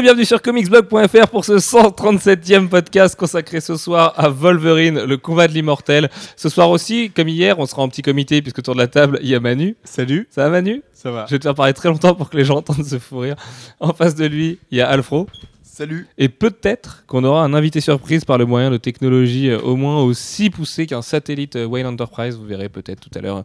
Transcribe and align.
Et 0.00 0.02
bienvenue 0.02 0.24
sur 0.24 0.40
comicsblog.fr 0.40 1.28
pour 1.28 1.44
ce 1.44 1.58
137e 1.58 2.70
podcast 2.70 3.16
consacré 3.16 3.60
ce 3.60 3.76
soir 3.76 4.14
à 4.16 4.30
Wolverine, 4.30 5.04
le 5.04 5.18
combat 5.18 5.46
de 5.46 5.52
l'immortel. 5.52 6.08
Ce 6.36 6.48
soir 6.48 6.70
aussi, 6.70 7.10
comme 7.10 7.28
hier, 7.28 7.58
on 7.58 7.66
sera 7.66 7.82
en 7.82 7.88
petit 7.90 8.00
comité 8.00 8.40
puisque 8.40 8.60
autour 8.60 8.72
de 8.72 8.80
la 8.80 8.86
table, 8.86 9.18
il 9.20 9.28
y 9.28 9.34
a 9.34 9.40
Manu. 9.40 9.76
Salut, 9.84 10.26
Ça 10.30 10.44
va 10.44 10.48
Manu? 10.48 10.82
Ça 10.94 11.10
va 11.10 11.26
Je 11.26 11.34
vais 11.34 11.38
te 11.38 11.42
faire 11.42 11.54
parler 11.54 11.74
très 11.74 11.90
longtemps 11.90 12.14
pour 12.14 12.30
que 12.30 12.38
les 12.38 12.46
gens 12.46 12.56
entendent 12.56 12.82
se 12.82 12.98
fou 12.98 13.18
rire. 13.18 13.36
En 13.78 13.92
face 13.92 14.14
de 14.14 14.24
lui, 14.24 14.58
il 14.70 14.78
y 14.78 14.80
a 14.80 14.88
Alfro. 14.88 15.26
Salut. 15.62 16.06
Et 16.16 16.30
peut-être 16.30 17.04
qu'on 17.06 17.22
aura 17.22 17.44
un 17.44 17.52
invité 17.52 17.82
surprise 17.82 18.24
par 18.24 18.38
le 18.38 18.46
moyen 18.46 18.70
de 18.70 18.78
technologie 18.78 19.50
euh, 19.50 19.60
au 19.60 19.76
moins 19.76 20.02
aussi 20.02 20.48
poussé 20.48 20.86
qu'un 20.86 21.02
satellite 21.02 21.56
euh, 21.56 21.66
Wayne 21.66 21.86
Enterprise. 21.86 22.36
Vous 22.36 22.46
verrez 22.46 22.70
peut-être 22.70 23.00
tout 23.00 23.18
à 23.18 23.20
l'heure 23.20 23.44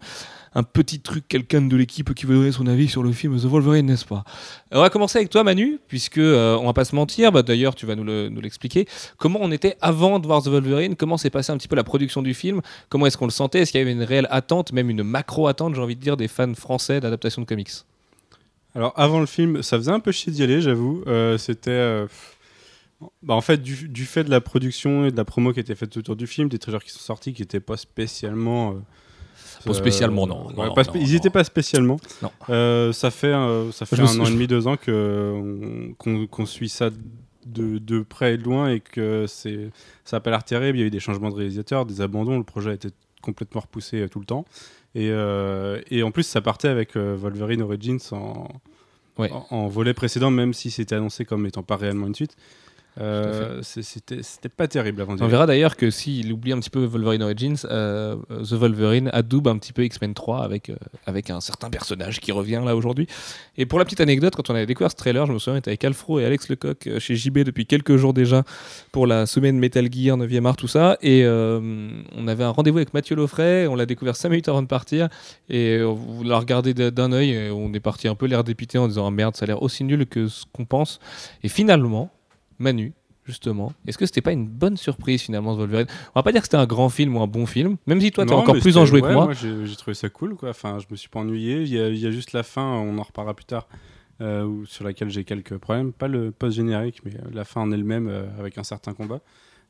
un 0.58 0.64
petit 0.64 1.02
truc, 1.02 1.28
quelqu'un 1.28 1.62
de 1.62 1.76
l'équipe 1.76 2.14
qui 2.14 2.26
veut 2.26 2.36
donner 2.36 2.52
son 2.54 2.66
avis 2.66 2.88
sur 2.88 3.04
le 3.04 3.12
film 3.12 3.38
The 3.38 3.44
Wolverine, 3.44 3.86
n'est-ce 3.88 4.06
pas? 4.06 4.24
On 4.72 4.80
va 4.80 4.90
commencer 4.90 5.18
avec 5.18 5.30
toi, 5.30 5.44
Manu, 5.44 5.80
puisque 5.90 6.18
euh, 6.18 6.56
on 6.58 6.66
va 6.66 6.72
pas 6.74 6.86
se 6.86 6.96
mentir. 6.96 7.34
Bah, 7.34 7.44
D'ailleurs, 7.44 7.76
tu 7.76 7.86
vas 7.86 7.96
nous 7.96 8.06
le- 8.06 8.30
nous 8.30 8.40
l'expliquer. 8.40 8.88
Comment 9.18 9.40
on 9.42 9.52
était 9.52 9.76
avant 9.82 10.18
de 10.20 10.26
voir 10.26 10.42
The 10.42 10.48
Wolverine? 10.48 10.96
Comment 10.96 11.18
s'est 11.18 11.30
passé 11.30 11.52
un 11.52 11.58
petit 11.58 11.68
peu 11.68 11.76
la 11.76 11.84
production 11.84 12.22
du 12.22 12.34
film? 12.34 12.62
Comment 12.88 13.06
est-ce 13.06 13.18
qu'on 13.18 13.26
le 13.26 13.32
sentait? 13.32 13.60
Est-ce 13.60 13.72
qu'il 13.72 13.80
y 13.80 13.82
avait 13.84 13.92
une 13.92 14.02
réelle 14.04 14.28
attente, 14.32 14.72
même 14.72 14.90
une 14.90 15.04
macro 15.04 15.48
attente, 15.48 15.76
j'ai 15.76 15.82
envie 15.82 15.98
de 15.98 16.02
dire, 16.02 16.16
des 16.16 16.30
fans 16.30 16.54
français 16.56 17.02
d'adaptation 17.02 17.42
de 17.42 17.48
comics? 17.48 17.72
Alors 18.76 18.94
avant 18.96 19.20
le 19.20 19.26
film, 19.26 19.62
ça 19.62 19.78
faisait 19.78 19.92
un 19.92 20.00
peu 20.00 20.12
chier 20.14 20.32
d'y 20.32 20.42
aller, 20.44 20.62
j'avoue. 20.62 21.04
Euh, 21.08 21.38
C'était, 21.38 21.72
euh, 21.72 22.08
bah, 23.24 23.34
en 23.34 23.42
fait, 23.42 23.62
du, 23.62 23.90
du 23.90 24.06
fait 24.06 24.24
de 24.24 24.30
la 24.30 24.40
production 24.42 25.06
et 25.06 25.12
de 25.12 25.18
la 25.18 25.26
promo 25.26 25.52
qui 25.54 25.60
était 25.60 25.76
faite 25.76 25.96
autour 25.98 26.16
du 26.16 26.28
film, 26.28 26.48
des 26.50 26.60
trailers 26.60 26.84
qui 26.84 26.92
sont 26.92 27.00
sortis 27.00 27.34
qui 27.34 27.42
n'étaient 27.42 27.60
pas 27.60 27.76
spécialement. 27.78 28.72
euh, 28.72 28.76
Pas 29.66 29.74
spécialement, 29.74 30.28
non. 30.28 30.48
ouais, 30.48 30.68
Non, 30.68 30.74
pas 30.74 30.84
ils 30.96 31.12
n'étaient 31.14 31.30
pas 31.30 31.44
spécialement. 31.44 31.98
Non. 32.22 32.32
Euh, 32.50 32.94
ça 32.94 33.12
fait, 33.12 33.28
euh, 33.34 33.72
ça 33.72 33.86
fait 33.86 33.96
Je 33.96 34.02
un 34.02 34.06
an 34.20 34.24
et 34.24 34.26
je- 34.28 34.32
demi, 34.34 34.48
deux 34.48 34.68
ans 34.68 34.78
que 34.78 35.94
on- 36.06 36.28
qu'on 36.28 36.46
suit 36.46 36.70
ça 36.70 36.90
de, 37.46 37.78
de 37.78 38.02
près 38.02 38.34
et 38.34 38.38
de 38.38 38.44
loin 38.44 38.70
et 38.70 38.80
que 38.80 39.26
c'est, 39.28 39.70
ça 40.04 40.18
n'a 40.18 40.22
pas 40.22 40.30
l'air 40.32 40.44
terrible. 40.44 40.78
Il 40.78 40.82
y 40.82 40.84
a 40.84 40.88
eu 40.88 40.92
des 40.92 41.00
changements 41.00 41.30
de 41.30 41.36
réalisateurs, 41.36 41.86
des 41.86 42.02
abandons. 42.02 42.38
Le 42.38 42.44
projet 42.44 42.72
a 42.72 42.74
été 42.74 42.90
complètement 43.22 43.62
repoussé 43.62 44.02
euh, 44.02 44.08
tout 44.08 44.20
le 44.20 44.26
temps. 44.26 44.46
Et, 44.96 45.10
euh, 45.12 45.82
et 45.92 46.04
en 46.04 46.12
plus, 46.12 46.24
ça 46.24 46.42
partait 46.42 46.70
avec 46.70 46.96
euh, 46.96 47.16
Wolverine 47.18 47.62
Origins 47.62 48.00
en, 48.12 48.48
Ouais. 49.18 49.32
en, 49.32 49.46
en 49.50 49.68
volet 49.68 49.94
précédent, 49.94 50.30
même 50.32 50.54
si 50.54 50.72
c'était 50.72 50.96
annoncé 50.96 51.24
comme 51.26 51.46
étant 51.46 51.64
pas 51.64 51.76
réellement 51.78 52.08
une 52.08 52.16
suite. 52.16 52.36
Euh, 53.00 53.62
c'était 53.62 54.50
pas 54.50 54.68
terrible 54.68 55.02
avant 55.02 55.16
On 55.20 55.28
verra 55.28 55.46
d'ailleurs 55.46 55.76
que 55.76 55.90
s'il 55.90 56.32
oublie 56.32 56.54
un 56.54 56.60
petit 56.60 56.70
peu 56.70 56.86
Wolverine 56.86 57.24
Origins, 57.24 57.58
euh, 57.66 58.16
The 58.30 58.54
Wolverine 58.54 59.10
adoube 59.12 59.50
un 59.50 59.58
petit 59.58 59.74
peu 59.74 59.84
X-Men 59.84 60.14
3 60.14 60.44
avec, 60.44 60.70
euh, 60.70 60.76
avec 61.06 61.30
un 61.30 61.42
certain 61.42 61.70
personnage 61.70 62.22
qui 62.22 62.32
revient 62.32 62.62
là 62.66 62.76
aujourd'hui. 62.76 63.08
Et 63.58 63.66
pour 63.66 63.80
la 63.80 63.86
petite 63.86 64.00
anecdote, 64.00 64.36
quand 64.36 64.50
on 64.50 64.56
avait 64.56 64.66
découvert 64.66 64.92
ce 64.92 64.96
trailer, 64.96 65.26
je 65.26 65.34
me 65.34 65.40
souviens, 65.40 65.56
on 65.56 65.60
était 65.60 65.72
avec 65.72 65.84
Alfro 65.84 66.20
et 66.20 66.26
Alex 66.26 66.48
Lecoq 66.50 66.90
chez 67.00 67.16
JB 67.16 67.40
depuis 67.40 67.66
quelques 67.66 67.98
jours 67.98 68.14
déjà 68.14 68.44
pour 68.92 69.08
la 69.08 69.26
semaine 69.26 69.58
Metal 69.60 69.92
Gear 69.92 70.18
9e 70.18 70.46
art, 70.46 70.56
tout 70.56 70.68
ça. 70.68 70.98
Et 71.02 71.26
on 71.28 72.28
avait 72.28 72.44
un 72.44 72.52
rendez-vous 72.52 72.78
avec 72.78 72.94
Mathieu 72.94 73.16
Loffray, 73.16 73.68
on 73.68 73.76
l'a 73.76 73.86
découvert 73.86 74.16
5 74.16 74.30
minutes 74.30 74.50
avant 74.50 74.62
de 74.62 74.68
partir 74.68 75.10
et 75.50 75.82
on 75.82 76.24
l'a 76.24 76.40
regardé 76.40 76.74
d'un 76.74 77.12
œil 77.12 77.32
et 77.32 77.50
on 77.50 77.74
est 77.74 77.80
parti 77.80 78.08
un 78.08 78.16
peu 78.16 78.26
l'air 78.26 78.44
dépité 78.44 78.78
en 78.78 78.88
disant 78.88 79.08
ah, 79.08 79.12
merde, 79.12 79.36
ça 79.36 79.44
a 79.44 79.48
l'air 79.48 79.62
aussi 79.62 79.84
nul 79.84 80.06
que 80.06 80.28
ce 80.28 80.46
qu'on 80.54 80.66
pense. 80.66 81.00
Et 81.44 81.50
finalement, 81.50 82.12
Manu, 82.60 82.94
justement, 83.26 83.74
est-ce 83.88 83.98
que 83.98 84.06
c'était 84.06 84.22
pas 84.22 84.32
une 84.32 84.48
bonne 84.48 84.78
surprise 84.78 85.22
finalement 85.22 85.54
ce 85.54 85.60
Wolverine? 85.60 85.88
On 86.14 86.20
va 86.20 86.24
pas 86.24 86.32
dire 86.32 86.42
que 86.42 86.48
c'était 86.48 86.58
un 86.58 86.66
grand 86.66 86.90
film 86.90 87.16
ou 87.18 87.22
un 87.22 87.28
bon 87.28 87.46
film, 87.46 87.78
même 87.88 88.00
si 88.00 88.12
toi 88.12 88.26
t'es 88.26 88.34
encore 88.34 88.56
mais 88.56 88.62
plus 88.62 88.78
enjoué 88.78 89.02
ouais, 89.02 89.10
que 89.10 89.14
moi. 89.14 89.34
j'ai 89.34 89.66
j'ai 89.66 89.76
trouvé 89.76 89.94
ça 89.94 90.10
cool, 90.10 90.36
quoi. 90.36 90.50
Enfin, 90.50 90.78
je 90.80 90.86
me 90.90 90.96
suis 90.96 91.10
pas 91.10 91.20
ennuyé. 91.20 91.62
Il 91.62 91.70
y, 91.70 91.80
a, 91.80 91.90
il 91.90 91.98
y 91.98 92.06
a 92.06 92.12
juste 92.12 92.34
la 92.34 92.44
fin, 92.44 92.64
on 92.64 92.98
en 92.98 93.04
reparlera 93.04 93.34
plus 93.34 93.46
tard, 93.46 93.68
euh, 94.22 94.64
sur 94.66 94.86
laquelle 94.86 95.10
j'ai 95.10 95.24
quelques 95.24 95.58
problèmes. 95.58 95.92
Pas 95.92 96.08
le 96.08 96.32
post-générique, 96.32 97.02
mais 97.04 97.16
euh, 97.16 97.30
la 97.34 97.46
fin 97.46 97.62
en 97.62 97.72
elle-même, 97.72 98.08
euh, 98.08 98.26
avec 98.40 98.58
un 98.58 98.64
certain 98.64 98.94
combat. 98.94 99.20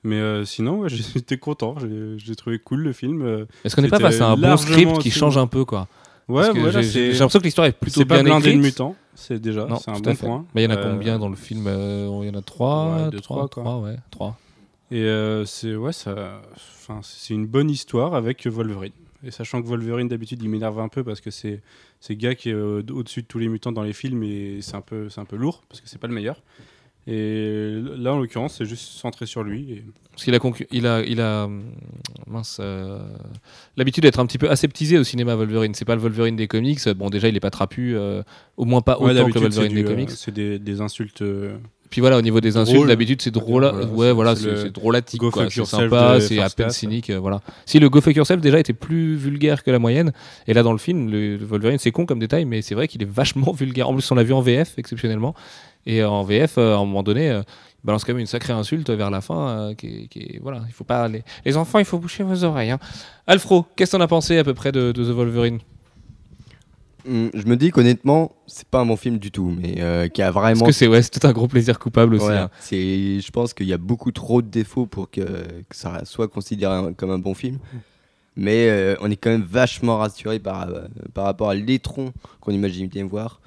Mais 0.03 0.17
euh, 0.17 0.45
sinon, 0.45 0.81
ouais, 0.81 0.89
j'étais 1.15 1.37
content. 1.37 1.75
J'ai 2.17 2.35
trouvé 2.35 2.59
cool 2.59 2.81
le 2.81 2.93
film. 2.93 3.45
Est-ce 3.63 3.75
qu'on 3.75 3.81
n'est 3.81 3.87
pas 3.87 3.99
face 3.99 4.21
à 4.21 4.29
un 4.29 4.37
bon 4.37 4.57
script 4.57 4.99
qui 4.99 5.11
change 5.11 5.37
un 5.37 5.47
peu 5.47 5.65
quoi? 5.65 5.87
Ouais, 6.27 6.51
voilà, 6.53 6.81
j'ai- 6.81 7.11
l'impression 7.11 7.39
que 7.39 7.43
l'histoire 7.43 7.67
est 7.67 7.71
plutôt 7.71 7.99
c'est 8.01 8.05
pas 8.05 8.15
bien 8.15 8.23
blindé 8.23 8.47
écrite. 8.49 8.61
de 8.61 8.65
mutants. 8.65 8.95
C'est 9.13 9.39
déjà, 9.39 9.65
Non, 9.65 9.77
c'est 9.77 9.91
un 9.91 9.99
bon 9.99 10.15
point. 10.15 10.45
Mais 10.55 10.63
il 10.63 10.69
y 10.69 10.73
en 10.73 10.75
a 10.75 10.79
Euh, 10.79 10.91
combien 10.91 11.19
dans 11.19 11.29
le 11.29 11.35
film 11.35 11.65
Euh, 11.67 12.09
Il 12.23 12.27
y 12.27 12.31
en 12.31 12.37
a 12.37 12.41
trois, 12.41 13.09
deux, 13.11 13.19
trois, 13.21 13.47
trois, 13.47 13.77
ouais, 13.79 13.95
trois. 14.11 14.37
Et 14.91 15.01
euh, 15.03 15.45
c'est 15.45 15.75
ouais, 15.75 15.93
ça, 15.93 16.41
enfin, 16.55 16.99
c'est 17.03 17.33
une 17.33 17.45
bonne 17.45 17.69
histoire 17.69 18.15
avec 18.15 18.45
Wolverine. 18.47 18.91
Et 19.23 19.31
sachant 19.31 19.61
que 19.61 19.67
Wolverine 19.67 20.07
d'habitude 20.07 20.41
il 20.43 20.49
m'énerve 20.49 20.79
un 20.79 20.87
peu 20.89 21.03
parce 21.03 21.19
que 21.21 21.31
c'est 21.31 21.61
c'est 21.99 22.15
gars 22.15 22.35
qui 22.35 22.49
est 22.49 22.53
euh, 22.53 22.83
au-dessus 22.91 23.23
de 23.23 23.27
tous 23.27 23.39
les 23.39 23.47
mutants 23.47 23.71
dans 23.71 23.81
les 23.81 23.93
films 23.93 24.21
et 24.23 24.59
c'est 24.61 24.75
un 24.75 24.81
peu 24.81 25.09
c'est 25.09 25.19
un 25.21 25.25
peu 25.25 25.35
lourd 25.35 25.63
parce 25.67 25.81
que 25.81 25.89
c'est 25.89 25.97
pas 25.99 26.07
le 26.07 26.13
meilleur. 26.13 26.41
Et 27.07 27.81
là 27.97 28.13
en 28.13 28.19
l'occurrence 28.19 28.55
c'est 28.55 28.65
juste 28.65 28.83
centré 28.93 29.25
sur 29.25 29.43
lui. 29.43 29.71
Et... 29.71 29.83
Parce 30.11 30.23
qu'il 30.23 30.33
a, 30.33 30.39
il 30.71 30.87
a, 30.87 31.01
il 31.03 31.21
a 31.21 31.45
hum, 31.45 31.63
mince, 32.25 32.57
euh, 32.59 32.99
l'habitude 33.77 34.03
d'être 34.03 34.19
un 34.19 34.25
petit 34.25 34.37
peu 34.37 34.49
aseptisé 34.49 34.97
au 34.97 35.03
cinéma 35.03 35.35
Wolverine. 35.35 35.73
C'est 35.73 35.85
pas 35.85 35.95
le 35.95 36.01
Wolverine 36.01 36.35
des 36.35 36.47
comics. 36.47 36.87
Bon, 36.89 37.09
déjà, 37.09 37.27
il 37.27 37.35
est 37.35 37.41
pas 37.41 37.49
trapu, 37.51 37.95
euh, 37.95 38.23
au 38.57 38.65
moins 38.65 38.81
pas 38.81 38.99
Ouais, 38.99 39.11
autant 39.11 39.29
que 39.29 39.33
le 39.35 39.39
Wolverine 39.41 39.73
des 39.73 39.83
euh, 39.83 39.87
comics. 39.87 40.11
c'est 40.11 40.31
des, 40.33 40.57
des 40.57 40.81
insultes. 40.81 41.21
Euh, 41.95 41.95
Puis 41.95 42.01
voilà, 42.01 42.17
au 42.17 42.21
niveau 42.21 42.41
des 42.41 42.57
insultes, 42.57 42.87
d'habitude, 42.87 43.21
c'est 43.21 43.31
drôle. 43.31 43.63
Voilà, 43.63 43.85
ouais, 43.87 44.07
c'est- 44.07 44.11
voilà, 44.13 44.35
c'est 44.35 44.71
drôlatique, 44.71 45.21
C'est 45.49 45.65
sympa, 45.65 46.19
c'est 46.19 46.39
à 46.39 46.49
peine 46.49 46.69
cynique, 46.69 47.09
euh, 47.09 47.19
voilà. 47.19 47.39
Si 47.65 47.79
le 47.79 47.89
Go 47.89 48.01
Fuck 48.01 48.15
Yourself 48.15 48.41
déjà 48.41 48.59
était 48.59 48.73
plus 48.73 49.15
vulgaire 49.15 49.63
que 49.63 49.71
la 49.71 49.79
moyenne, 49.79 50.11
et 50.47 50.53
là 50.53 50.61
dans 50.63 50.73
le 50.73 50.77
film, 50.77 51.09
le, 51.09 51.37
Wolverine, 51.37 51.77
c'est 51.77 51.91
con 51.91 52.05
comme 52.05 52.19
détail, 52.19 52.45
mais 52.45 52.61
c'est 52.61 52.75
vrai 52.75 52.87
qu'il 52.87 53.01
est 53.01 53.09
vachement 53.09 53.51
vulgaire. 53.57 53.89
En 53.89 53.93
plus, 53.93 54.11
on 54.11 54.15
l'a 54.15 54.23
vu 54.23 54.33
en 54.33 54.41
VF 54.41 54.73
exceptionnellement, 54.77 55.33
et 55.85 56.03
en 56.03 56.23
VF, 56.23 56.57
euh, 56.57 56.73
à 56.73 56.77
un 56.77 56.85
moment 56.85 57.03
donné, 57.03 57.29
euh, 57.29 57.41
il 57.83 57.85
balance 57.87 58.03
quand 58.03 58.13
même 58.13 58.19
une 58.19 58.25
sacrée 58.25 58.53
insulte 58.53 58.89
vers 58.89 59.09
la 59.11 59.21
fin, 59.21 59.47
euh, 59.47 59.73
qui, 59.75 60.09
voilà, 60.41 60.61
il 60.67 60.73
faut 60.73 60.83
pas 60.83 61.07
les, 61.07 61.23
les 61.45 61.57
enfants, 61.57 61.79
il 61.79 61.85
faut 61.85 61.99
boucher 61.99 62.23
vos 62.23 62.43
oreilles. 62.43 62.71
Hein. 62.71 62.79
Alfro, 63.27 63.65
qu'est-ce 63.75 63.91
que 63.91 63.97
t'en 63.97 64.03
as 64.03 64.07
pensé 64.07 64.37
à 64.37 64.43
peu 64.43 64.53
près 64.53 64.71
de, 64.71 64.91
de 64.91 65.03
The 65.03 65.15
Wolverine? 65.15 65.59
Hum, 67.07 67.29
Je 67.33 67.45
me 67.45 67.55
dis 67.55 67.71
qu'honnêtement, 67.71 68.31
c'est 68.47 68.67
pas 68.67 68.79
un 68.79 68.85
bon 68.85 68.95
film 68.95 69.17
du 69.19 69.29
tout, 69.31 69.53
mais 69.61 69.75
euh, 69.81 70.07
qui 70.07 70.21
a 70.21 70.31
Parce 70.31 70.43
vraiment. 70.43 70.65
que 70.65 70.71
c'est 70.71 70.87
ouais, 70.87 71.03
tout 71.03 71.25
un 71.27 71.31
gros 71.33 71.47
plaisir 71.47 71.77
coupable 71.79 72.15
aussi. 72.15 72.25
Ouais, 72.25 72.35
hein. 72.37 72.49
c'est, 72.59 73.19
je 73.19 73.31
pense 73.31 73.53
qu'il 73.53 73.67
y 73.67 73.73
a 73.73 73.77
beaucoup 73.77 74.11
trop 74.11 74.41
de 74.41 74.47
défauts 74.47 74.85
pour 74.87 75.09
que, 75.11 75.21
que 75.21 75.75
ça 75.75 76.03
soit 76.05 76.27
considéré 76.27 76.73
un- 76.73 76.93
comme 76.93 77.11
un 77.11 77.19
bon 77.19 77.33
film. 77.33 77.59
Mais 78.37 78.67
euh, 78.69 78.95
on 79.01 79.09
est 79.09 79.15
quand 79.15 79.29
même 79.29 79.43
vachement 79.49 79.97
rassuré 79.97 80.39
par, 80.39 80.67
euh, 80.67 80.81
par 81.13 81.23
rapport 81.25 81.49
à 81.49 81.55
l'étron 81.55 82.11
qu'on 82.41 82.51
imagine 82.51 82.87
bien 82.87 83.05
voir. 83.05 83.39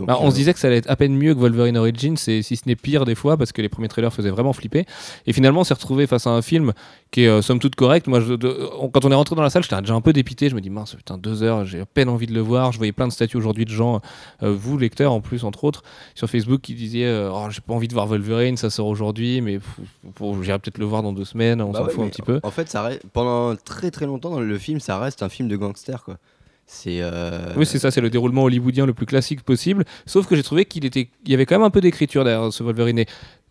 Donc, 0.00 0.08
Bah, 0.08 0.18
on 0.20 0.26
euh, 0.28 0.30
se 0.30 0.34
disait 0.34 0.52
que 0.52 0.58
ça 0.58 0.66
allait 0.68 0.78
être 0.78 0.90
à 0.90 0.96
peine 0.96 1.14
mieux 1.14 1.34
que 1.34 1.38
Wolverine 1.40 1.76
Origins, 1.76 2.16
et 2.26 2.42
si 2.42 2.56
ce 2.56 2.62
n'est 2.66 2.74
pire 2.76 3.04
des 3.04 3.14
fois, 3.14 3.36
parce 3.36 3.52
que 3.52 3.60
les 3.62 3.68
premiers 3.68 3.88
trailers 3.88 4.12
faisaient 4.12 4.30
vraiment 4.30 4.52
flipper. 4.52 4.86
Et 5.26 5.32
finalement, 5.32 5.60
on 5.60 5.64
s'est 5.64 5.74
retrouvé 5.74 6.06
face 6.06 6.26
à 6.26 6.30
un 6.30 6.42
film 6.42 6.72
qui 7.10 7.22
est 7.24 7.28
euh, 7.28 7.42
somme 7.42 7.58
toute 7.58 7.74
correct. 7.74 8.06
Moi, 8.06 8.20
je- 8.20 8.34
de- 8.34 8.68
on- 8.78 8.88
quand 8.88 9.04
on 9.04 9.10
est 9.10 9.14
rentré 9.14 9.36
dans 9.36 9.42
la 9.42 9.50
salle, 9.50 9.62
j'étais 9.62 9.80
déjà 9.80 9.94
un 9.94 10.00
peu 10.00 10.12
dépité. 10.12 10.48
Je 10.48 10.54
me 10.54 10.60
dis, 10.60 10.70
mince, 10.70 10.94
putain, 10.94 11.18
deux 11.18 11.42
heures, 11.42 11.64
j'ai 11.64 11.80
à 11.80 11.86
peine 11.86 12.08
envie 12.08 12.26
de 12.26 12.32
le 12.34 12.40
voir. 12.40 12.72
Je 12.72 12.78
voyais 12.78 12.92
plein 12.92 13.06
de 13.08 13.12
statuts 13.12 13.36
aujourd'hui 13.36 13.64
de 13.66 13.70
gens, 13.70 14.00
euh, 14.42 14.52
vous, 14.58 14.78
lecteurs 14.78 15.12
en 15.12 15.20
plus, 15.20 15.44
entre 15.44 15.64
autres, 15.64 15.82
sur 16.14 16.28
Facebook, 16.30 16.60
qui 16.62 16.74
disaient, 16.74 17.04
euh, 17.06 17.30
oh, 17.32 17.46
j'ai 17.50 17.60
pas 17.60 17.74
envie 17.74 17.88
de 17.88 17.92
voir 17.94 18.06
Wolverine, 18.06 18.56
ça 18.56 18.70
sort 18.70 18.86
aujourd'hui, 18.86 19.40
mais 19.40 19.58
j'irai 20.42 20.58
peut-être 20.58 20.78
le 20.78 20.84
voir 20.86 21.02
dans 21.02 21.12
deux 21.12 21.24
semaines, 21.24 21.60
on 21.60 21.70
bah 21.72 21.80
s'en 21.80 21.84
ouais, 21.86 21.92
fout 21.92 22.04
un 22.04 22.08
petit 22.08 22.22
peu. 22.22 22.40
En 22.42 22.50
fait, 22.50 22.68
ça 22.68 22.82
reste- 22.82 23.02
pendant 23.12 23.56
très 23.56 23.90
très 23.90 24.06
longtemps 24.06 24.30
dans 24.30 24.40
le 24.40 24.58
film, 24.58 24.80
ça 24.80 24.98
reste 24.98 25.22
un 25.22 25.28
film 25.28 25.48
de 25.48 25.56
gangster. 25.56 26.02
Quoi. 26.04 26.16
Euh, 26.86 27.52
Oui, 27.56 27.66
c'est 27.66 27.78
ça, 27.78 27.90
c'est 27.90 28.00
le 28.00 28.10
déroulement 28.10 28.44
hollywoodien 28.44 28.86
le 28.86 28.94
plus 28.94 29.06
classique 29.06 29.42
possible. 29.42 29.84
Sauf 30.06 30.26
que 30.26 30.36
j'ai 30.36 30.42
trouvé 30.42 30.64
qu'il 30.64 30.84
y 30.84 31.34
avait 31.34 31.46
quand 31.46 31.56
même 31.56 31.64
un 31.66 31.70
peu 31.70 31.80
d'écriture 31.80 32.24
derrière 32.24 32.52
ce 32.52 32.62
Wolverine. 32.62 33.04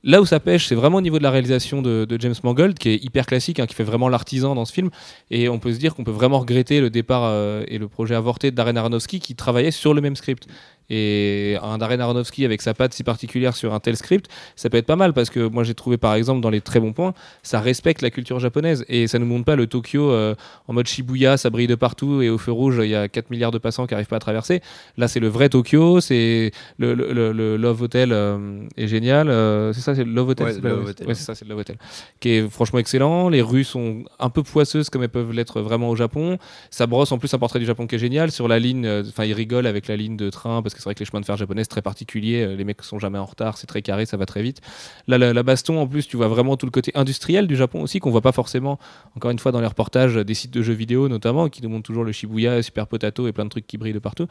Là 0.03 0.21
où 0.21 0.25
ça 0.25 0.39
pêche, 0.39 0.67
c'est 0.67 0.75
vraiment 0.75 0.99
au 0.99 1.01
niveau 1.01 1.17
de 1.17 1.23
la 1.23 1.31
réalisation 1.31 1.81
de, 1.81 2.05
de 2.05 2.21
James 2.21 2.35
Mangold, 2.43 2.79
qui 2.79 2.89
est 2.89 3.03
hyper 3.03 3.25
classique, 3.25 3.59
hein, 3.59 3.65
qui 3.65 3.75
fait 3.75 3.83
vraiment 3.83 4.07
l'artisan 4.07 4.55
dans 4.55 4.63
ce 4.63 4.71
film. 4.71 4.89
Et 5.29 5.49
on 5.49 5.59
peut 5.59 5.73
se 5.73 5.79
dire 5.79 5.93
qu'on 5.93 6.05
peut 6.05 6.11
vraiment 6.11 6.39
regretter 6.39 6.79
le 6.79 6.89
départ 6.89 7.23
euh, 7.25 7.63
et 7.67 7.77
le 7.77 7.89
projet 7.89 8.15
avorté 8.15 8.49
de 8.51 8.55
Darren 8.55 8.77
Aronofsky, 8.77 9.19
qui 9.19 9.35
travaillait 9.35 9.71
sur 9.71 9.93
le 9.93 9.99
même 9.99 10.15
script. 10.15 10.47
Et 10.89 11.57
un 11.61 11.77
Darren 11.77 11.99
Aronofsky 11.99 12.45
avec 12.45 12.61
sa 12.61 12.73
patte 12.73 12.93
si 12.93 13.03
particulière 13.03 13.55
sur 13.55 13.73
un 13.73 13.79
tel 13.79 13.95
script, 13.95 14.27
ça 14.55 14.69
peut 14.69 14.77
être 14.77 14.85
pas 14.85 14.95
mal 14.95 15.13
parce 15.13 15.29
que 15.29 15.47
moi 15.47 15.63
j'ai 15.63 15.73
trouvé 15.75 15.97
par 15.97 16.15
exemple 16.15 16.41
dans 16.41 16.49
les 16.49 16.61
très 16.61 16.79
bons 16.79 16.93
points, 16.93 17.13
ça 17.43 17.59
respecte 17.59 18.01
la 18.01 18.09
culture 18.09 18.39
japonaise 18.39 18.85
et 18.89 19.07
ça 19.07 19.19
nous 19.19 19.25
montre 19.25 19.45
pas 19.45 19.55
le 19.55 19.67
Tokyo 19.67 20.11
euh, 20.11 20.35
en 20.67 20.73
mode 20.73 20.87
Shibuya, 20.87 21.37
ça 21.37 21.49
brille 21.49 21.67
de 21.67 21.75
partout 21.75 22.21
et 22.21 22.29
au 22.29 22.37
feu 22.37 22.51
rouge 22.51 22.79
il 22.83 22.89
y 22.89 22.95
a 22.95 23.07
4 23.07 23.29
milliards 23.29 23.51
de 23.51 23.57
passants 23.59 23.85
qui 23.87 23.93
arrivent 23.93 24.07
pas 24.07 24.15
à 24.15 24.19
traverser. 24.19 24.61
Là 24.97 25.07
c'est 25.07 25.19
le 25.19 25.27
vrai 25.27 25.49
Tokyo, 25.49 25.99
c'est 26.01 26.51
le, 26.77 26.93
le- 26.93 27.13
le- 27.13 27.31
le 27.33 27.57
Love 27.57 27.81
Hotel 27.83 28.11
euh, 28.11 28.61
est 28.77 28.87
génial. 28.87 29.29
euh, 29.29 29.73
c'est 29.73 29.81
ça, 29.81 29.93
c'est 29.95 30.03
le 30.03 30.11
Love 30.11 30.29
Hotel. 30.29 30.47
Ouais, 30.47 30.53
c'est 30.53 30.57
le 30.61 30.63
pas- 30.63 30.69
Love 30.75 30.89
Hotel. 30.89 31.07
ouais, 31.07 31.13
c'est 31.15 31.23
ça, 31.23 31.35
c'est 31.35 31.45
le 31.45 31.49
Love 31.49 31.59
Hotel, 31.59 31.77
qui 32.19 32.29
est 32.29 32.49
franchement 32.49 32.79
excellent. 32.79 33.29
Les 33.29 33.41
rues 33.41 33.63
sont 33.63 34.03
un 34.19 34.29
peu 34.29 34.43
poisseuses 34.43 34.89
comme 34.89 35.03
elles 35.03 35.09
peuvent 35.09 35.31
l'être 35.33 35.61
vraiment 35.61 35.89
au 35.89 35.95
Japon. 35.95 36.37
Ça 36.71 36.87
brosse 36.87 37.11
en 37.11 37.17
plus 37.19 37.33
un 37.33 37.37
portrait 37.37 37.59
du 37.59 37.65
Japon 37.65 37.85
qui 37.87 37.95
est 37.95 37.99
génial 37.99 38.31
sur 38.31 38.47
la 38.47 38.57
ligne. 38.59 38.85
euh, 38.85 39.03
Enfin, 39.07 39.25
il 39.25 39.33
rigole 39.33 39.67
avec 39.67 39.87
la 39.87 39.95
ligne 39.95 40.17
de 40.17 40.29
train 40.29 40.61
parce 40.61 40.73
que 40.75 40.78
c'est 40.79 40.85
vrai 40.85 40.95
que 40.95 40.99
les 40.99 41.05
chemins 41.05 41.19
de 41.21 41.25
fer 41.25 41.37
japonais 41.37 41.63
c'est 41.63 41.69
très 41.69 41.81
particulier, 41.81 42.41
euh, 42.43 42.55
les 42.55 42.63
mecs 42.63 42.81
sont 42.81 42.99
jamais 42.99 43.17
en 43.19 43.25
retard, 43.25 43.57
c'est 43.57 43.67
très 43.67 43.81
carré, 43.81 44.05
ça 44.05 44.17
va 44.17 44.25
très 44.25 44.41
vite. 44.41 44.61
Là, 45.07 45.17
la, 45.17 45.33
la 45.33 45.43
baston 45.43 45.79
en 45.79 45.87
plus, 45.87 46.07
tu 46.07 46.17
vois 46.17 46.27
vraiment 46.27 46.57
tout 46.57 46.65
le 46.65 46.71
côté 46.71 46.91
industriel 46.95 47.47
du 47.47 47.55
Japon 47.55 47.81
aussi 47.81 47.99
qu'on 47.99 48.11
voit 48.11 48.21
pas 48.21 48.31
forcément. 48.31 48.79
Encore 49.15 49.31
une 49.31 49.39
fois 49.39 49.51
dans 49.51 49.61
les 49.61 49.67
reportages 49.67 50.15
des 50.15 50.33
sites 50.33 50.51
de 50.51 50.61
jeux 50.61 50.73
vidéo 50.73 51.07
notamment, 51.09 51.49
qui 51.49 51.61
nous 51.61 51.69
montrent 51.69 51.85
toujours 51.85 52.03
le 52.03 52.11
Shibuya, 52.11 52.61
Super 52.63 52.87
Potato 52.87 53.27
et 53.27 53.31
plein 53.31 53.45
de 53.45 53.49
trucs 53.49 53.67
qui 53.67 53.77
brillent 53.77 53.93
de 53.93 53.99
partout. 53.99 54.27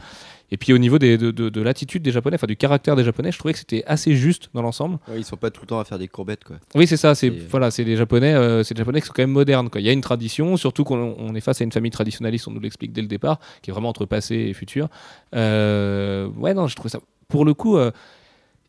Et 0.50 0.56
puis 0.56 0.72
au 0.72 0.78
niveau 0.78 0.98
des, 0.98 1.18
de, 1.18 1.30
de- 1.30 1.48
de 1.50 1.60
l'attitude 1.60 2.02
des 2.02 2.10
Japonais, 2.10 2.36
enfin 2.36 2.46
du 2.46 2.56
caractère 2.56 2.96
des 2.96 3.04
Japonais, 3.04 3.30
je 3.32 3.38
trouvais 3.38 3.52
que 3.52 3.58
c'était 3.60 3.84
assez 3.86 4.14
juste 4.16 4.48
dans 4.54 4.62
l'ensemble. 4.62 4.98
Ouais, 5.08 5.18
ils 5.18 5.24
sont 5.24 5.36
pas 5.36 5.50
tout 5.50 5.60
le 5.62 5.66
temps 5.66 5.78
à 5.78 5.84
faire 5.84 5.98
des 5.98 6.08
courbettes 6.08 6.44
quoi. 6.44 6.56
Oui, 6.74 6.86
c'est 6.86 6.96
ça. 6.96 7.14
C'est 7.14 7.26
Et- 7.28 7.46
voilà, 7.50 7.70
c'est 7.70 7.96
Japonais, 7.96 8.32
euh, 8.34 8.62
c'est 8.64 8.74
les 8.74 8.78
Japonais 8.78 9.00
qui 9.00 9.06
sont 9.06 9.12
quand 9.14 9.22
même 9.22 9.30
modernes. 9.30 9.68
Quoi. 9.70 9.80
Il 9.80 9.86
y 9.86 9.90
a 9.90 9.92
une 9.92 10.00
tradition, 10.00 10.56
surtout 10.56 10.84
qu'on 10.84 11.14
on 11.18 11.34
est 11.34 11.40
face 11.40 11.60
à 11.60 11.64
une 11.64 11.72
famille 11.72 11.90
traditionnaliste, 11.90 12.48
on 12.48 12.52
nous 12.52 12.60
l'explique 12.60 12.92
dès 12.92 13.02
le 13.02 13.08
départ, 13.08 13.38
qui 13.62 13.70
est 13.70 13.72
vraiment 13.72 13.88
entre 13.90 14.06
passé 14.06 14.34
et 14.36 14.52
futur. 14.54 14.88
Euh, 15.34 16.28
ouais, 16.38 16.54
non, 16.54 16.66
je 16.66 16.76
trouvais 16.76 16.90
ça 16.90 17.00
pour 17.28 17.44
le 17.44 17.54
coup 17.54 17.76
euh, 17.76 17.90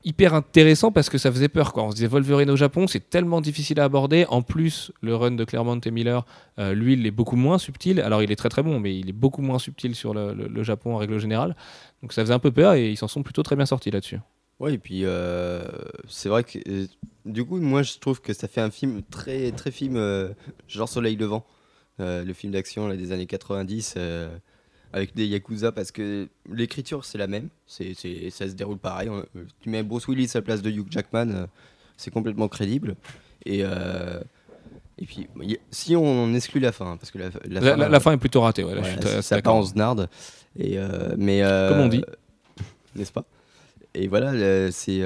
hyper 0.03 0.33
intéressant 0.33 0.91
parce 0.91 1.09
que 1.09 1.17
ça 1.17 1.31
faisait 1.31 1.49
peur. 1.49 1.73
Quoi. 1.73 1.83
On 1.83 1.91
se 1.91 1.95
disait 1.95 2.07
Wolverine 2.07 2.49
au 2.49 2.55
Japon, 2.55 2.87
c'est 2.87 3.09
tellement 3.09 3.41
difficile 3.41 3.79
à 3.79 3.85
aborder. 3.85 4.25
En 4.29 4.41
plus, 4.41 4.91
le 5.01 5.15
run 5.15 5.31
de 5.31 5.43
Claremont 5.43 5.79
et 5.79 5.91
Miller, 5.91 6.25
euh, 6.57 6.73
lui, 6.73 6.93
il 6.93 7.05
est 7.05 7.11
beaucoup 7.11 7.35
moins 7.35 7.57
subtil. 7.57 7.99
Alors, 8.01 8.23
il 8.23 8.31
est 8.31 8.35
très 8.35 8.49
très 8.49 8.63
bon, 8.63 8.79
mais 8.79 8.97
il 8.97 9.09
est 9.09 9.13
beaucoup 9.13 9.41
moins 9.41 9.59
subtil 9.59 9.95
sur 9.95 10.13
le, 10.13 10.63
Japon 10.63 10.95
en 10.95 10.97
règle 10.97 11.19
générale. 11.19 11.55
Donc, 12.01 12.13
ça 12.13 12.21
faisait 12.21 12.33
un 12.33 12.39
peu 12.39 12.51
peur 12.51 12.73
et 12.73 12.89
ils 12.89 12.97
s'en 12.97 13.07
sont 13.07 13.23
plutôt 13.23 13.43
très 13.43 13.55
bien 13.55 13.65
sortis 13.65 13.91
là-dessus. 13.91 14.19
Ouais, 14.59 14.73
et 14.73 14.77
puis 14.77 15.05
euh, 15.05 15.63
c'est 16.09 16.27
vrai 16.27 16.43
que 16.43 16.59
du 17.25 17.45
coup, 17.45 17.61
moi 17.61 17.81
je 17.81 17.97
trouve 17.97 18.19
que 18.19 18.33
ça 18.33 18.49
fait 18.49 18.59
un 18.59 18.71
film 18.71 19.03
très 19.09 19.53
très 19.53 19.71
film 19.71 19.95
genre 20.67 20.89
Soleil 20.89 21.15
Levant, 21.15 21.45
le 21.99 22.33
film 22.33 22.51
d'action 22.51 22.93
des 22.93 23.13
années 23.13 23.25
90 23.25 23.95
euh, 23.95 24.29
avec 24.93 25.15
des 25.15 25.25
yakuza 25.27 25.71
parce 25.71 25.91
que 25.91 26.27
l'écriture 26.51 27.05
c'est 27.05 27.17
la 27.17 27.27
même, 27.27 27.49
c'est 27.67 27.93
c'est- 27.93 28.29
ça 28.31 28.47
se 28.47 28.53
déroule 28.53 28.77
pareil. 28.77 29.09
On- 29.09 29.17
euh, 29.35 29.45
tu 29.61 29.69
mets 29.69 29.83
Bruce 29.83 30.07
Willis 30.07 30.31
à 30.33 30.39
la 30.39 30.41
place 30.41 30.61
de 30.61 30.69
Hugh 30.71 30.87
Jackman, 30.89 31.29
euh, 31.29 31.45
c'est 31.97 32.11
complètement 32.11 32.47
crédible. 32.47 32.95
Et 33.45 33.59
euh, 33.63 34.19
et 34.97 35.05
puis 35.05 35.27
y 35.41 35.57
si 35.71 35.95
on 35.95 36.33
exclut 36.33 36.59
la 36.59 36.71
fin, 36.71 36.91
hein, 36.93 36.97
parce 36.97 37.11
que 37.11 37.17
la, 37.19 37.29
la 37.47 37.61
La, 37.61 37.71
fin, 37.71 37.89
la- 37.89 37.99
fin 37.99 38.11
est 38.13 38.17
plutôt 38.17 38.41
ratée. 38.41 38.63
Ouais, 38.63 38.75
là, 38.75 38.81
voilà, 38.81 38.93
suis 39.01 39.23
ça- 39.23 39.41
part 39.41 39.55
en 39.55 39.63
snarde. 39.63 40.09
Et 40.57 40.77
euh, 40.77 41.13
mais 41.17 41.43
euh, 41.43 41.69
Comme 41.69 41.79
on 41.81 41.87
dit. 41.87 42.03
n'est-ce 42.95 43.11
pas? 43.11 43.25
Et 43.93 44.07
voilà, 44.07 44.33
c'est 44.71 45.01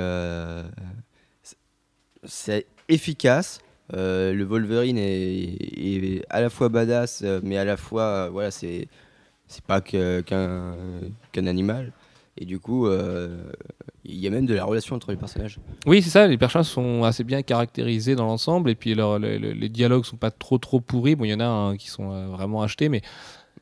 c'est- 2.23 2.67
efficace. 2.89 3.59
Le 3.91 4.43
Wolverine 4.43 4.97
est, 4.97 5.57
est 5.77 6.25
à 6.29 6.41
la 6.41 6.49
fois 6.49 6.69
badass, 6.69 7.23
mais 7.43 7.57
à 7.57 7.65
la 7.65 7.77
fois 7.77 8.29
voilà, 8.29 8.49
c'est 8.51 8.87
c'est 9.53 9.63
pas 9.63 9.81
qu'un 9.81 11.47
animal. 11.47 11.91
Et 12.35 12.45
du 12.45 12.59
coup, 12.59 12.87
euh, 12.87 13.43
il 14.03 14.15
y 14.15 14.25
a 14.25 14.31
même 14.31 14.47
de 14.47 14.55
la 14.55 14.65
relation 14.65 14.95
entre 14.95 15.11
les 15.11 15.17
personnages. 15.17 15.59
Oui, 15.85 16.01
c'est 16.01 16.09
ça, 16.09 16.25
les 16.25 16.37
personnages 16.37 16.65
sont 16.65 17.03
assez 17.03 17.23
bien 17.23 17.43
caractérisés 17.43 18.15
dans 18.15 18.25
l'ensemble, 18.25 18.71
et 18.71 18.75
puis 18.75 18.95
leur- 18.95 19.19
le- 19.19 19.37
le- 19.37 19.51
les 19.51 19.69
dialogues 19.69 20.03
sont 20.03 20.17
pas 20.17 20.31
trop 20.31 20.57
trop 20.57 20.79
pourris. 20.79 21.15
Bon, 21.15 21.25
il 21.25 21.29
y 21.29 21.33
en 21.35 21.39
a 21.39 21.45
un 21.45 21.77
qui 21.77 21.89
sont 21.89 22.11
euh, 22.11 22.27
vraiment 22.29 22.63
achetés, 22.63 22.89
mais 22.89 23.01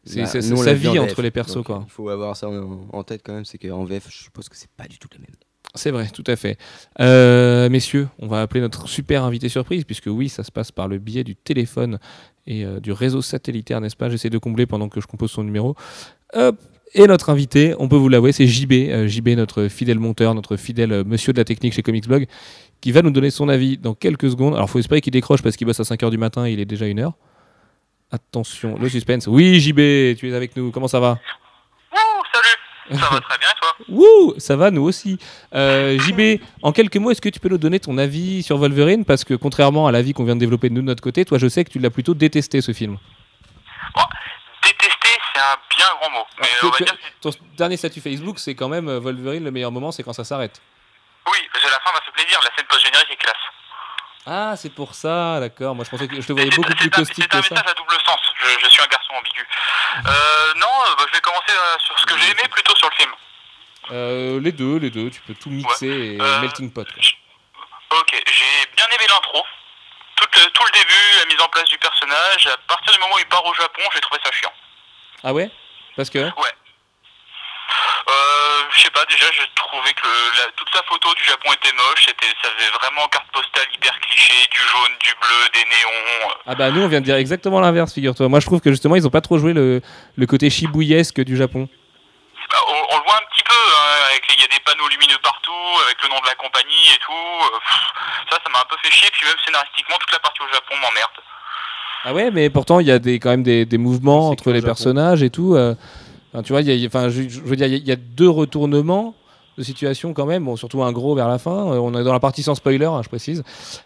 c'est 0.05 0.21
Bah, 0.21 0.25
vit 0.73 0.87
en 0.87 1.03
entre 1.03 1.15
VF, 1.15 1.21
les 1.23 1.31
persos, 1.31 1.63
quoi. 1.63 1.83
Il 1.85 1.91
faut 1.91 2.07
avoir 2.07 2.37
ça 2.37 2.47
en, 2.49 2.87
en 2.93 3.03
tête 3.03 3.21
quand 3.25 3.33
même, 3.33 3.43
c'est 3.45 3.57
qu'en 3.57 3.83
VF, 3.83 4.07
je 4.09 4.23
suppose 4.23 4.47
que 4.47 4.55
c'est 4.55 4.71
pas 4.71 4.87
du 4.87 4.97
tout 4.99 5.09
la 5.13 5.19
même. 5.19 5.35
C'est 5.73 5.91
vrai, 5.91 6.07
tout 6.13 6.23
à 6.27 6.35
fait. 6.35 6.57
Euh, 6.99 7.69
messieurs, 7.69 8.09
on 8.19 8.27
va 8.27 8.41
appeler 8.41 8.61
notre 8.61 8.89
super 8.89 9.23
invité 9.23 9.47
surprise, 9.47 9.85
puisque 9.85 10.07
oui, 10.07 10.27
ça 10.27 10.43
se 10.43 10.51
passe 10.51 10.71
par 10.71 10.87
le 10.87 10.97
biais 10.97 11.23
du 11.23 11.35
téléphone 11.35 11.97
et 12.45 12.65
euh, 12.65 12.79
du 12.79 12.91
réseau 12.91 13.21
satellitaire, 13.21 13.79
n'est-ce 13.79 13.95
pas? 13.95 14.09
J'essaie 14.09 14.29
de 14.29 14.37
combler 14.37 14.65
pendant 14.65 14.89
que 14.89 14.99
je 14.99 15.07
compose 15.07 15.31
son 15.31 15.43
numéro. 15.43 15.75
Et 16.93 17.07
notre 17.07 17.29
invité, 17.29 17.73
on 17.79 17.87
peut 17.87 17.95
vous 17.95 18.09
l'avouer, 18.09 18.33
c'est 18.33 18.47
JB, 18.47 18.73
euh, 18.73 19.07
JB, 19.07 19.29
notre 19.29 19.69
fidèle 19.69 19.99
monteur, 19.99 20.35
notre 20.35 20.57
fidèle 20.57 21.05
monsieur 21.05 21.31
de 21.31 21.37
la 21.37 21.45
technique 21.45 21.73
chez 21.73 21.83
Comics 21.83 22.05
Blog, 22.05 22.27
qui 22.81 22.91
va 22.91 23.01
nous 23.01 23.11
donner 23.11 23.29
son 23.29 23.47
avis 23.47 23.77
dans 23.77 23.93
quelques 23.93 24.29
secondes. 24.29 24.55
Alors, 24.55 24.69
faut 24.69 24.79
espérer 24.79 24.99
qu'il 24.99 25.13
décroche 25.13 25.41
parce 25.41 25.55
qu'il 25.55 25.65
bosse 25.65 25.79
à 25.79 25.83
5h 25.83 26.09
du 26.09 26.17
matin 26.17 26.45
et 26.45 26.51
il 26.51 26.59
est 26.59 26.65
déjà 26.65 26.85
1h. 26.85 27.13
Attention, 28.11 28.77
le 28.77 28.89
suspense. 28.89 29.27
Oui, 29.27 29.61
JB, 29.61 30.17
tu 30.17 30.29
es 30.29 30.33
avec 30.33 30.57
nous. 30.57 30.71
Comment 30.71 30.89
ça 30.89 30.99
va? 30.99 31.19
Ça 32.91 33.09
va 33.09 33.19
très 33.21 33.37
bien, 33.37 33.47
toi? 33.61 33.75
Wouh, 33.89 34.33
ça 34.37 34.55
va, 34.55 34.69
nous 34.71 34.83
aussi. 34.83 35.17
Euh, 35.55 35.97
JB, 36.01 36.41
en 36.61 36.71
quelques 36.71 36.97
mots, 36.97 37.11
est-ce 37.11 37.21
que 37.21 37.29
tu 37.29 37.39
peux 37.39 37.49
nous 37.49 37.57
donner 37.57 37.79
ton 37.79 37.97
avis 37.97 38.43
sur 38.43 38.57
Wolverine? 38.57 39.05
Parce 39.05 39.23
que 39.23 39.33
contrairement 39.33 39.87
à 39.87 39.91
l'avis 39.91 40.13
qu'on 40.13 40.23
vient 40.25 40.35
de 40.35 40.39
développer 40.41 40.69
de 40.69 40.73
nous 40.75 40.81
de 40.81 40.87
notre 40.87 41.01
côté, 41.03 41.23
toi, 41.25 41.37
je 41.37 41.47
sais 41.47 41.63
que 41.63 41.69
tu 41.71 41.79
l'as 41.79 41.89
plutôt 41.89 42.13
détesté 42.13 42.61
ce 42.61 42.73
film. 42.73 42.97
Détester, 44.63 45.17
c'est 45.33 45.41
un 45.41 45.57
bien 45.75 45.87
grand 45.99 46.11
mot. 46.11 46.25
Mais 46.39 46.47
Alors, 46.61 46.65
on 46.65 46.67
va 46.69 46.77
tu- 46.77 46.83
dire 46.83 46.93
tu- 46.93 47.11
ton 47.21 47.31
dernier 47.57 47.77
statut 47.77 47.99
Facebook, 48.01 48.37
c'est 48.39 48.53
quand 48.55 48.69
même 48.69 48.87
euh, 48.89 48.99
Wolverine, 48.99 49.43
le 49.43 49.51
meilleur 49.51 49.71
moment, 49.71 49.91
c'est 49.91 50.03
quand 50.03 50.13
ça 50.13 50.23
s'arrête. 50.23 50.61
oui, 51.31 51.37
parce 51.51 51.65
que 51.65 51.69
la 51.71 51.79
fin 51.79 51.91
m'a 51.91 52.01
fait 52.05 52.11
plaisir, 52.11 52.39
la 52.43 52.55
scène 52.55 52.65
post-générique 52.69 53.11
est 53.11 53.15
classe. 53.15 53.35
Ah, 54.25 54.53
c'est 54.55 54.69
pour 54.73 54.93
ça, 54.93 55.39
d'accord. 55.39 55.73
Moi, 55.75 55.83
je 55.85 55.89
pensais 55.89 56.07
que 56.07 56.21
je 56.21 56.27
te 56.27 56.31
voyais 56.33 56.49
C'est- 56.51 56.55
beaucoup 56.57 56.69
c'est 56.69 56.75
plus 56.77 56.87
un- 56.87 56.89
caustique 56.91 57.25
C'est 57.29 57.35
un 57.35 57.41
que 57.41 57.47
ça. 57.47 57.55
message 57.55 57.71
à 57.71 57.73
double 57.73 57.95
sens, 58.05 58.19
je, 58.39 58.45
je 58.63 58.69
suis 58.69 58.81
un 58.83 58.87
garçon 58.87 59.13
ambigu. 59.13 59.47
Euh, 60.05 60.53
non, 60.57 60.67
euh, 60.67 60.95
bah, 60.97 61.05
je 61.07 61.13
vais 61.13 61.21
commencer 61.21 61.51
euh, 61.51 61.77
sur 61.79 61.97
ce 61.99 62.05
que 62.05 62.17
j'ai 62.19 62.29
aimé 62.31 62.41
plutôt 62.51 62.75
sur 62.75 62.89
le 62.89 62.95
film. 62.95 63.11
Euh, 63.91 64.39
les 64.39 64.51
deux, 64.51 64.77
les 64.77 64.89
deux, 64.91 65.09
tu 65.09 65.21
peux 65.21 65.33
tout 65.33 65.49
mixer 65.49 65.87
et 65.87 66.21
Euh, 66.21 66.39
melting 66.41 66.71
pot. 66.71 66.85
quoi. 66.93 67.99
Ok, 67.99 68.11
j'ai 68.27 68.71
bien 68.75 68.85
aimé 68.95 69.05
l'intro. 69.09 69.43
Tout 70.17 70.27
le, 70.35 70.45
tout 70.51 70.63
le 70.65 70.71
début, 70.71 71.17
la 71.19 71.25
mise 71.25 71.41
en 71.41 71.47
place 71.49 71.65
du 71.65 71.77
personnage, 71.79 72.45
à 72.45 72.57
partir 72.67 72.93
du 72.93 72.99
moment 72.99 73.15
où 73.15 73.19
il 73.19 73.25
part 73.25 73.43
au 73.45 73.53
Japon, 73.55 73.81
j'ai 73.93 74.01
trouvé 74.01 74.19
ça 74.23 74.31
chiant. 74.31 74.53
Ah 75.23 75.33
ouais? 75.33 75.49
Parce 75.97 76.09
que? 76.11 76.19
Euh, 76.19 76.31
je 78.75 78.81
sais 78.83 78.89
pas, 78.91 79.03
déjà, 79.09 79.25
j'ai 79.35 79.47
trouvé 79.55 79.91
que 79.93 80.05
le- 80.07 80.37
la- 80.43 80.51
toute 80.55 80.69
sa 80.73 80.81
photo 80.83 81.13
du 81.15 81.23
Japon 81.25 81.51
était 81.53 81.73
moche, 81.75 82.05
c'était, 82.07 82.27
ça 82.41 82.49
faisait 82.57 82.71
vraiment 82.71 83.07
carte 83.09 83.27
postale 83.33 83.67
hyper 83.73 83.99
cliché, 83.99 84.33
du 84.51 84.59
jaune, 84.59 84.93
du 85.03 85.13
bleu, 85.21 85.41
des 85.53 85.65
néons. 85.69 86.29
euh. 86.29 86.33
Ah 86.47 86.55
bah 86.55 86.71
nous, 86.71 86.81
on 86.81 86.87
vient 86.87 87.01
de 87.01 87.05
dire 87.05 87.15
exactement 87.15 87.59
l'inverse, 87.59 87.93
figure-toi. 87.93 88.27
Moi, 88.29 88.39
je 88.39 88.45
trouve 88.45 88.61
que 88.61 88.69
justement, 88.71 88.95
ils 88.95 89.05
ont 89.07 89.11
pas 89.11 89.21
trop 89.21 89.37
joué 89.37 89.53
le, 89.53 89.81
le 90.15 90.25
côté 90.25 90.49
shibuyesque 90.49 91.21
du 91.21 91.35
Japon. 91.37 91.67
Bah, 92.49 92.57
on, 92.67 92.95
on 92.95 92.97
le 92.97 93.03
voit 93.03 93.15
un 93.15 93.25
petit 93.31 93.43
peu, 93.43 93.55
hein, 93.55 94.05
avec 94.11 94.27
les- 94.27 94.35
il 94.35 94.41
y 94.41 94.45
a 94.45 94.47
des 94.47 94.59
panneaux 94.65 94.87
lumineux 94.89 95.19
partout, 95.23 95.51
avec 95.85 96.01
le 96.03 96.09
nom 96.09 96.19
de 96.19 96.25
la 96.27 96.35
compagnie 96.35 96.87
et 96.95 96.99
tout. 96.99 97.11
euh, 97.13 97.59
pff, 97.59 98.31
ça, 98.31 98.37
ça 98.43 98.49
m'a 98.51 98.59
un 98.59 98.65
peu 98.69 98.75
fait 98.83 98.91
chier, 98.91 99.09
puis 99.13 99.25
même 99.27 99.37
scénaristiquement, 99.45 99.95
toute 99.99 100.11
la 100.11 100.19
partie 100.19 100.41
au 100.41 100.47
Japon 100.53 100.75
m'emmerde. 100.75 101.17
Ah 102.03 102.13
ouais, 102.13 102.31
mais 102.31 102.49
pourtant, 102.49 102.79
il 102.79 102.87
y 102.87 102.91
a 102.91 102.97
des, 102.99 103.19
quand 103.19 103.29
même 103.29 103.43
des, 103.43 103.65
des 103.65 103.77
mouvements 103.77 104.29
entre 104.29 104.49
les 104.49 104.55
Japon? 104.59 104.67
personnages 104.67 105.21
et 105.23 105.29
tout. 105.29 105.55
euh. 105.55 105.75
Tu 106.43 106.53
vois, 106.53 106.61
enfin, 106.85 107.09
je, 107.09 107.41
veux 107.41 107.55
dire, 107.57 107.67
il 107.67 107.85
y 107.85 107.91
a 107.91 107.97
deux 107.97 108.29
retournements 108.29 109.15
de 109.57 109.63
situation 109.63 110.13
quand 110.13 110.25
même. 110.25 110.45
Bon, 110.45 110.55
surtout 110.55 110.81
un 110.83 110.91
gros 110.91 111.13
vers 111.15 111.27
la 111.27 111.37
fin. 111.37 111.73
Euh, 111.73 111.77
on 111.77 111.93
est 111.93 112.03
dans 112.03 112.13
la 112.13 112.19
partie 112.19 112.43
sans 112.43 112.55
spoiler, 112.55 112.85
hein, 112.85 113.01
je 113.03 113.09
précise. 113.09 113.43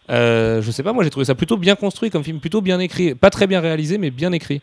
Euh, 0.10 0.62
je 0.62 0.72
sais 0.72 0.84
pas, 0.84 0.94
moi, 0.94 1.04
j'ai 1.04 1.10
trouvé 1.10 1.26
ça 1.26 1.36
plutôt 1.36 1.58
bien 1.58 1.76
construit 1.76 2.12
comme 2.12 2.24
film, 2.24 2.40
plutôt 2.40 2.62
bien 2.62 2.80
écrit. 2.80 3.16
Pas 3.16 3.30
très 3.32 3.48
bien 3.48 3.62
réalisé, 3.62 3.98
mais 3.98 4.12
bien 4.12 4.32
écrit. 4.32 4.62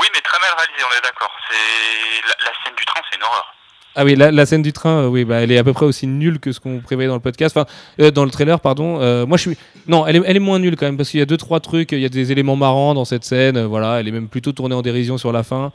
Oui, 0.00 0.06
mais 0.14 0.20
très 0.20 0.38
mal 0.40 0.50
réalisé, 0.56 0.84
on 0.84 0.98
est 0.98 1.02
d'accord. 1.02 1.30
C'est 1.50 2.28
la, 2.28 2.44
la 2.44 2.64
scène 2.64 2.76
du 2.76 2.84
train, 2.84 3.00
c'est 3.10 3.16
une 3.16 3.22
horreur. 3.24 3.55
Ah 3.98 4.04
oui, 4.04 4.14
la, 4.14 4.30
la 4.30 4.44
scène 4.44 4.60
du 4.62 4.72
train, 4.74 5.04
euh, 5.04 5.06
oui, 5.06 5.24
bah, 5.24 5.36
elle 5.40 5.50
est 5.50 5.56
à 5.58 5.64
peu 5.64 5.72
près 5.72 5.86
aussi 5.86 6.06
nulle 6.06 6.38
que 6.38 6.52
ce 6.52 6.60
qu'on 6.60 6.80
prévoyait 6.80 7.08
dans 7.08 7.14
le 7.14 7.20
podcast, 7.24 7.56
enfin 7.56 7.66
euh, 7.98 8.10
dans 8.10 8.24
le 8.24 8.30
trailer, 8.30 8.60
pardon. 8.60 9.00
Euh, 9.00 9.24
moi, 9.24 9.38
je 9.38 9.48
suis, 9.48 9.58
non, 9.88 10.06
elle 10.06 10.16
est, 10.16 10.22
elle 10.26 10.36
est 10.36 10.40
moins 10.40 10.58
nulle 10.58 10.76
quand 10.76 10.84
même 10.84 10.98
parce 10.98 11.08
qu'il 11.08 11.18
y 11.18 11.22
a 11.22 11.26
deux 11.26 11.38
trois 11.38 11.60
trucs, 11.60 11.92
il 11.92 12.00
y 12.00 12.04
a 12.04 12.10
des 12.10 12.30
éléments 12.30 12.56
marrants 12.56 12.92
dans 12.92 13.06
cette 13.06 13.24
scène, 13.24 13.64
voilà, 13.64 13.98
elle 14.00 14.08
est 14.08 14.12
même 14.12 14.28
plutôt 14.28 14.52
tournée 14.52 14.74
en 14.74 14.82
dérision 14.82 15.16
sur 15.16 15.32
la 15.32 15.42
fin, 15.42 15.72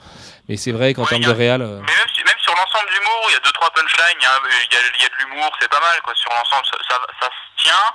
mais 0.48 0.56
c'est 0.56 0.72
vrai 0.72 0.94
qu'en 0.94 1.06
termes 1.06 1.24
de 1.24 1.34
Mais 1.34 1.48
même, 1.48 2.40
sur 2.46 2.54
l'ensemble 2.54 2.88
d'humour, 2.94 3.22
il 3.30 3.34
y 3.34 3.38
a 3.38 3.44
deux 3.44 3.52
trois 3.54 3.70
punchlines, 3.74 4.18
il 4.20 4.24
y 4.24 4.28
a, 4.28 4.38
y 4.70 5.06
y 5.06 5.10
de 5.10 5.18
l'humour, 5.26 5.50
c'est 5.60 5.70
pas 5.70 5.80
mal 5.80 5.98
quoi. 6.04 6.14
Sur 6.16 6.30
l'ensemble, 6.30 6.66
ça, 6.70 6.78
ça, 6.90 6.96
ça 7.22 7.28
se 7.28 7.64
tient. 7.64 7.86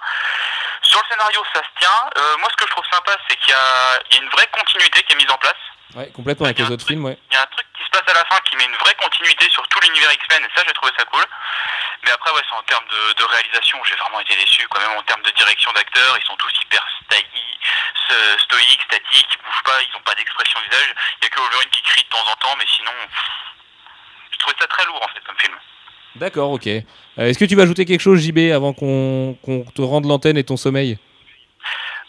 Sur 0.83 1.01
le 1.03 1.15
scénario, 1.15 1.41
ça 1.55 1.61
se 1.63 1.73
tient. 1.79 1.99
Moi, 2.41 2.49
ce 2.51 2.57
que 2.57 2.67
je 2.67 2.73
trouve 2.75 2.85
sympa, 2.91 3.13
c'est 3.29 3.37
qu'il 3.39 3.51
y 3.51 3.55
a, 3.55 3.67
il 4.11 4.17
y 4.17 4.19
a 4.19 4.23
une 4.23 4.31
vraie 4.31 4.49
continuité 4.51 5.03
qui 5.07 5.13
est 5.15 5.17
mise 5.23 5.31
en 5.31 5.39
place. 5.39 5.61
ouais, 5.97 6.11
complètement 6.15 6.47
avec 6.47 6.59
les 6.59 6.65
autres 6.67 6.83
truc- 6.83 6.89
films, 6.99 7.05
ouais. 7.05 7.19
Il 7.31 7.35
y 7.35 7.37
a 7.37 7.43
un 7.43 7.51
truc 7.51 7.67
passe 7.97 8.15
à 8.15 8.19
la 8.19 8.25
fin 8.27 8.39
qui 8.45 8.57
met 8.57 8.65
une 8.65 8.77
vraie 8.77 8.95
continuité 9.01 9.49
sur 9.51 9.67
tout 9.69 9.81
l'univers 9.81 10.13
X-Men, 10.13 10.45
et 10.45 10.53
ça, 10.55 10.63
j'ai 10.67 10.73
trouvé 10.75 10.93
ça 10.99 11.05
cool. 11.07 11.25
Mais 12.05 12.11
après, 12.13 12.31
ouais, 12.33 12.43
c'est 12.49 12.57
en 12.57 12.63
termes 12.63 12.87
de, 12.89 13.15
de 13.17 13.25
réalisation, 13.25 13.83
j'ai 13.85 13.97
vraiment 13.97 14.21
été 14.21 14.37
déçu. 14.37 14.67
Quand 14.69 14.81
même, 14.81 14.97
en 14.99 15.03
termes 15.03 15.23
de 15.23 15.31
direction 15.31 15.73
d'acteurs, 15.73 16.17
ils 16.21 16.27
sont 16.27 16.37
tous 16.37 16.53
hyper 16.63 16.85
stoïques, 18.45 18.83
statiques, 18.87 19.27
ils 19.33 19.43
bougent 19.45 19.65
pas, 19.65 19.79
ils 19.83 19.97
ont 19.97 20.03
pas 20.03 20.15
d'expression 20.15 20.61
visage. 20.71 20.95
Il 21.21 21.25
y 21.25 21.27
a 21.27 21.31
que 21.31 21.41
Wolverine 21.41 21.71
qui 21.71 21.83
crie 21.83 22.03
de 22.03 22.09
temps 22.09 22.25
en 22.31 22.37
temps, 22.37 22.55
mais 22.59 22.65
sinon, 22.77 22.93
je 24.31 24.39
trouvais 24.39 24.57
ça 24.61 24.67
très 24.67 24.85
lourd 24.87 25.03
en 25.03 25.09
fait 25.09 25.21
comme 25.27 25.39
film. 25.39 25.55
D'accord, 26.17 26.51
ok. 26.53 26.67
Euh, 26.67 26.83
Est-ce 27.19 27.39
que 27.39 27.45
tu 27.45 27.57
vas 27.57 27.65
ajouter 27.65 27.85
quelque 27.85 28.01
chose, 28.01 28.21
JB, 28.21 28.53
avant 28.55 28.73
qu'on 28.73 29.37
qu'on 29.45 29.65
te 29.65 29.83
rende 29.83 30.07
l'antenne 30.07 30.39
et 30.39 30.45
ton 30.45 30.57
sommeil? 30.57 30.99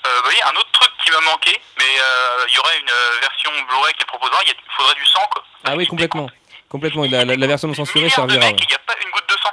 Euh, 0.05 0.21
bah 0.21 0.29
oui, 0.29 0.35
un 0.43 0.55
autre 0.55 0.71
truc 0.71 0.86
qui 1.07 1.13
m'a 1.13 1.31
manqué, 1.31 1.51
mais 1.77 1.83
euh, 1.85 2.45
il 2.49 2.55
y 2.55 2.59
aurait 2.59 2.79
une 2.79 2.89
euh, 2.89 3.19
version 3.21 3.51
Blu-ray 3.67 3.93
qui 3.97 4.05
proposera, 4.05 4.39
il 4.45 4.53
faudrait 4.75 4.95
du 4.95 5.05
sang. 5.05 5.21
Quoi. 5.31 5.43
Ah 5.63 5.75
oui, 5.75 5.87
complètement. 5.87 6.29
Complètement, 6.69 7.05
la, 7.05 7.23
la, 7.23 7.35
la, 7.35 7.47
version 7.47 7.69
non 7.69 7.73
censurée 7.73 8.09
servira. 8.09 8.45
Il 8.49 8.55
n'y 8.55 8.73
a 8.73 8.79
pas 8.85 8.93
une 9.01 9.11
goutte 9.11 9.29
de 9.29 9.35
sang. 9.41 9.49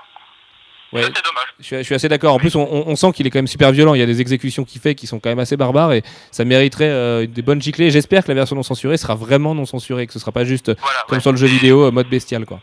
Ouais, 0.92 1.02
dommage. 1.02 1.54
Je, 1.60 1.82
suis 1.82 1.94
assez 1.94 2.08
d'accord. 2.08 2.34
En 2.34 2.38
plus, 2.38 2.56
on, 2.56 2.96
sent 2.96 3.12
qu'il 3.12 3.26
est 3.26 3.30
quand 3.30 3.38
même 3.38 3.46
super 3.46 3.70
violent. 3.70 3.94
Il 3.94 4.00
y 4.00 4.02
a 4.02 4.06
des 4.06 4.20
exécutions 4.20 4.64
qu'il 4.64 4.80
fait 4.80 4.94
qui 4.96 5.06
sont 5.06 5.20
quand 5.20 5.28
même 5.28 5.38
assez 5.38 5.56
barbares 5.56 5.92
et 5.92 6.02
ça 6.32 6.44
mériterait 6.44 6.88
euh, 6.88 7.26
des 7.26 7.42
bonnes 7.42 7.62
giclées. 7.62 7.90
J'espère 7.90 8.24
que 8.24 8.28
la 8.28 8.34
version 8.34 8.56
non 8.56 8.62
censurée 8.64 8.96
sera 8.96 9.14
vraiment 9.14 9.54
non 9.54 9.66
censurée, 9.66 10.06
que 10.06 10.12
ce 10.12 10.18
sera 10.18 10.32
pas 10.32 10.44
juste 10.44 10.72
comme 11.08 11.20
sur 11.20 11.30
le 11.30 11.38
jeu 11.38 11.46
vidéo 11.46 11.90
mode 11.92 12.08
bestial, 12.08 12.46
quoi. 12.46 12.60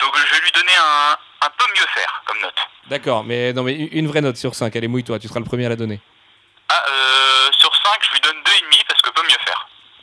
Donc 0.00 0.10
je 0.14 0.34
vais 0.34 0.40
lui 0.42 0.52
donner 0.52 0.72
un, 0.78 1.16
un 1.46 1.50
peu 1.58 1.64
mieux 1.76 1.86
faire 1.94 2.22
comme 2.26 2.40
note. 2.40 2.54
D'accord, 2.88 3.24
mais 3.24 3.52
non, 3.52 3.64
mais 3.64 3.74
une 3.74 4.06
vraie 4.06 4.20
note 4.20 4.36
sur 4.36 4.54
5, 4.54 4.74
allez 4.76 4.88
mouille-toi, 4.88 5.18
tu 5.18 5.26
seras 5.26 5.40
le 5.40 5.46
premier 5.46 5.66
à 5.66 5.70
la 5.70 5.76
donner. 5.76 6.00
Ah, 6.68 6.82
euh, 6.90 7.50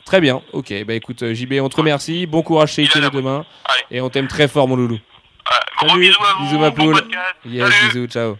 Très 0.04 0.20
bien, 0.20 0.42
ok, 0.52 0.72
bah 0.86 0.94
écoute, 0.94 1.22
euh, 1.22 1.32
JB, 1.34 1.54
on 1.62 1.68
te 1.70 1.76
remercie, 1.76 2.26
bon 2.26 2.42
courage 2.42 2.72
chez 2.74 2.82
Il 2.82 2.86
a 2.86 2.88
Itélé 2.90 3.04
la 3.06 3.10
demain, 3.10 3.46
Allez. 3.64 3.98
et 3.98 4.00
on 4.02 4.10
t'aime 4.10 4.28
très 4.28 4.48
fort, 4.48 4.68
mon 4.68 4.76
loulou. 4.76 4.94
Ouais, 4.96 5.00
gros 5.78 5.88
Salut, 5.88 6.00
bisous 6.02 6.18
à 6.22 6.34
vous, 6.38 6.44
bisous, 6.44 6.58
ma 6.58 6.70
bon 6.70 6.92
poule. 6.92 7.02
Yes, 7.46 7.70
Salut. 7.72 7.88
bisous, 7.92 8.06
ciao. 8.08 8.36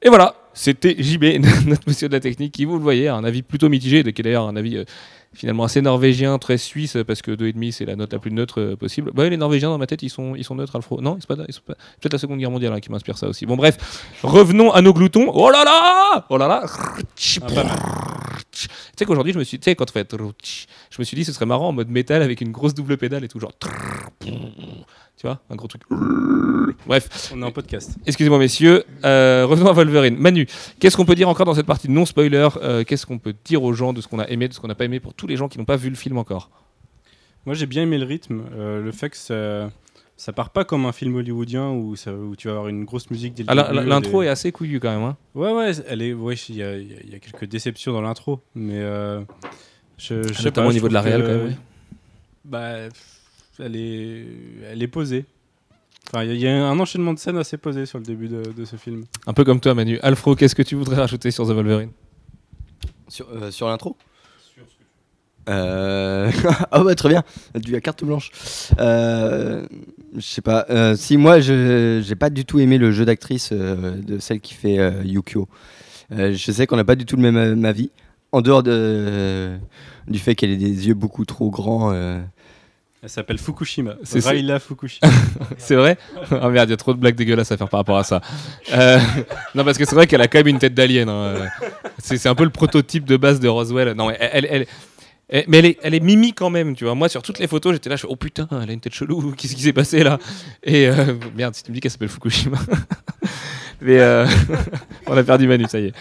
Et 0.00 0.08
voilà, 0.08 0.34
c'était 0.54 0.96
JB, 0.98 1.24
notre 1.66 1.82
monsieur 1.86 2.08
de 2.08 2.14
la 2.14 2.20
technique, 2.20 2.52
qui, 2.52 2.64
vous 2.64 2.76
le 2.76 2.82
voyez, 2.82 3.08
a 3.08 3.14
un 3.14 3.24
avis 3.24 3.42
plutôt 3.42 3.68
mitigé, 3.68 4.02
qui 4.02 4.08
est 4.08 4.22
d'ailleurs 4.24 4.48
un 4.48 4.56
avis 4.56 4.78
euh, 4.78 4.84
finalement 5.34 5.64
assez 5.64 5.82
norvégien, 5.82 6.38
très 6.38 6.56
suisse, 6.56 6.96
parce 7.06 7.20
que 7.20 7.30
2,5 7.32 7.72
c'est 7.72 7.84
la 7.84 7.94
note 7.96 8.12
la 8.14 8.18
plus 8.18 8.30
neutre 8.32 8.60
euh, 8.60 8.76
possible. 8.76 9.10
Bah, 9.14 9.28
les 9.28 9.36
Norvégiens, 9.36 9.68
dans 9.68 9.78
ma 9.78 9.86
tête, 9.86 10.02
ils 10.02 10.08
sont, 10.10 10.34
ils 10.34 10.44
sont 10.44 10.54
neutres, 10.54 10.76
Alfro. 10.76 11.00
Non, 11.02 11.18
c'est 11.20 11.26
pas, 11.28 11.42
ils 11.46 11.52
sont 11.52 11.60
pas- 11.66 11.74
peut-être 12.00 12.12
la 12.14 12.18
Seconde 12.18 12.38
Guerre 12.38 12.50
mondiale 12.50 12.72
hein, 12.72 12.80
qui 12.80 12.90
m'inspire 12.90 13.18
ça 13.18 13.28
aussi. 13.28 13.44
Bon, 13.44 13.56
bref, 13.56 13.76
revenons 14.22 14.72
à 14.72 14.80
nos 14.80 14.94
gloutons. 14.94 15.30
Oh 15.34 15.50
là 15.50 15.62
là 15.64 16.24
Oh 16.30 16.38
là 16.38 16.48
là 16.48 16.62
sais 18.98 19.04
qu'aujourd'hui, 19.04 19.32
je 19.32 19.38
me 19.38 19.44
suis, 19.44 19.58
tu 19.58 19.64
sais, 19.64 19.74
quand 19.74 19.88
on 19.90 19.92
fait, 19.92 20.10
je 20.90 20.96
me 20.98 21.04
suis 21.04 21.16
dit, 21.16 21.24
ce 21.24 21.32
serait 21.32 21.46
marrant 21.46 21.68
en 21.68 21.72
mode 21.72 21.88
métal 21.88 22.22
avec 22.22 22.40
une 22.40 22.50
grosse 22.52 22.74
double 22.74 22.96
pédale 22.96 23.24
et 23.24 23.28
tout, 23.28 23.40
genre, 23.40 23.52
tu 24.20 24.30
vois, 25.22 25.40
un 25.50 25.56
gros 25.56 25.68
truc. 25.68 25.82
Bref, 26.86 27.32
On 27.34 27.40
est 27.42 27.44
en 27.44 27.52
podcast. 27.52 27.96
Excusez-moi 28.06 28.38
messieurs, 28.38 28.84
Euh, 29.04 29.46
revenons 29.48 29.70
à 29.70 29.72
Wolverine. 29.72 30.16
Manu, 30.18 30.46
qu'est-ce 30.80 30.96
qu'on 30.96 31.04
peut 31.04 31.14
dire 31.14 31.28
encore 31.28 31.46
dans 31.46 31.54
cette 31.54 31.66
partie 31.66 31.88
non 31.90 32.04
spoiler 32.04 32.48
Euh, 32.62 32.84
Qu'est-ce 32.84 33.06
qu'on 33.06 33.18
peut 33.18 33.34
dire 33.44 33.62
aux 33.62 33.72
gens 33.72 33.92
de 33.92 34.00
ce 34.00 34.08
qu'on 34.08 34.18
a 34.18 34.28
aimé, 34.28 34.48
de 34.48 34.54
ce 34.54 34.60
qu'on 34.60 34.68
n'a 34.68 34.74
pas 34.74 34.84
aimé 34.84 35.00
pour 35.00 35.14
tous 35.14 35.26
les 35.26 35.36
gens 35.36 35.48
qui 35.48 35.58
n'ont 35.58 35.64
pas 35.64 35.76
vu 35.76 35.88
le 35.88 35.94
film 35.96 36.18
encore? 36.18 36.50
Moi, 37.46 37.54
j'ai 37.54 37.66
bien 37.66 37.82
aimé 37.82 37.98
le 37.98 38.06
rythme, 38.06 38.42
euh, 38.56 38.82
le 38.82 38.92
fait 38.92 39.10
que 39.10 39.16
ça, 39.16 39.70
ça 40.24 40.32
part 40.32 40.48
pas 40.48 40.64
comme 40.64 40.86
un 40.86 40.92
film 40.92 41.16
hollywoodien 41.16 41.68
où, 41.72 41.96
ça, 41.96 42.14
où 42.14 42.34
tu 42.34 42.48
vas 42.48 42.54
avoir 42.54 42.68
une 42.68 42.86
grosse 42.86 43.10
musique 43.10 43.34
dès 43.34 43.42
le 43.42 43.50
Ah, 43.50 43.72
L'intro 43.72 44.22
des- 44.22 44.28
est 44.28 44.30
assez 44.30 44.52
couillu 44.52 44.80
quand 44.80 44.90
même. 44.90 45.02
hein. 45.02 45.18
Ouais, 45.34 45.52
ouais, 45.52 45.72
elle 45.86 46.00
est. 46.00 46.14
Ouais, 46.14 46.34
il 46.48 46.56
y, 46.56 46.62
a- 46.62 46.78
y 46.78 47.14
y 47.14 47.20
quelques 47.20 47.44
déceptions 47.44 47.92
dans 47.92 48.00
l'intro, 48.00 48.40
mais 48.54 48.78
euh, 48.78 49.20
je, 49.98 50.22
je 50.22 50.28
sais 50.32 50.34
Ah, 50.38 50.42
Notamment 50.44 50.66
pas, 50.68 50.70
au 50.70 50.72
niveau 50.72 50.88
de 50.88 50.94
la 50.94 51.02
que- 51.02 51.08
quand 51.20 51.28
même. 51.28 51.46
oui. 51.48 51.54
Bah, 52.46 52.70
elle 53.58 53.76
est, 53.76 54.26
elle 54.70 54.82
est 54.82 54.88
posée. 54.88 55.26
Enfin, 56.08 56.24
il 56.24 56.28
y, 56.28 56.32
a- 56.32 56.34
il 56.34 56.40
y 56.40 56.48
a 56.48 56.66
un 56.68 56.80
enchaînement 56.80 57.12
de 57.12 57.18
scènes 57.18 57.36
assez 57.36 57.58
posé 57.58 57.84
sur 57.84 57.98
le 57.98 58.04
début 58.04 58.28
de, 58.28 58.42
de 58.56 58.64
ce 58.64 58.76
film. 58.76 59.04
Un 59.26 59.34
peu 59.34 59.44
comme 59.44 59.60
toi 59.60 59.74
Manu. 59.74 59.98
Alfro, 60.02 60.36
qu'est-ce 60.36 60.54
que 60.54 60.62
tu 60.62 60.74
voudrais 60.74 60.96
rajouter 60.96 61.30
sur 61.32 61.44
The 61.46 61.50
Wolverine? 61.50 61.90
Sur, 63.08 63.28
euh, 63.30 63.50
sur 63.50 63.68
l'intro? 63.68 63.94
Euh... 65.46 66.30
ah 66.70 66.82
ouais 66.82 66.94
très 66.94 67.10
bien, 67.10 67.22
tu 67.62 67.76
as 67.76 67.80
carte 67.82 68.02
blanche. 68.02 68.30
Euh, 68.78 69.66
je 70.16 70.20
sais 70.20 70.40
pas. 70.42 70.66
euh, 70.70 70.94
si 70.96 71.16
moi 71.16 71.40
je 71.40 72.02
j'ai 72.04 72.14
pas 72.14 72.30
du 72.30 72.44
tout 72.44 72.58
aimé 72.60 72.78
le 72.78 72.92
jeu 72.92 73.04
d'actrice 73.04 73.50
euh, 73.52 73.96
de 74.00 74.18
celle 74.18 74.40
qui 74.40 74.54
fait 74.54 74.78
euh, 74.78 75.02
Yukio. 75.04 75.48
Euh, 76.12 76.32
je 76.34 76.52
sais 76.52 76.66
qu'on 76.66 76.76
n'a 76.76 76.84
pas 76.84 76.96
du 76.96 77.04
tout 77.06 77.16
le 77.16 77.30
même 77.30 77.64
avis. 77.64 77.90
En 78.32 78.40
dehors 78.40 78.62
de, 78.64 79.52
du 80.08 80.18
fait 80.18 80.34
qu'elle 80.34 80.50
ait 80.50 80.56
des 80.56 80.88
yeux 80.88 80.94
beaucoup 80.94 81.24
trop 81.24 81.50
grands. 81.50 81.92
Elle 83.02 83.08
s'appelle 83.10 83.38
Fukushima. 83.38 83.94
C'est- 84.02 84.24
Raila 84.26 84.58
Fukushima. 84.58 85.08
C'est 85.58 85.74
vrai? 85.76 85.98
Ah 86.30 86.48
merde, 86.48 86.68
il 86.68 86.72
y 86.72 86.74
a 86.74 86.76
trop 86.78 86.94
de 86.94 86.98
blagues 86.98 87.14
dégueulasses 87.16 87.52
à 87.52 87.56
faire 87.56 87.68
par 87.68 87.78
rapport 87.80 87.98
à 87.98 88.02
ça. 88.02 88.20
Euh, 88.72 88.98
non, 89.54 89.62
parce 89.64 89.76
que 89.78 89.84
c'est 89.84 89.94
vrai 89.94 90.06
qu'elle 90.06 90.22
a 90.22 90.26
quand 90.26 90.38
même 90.38 90.48
une 90.48 90.58
tête 90.58 90.74
d'alien. 90.74 91.08
hein. 91.10 91.34
C'est 91.98 92.16
c'est 92.16 92.28
un 92.30 92.34
peu 92.34 92.44
le 92.44 92.50
prototype 92.50 93.04
de 93.04 93.16
base 93.16 93.40
de 93.40 93.46
Roswell. 93.48 93.92
Non, 93.92 94.10
elle, 94.10 94.16
elle, 94.32 94.46
elle- 94.50 94.66
elle- 95.28 95.44
mais 95.48 95.58
elle 95.58 95.66
est, 95.66 95.78
elle 95.82 95.94
est 95.94 96.00
mimi 96.00 96.32
quand 96.32 96.50
même, 96.50 96.74
tu 96.76 96.84
vois. 96.84 96.94
Moi, 96.94 97.08
sur 97.08 97.22
toutes 97.22 97.38
les 97.38 97.46
photos, 97.46 97.72
j'étais 97.74 97.88
là, 97.90 97.96
je 97.96 98.02
fais, 98.02 98.08
oh 98.10 98.16
putain, 98.16 98.48
elle 98.50 98.70
a 98.70 98.72
une 98.72 98.80
tête 98.80 98.94
chelou, 98.94 99.32
qu'est-ce 99.36 99.54
qui 99.54 99.62
s'est 99.62 99.72
passé 99.72 100.02
là? 100.04 100.18
Et 100.62 100.86
euh, 100.88 101.14
merde, 101.36 101.54
si 101.54 101.62
tu 101.62 101.70
me 101.70 101.74
dis 101.74 101.80
qu'elle 101.80 101.90
s'appelle 101.90 102.08
Fukushima. 102.08 102.58
mais 103.80 103.98
euh, 104.00 104.26
on 105.06 105.16
a 105.16 105.22
perdu 105.24 105.46
Manu, 105.46 105.66
ça 105.68 105.80
y 105.80 105.86
est. 105.86 105.92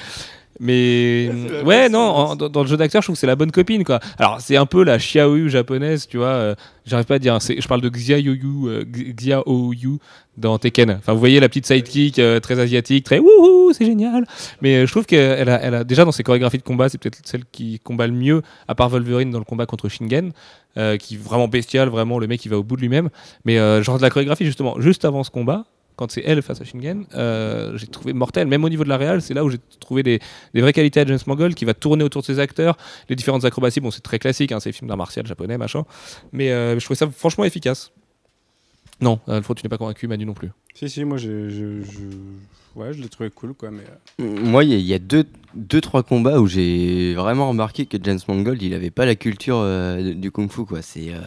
Mais 0.60 1.30
ouais, 1.66 1.90
non, 1.90 2.00
en- 2.00 2.36
dans, 2.36 2.50
dans 2.50 2.62
le 2.62 2.68
jeu 2.68 2.78
d'acteur, 2.78 3.02
je 3.02 3.08
trouve 3.08 3.16
que 3.16 3.20
c'est 3.20 3.28
la 3.28 3.36
bonne 3.36 3.52
copine, 3.52 3.84
quoi. 3.84 4.00
Alors, 4.20 4.40
c'est 4.40 4.56
un 4.58 4.66
peu 4.66 4.84
la 4.84 4.98
Xiaoyu 4.98 5.50
japonaise, 5.50 6.08
tu 6.08 6.18
vois. 6.18 6.28
euh, 6.28 6.56
J'arrive 6.86 7.06
pas 7.06 7.16
à 7.16 7.20
dire. 7.20 7.34
hein, 7.34 7.40
Je 7.40 7.68
parle 7.68 7.82
de 7.82 7.90
Xiaoyu, 7.90 8.40
euh, 8.68 8.84
Xiaoyu 8.86 9.98
dans 10.38 10.58
Tekken. 10.58 10.92
Enfin, 11.00 11.14
vous 11.14 11.20
voyez 11.20 11.40
la 11.40 11.48
petite 11.50 11.66
sidekick 11.66 12.20
euh, 12.20 12.40
très 12.40 12.60
asiatique, 12.60 13.06
très 13.06 13.20
wouhou, 13.20 13.72
c'est 13.74 13.86
génial. 13.86 14.26
Mais 14.62 14.76
euh, 14.78 14.86
je 14.86 14.92
trouve 14.92 15.06
qu'elle 15.06 15.50
a, 15.50 15.62
elle 15.62 15.76
a 15.76 15.84
déjà 15.84 16.06
dans 16.06 16.12
ses 16.12 16.24
chorégraphies 16.24 16.58
de 16.58 16.64
combat, 16.64 16.90
c'est 16.90 16.98
peut-être 16.98 17.20
celle 17.26 17.44
qui 17.52 17.80
combat 17.80 18.08
le 18.08 18.14
mieux, 18.14 18.42
à 18.68 18.76
part 18.76 18.90
Wolverine 18.90 19.32
dans 19.32 19.40
le 19.40 19.46
combat 19.46 19.66
contre 19.66 19.90
Shingen, 19.90 20.32
qui 21.00 21.16
est 21.16 21.18
vraiment 21.18 21.48
bestial, 21.48 21.90
vraiment 21.90 22.18
le 22.20 22.28
mec 22.28 22.40
qui 22.40 22.50
va 22.50 22.58
au 22.58 22.64
bout 22.64 22.76
de 22.76 22.82
lui-même. 22.82 23.10
Mais 23.46 23.58
genre 23.84 23.98
de 23.98 24.02
la 24.04 24.10
chorégraphie 24.10 24.46
justement, 24.46 24.80
juste 24.80 25.06
avant 25.06 25.24
ce 25.24 25.30
combat. 25.32 25.66
Quand 25.96 26.12
c'est 26.12 26.24
elle 26.26 26.42
face 26.42 26.60
à 26.60 26.64
Shingen, 26.64 27.06
euh, 27.14 27.78
j'ai 27.78 27.88
trouvé 27.88 28.14
mortel. 28.14 28.48
Même 28.48 28.64
au 28.64 28.70
niveau 28.70 28.84
de 28.84 28.90
la 28.90 28.98
réal, 28.98 29.22
c'est 29.22 29.34
là 29.34 29.44
où 29.46 29.50
j'ai 29.50 29.60
trouvé 29.80 30.02
des, 30.04 30.20
des 30.54 30.62
vraies 30.62 30.74
qualités 30.74 31.00
à 31.00 31.06
James 31.06 31.20
Mangold 31.28 31.54
qui 31.56 31.66
va 31.66 31.74
tourner 31.76 32.04
autour 32.04 32.22
de 32.22 32.26
ses 32.26 32.40
acteurs, 32.40 32.78
les 33.10 33.16
différentes 33.16 33.46
acrobaties. 33.46 33.80
Bon, 33.80 33.92
c'est 33.92 34.02
très 34.02 34.18
classique, 34.20 34.52
hein, 34.52 34.60
c'est 34.60 34.70
des 34.70 34.74
films 34.74 34.88
d'art 34.88 34.98
martial 34.98 35.26
japonais, 35.28 35.58
machin. 35.58 35.84
Mais 36.32 36.52
euh, 36.52 36.80
je 36.80 36.84
trouvais 36.86 36.98
ça 36.98 37.08
franchement 37.10 37.44
efficace. 37.44 37.92
Non, 39.02 39.20
Alfred, 39.28 39.58
tu 39.58 39.66
n'es 39.66 39.70
pas 39.70 39.78
convaincu, 39.78 40.08
Manu 40.08 40.26
non 40.26 40.34
plus. 40.34 40.50
si, 40.76 40.90
si, 40.90 41.04
moi, 41.04 41.18
je, 41.18 41.50
je, 41.50 41.82
je- 41.84 42.80
ouais, 42.80 42.94
je 42.94 43.02
l'ai 43.02 43.10
trouvé 43.10 43.30
cool, 43.30 43.54
quoi. 43.54 43.70
Mais 43.70 43.84
euh, 44.22 44.40
Moi, 44.44 44.64
il 44.64 44.70
y, 44.72 44.74
a- 44.74 44.78
il 44.78 44.86
y 44.86 44.94
a 44.94 45.00
deux, 45.00 45.26
deux, 45.56 45.82
trois 45.82 46.04
combats 46.04 46.40
où 46.40 46.48
j'ai 46.48 47.14
vraiment 47.16 47.50
remarqué 47.50 47.86
que 47.86 47.98
James 48.02 48.20
Mangold, 48.28 48.62
il 48.62 48.74
avait 48.74 48.92
pas 48.92 49.06
la 49.06 49.16
culture 49.16 49.58
euh, 49.60 50.14
du 50.14 50.32
kung-fu, 50.32 50.66
quoi. 50.66 50.82
C'est, 50.82 51.10
euh, 51.14 51.20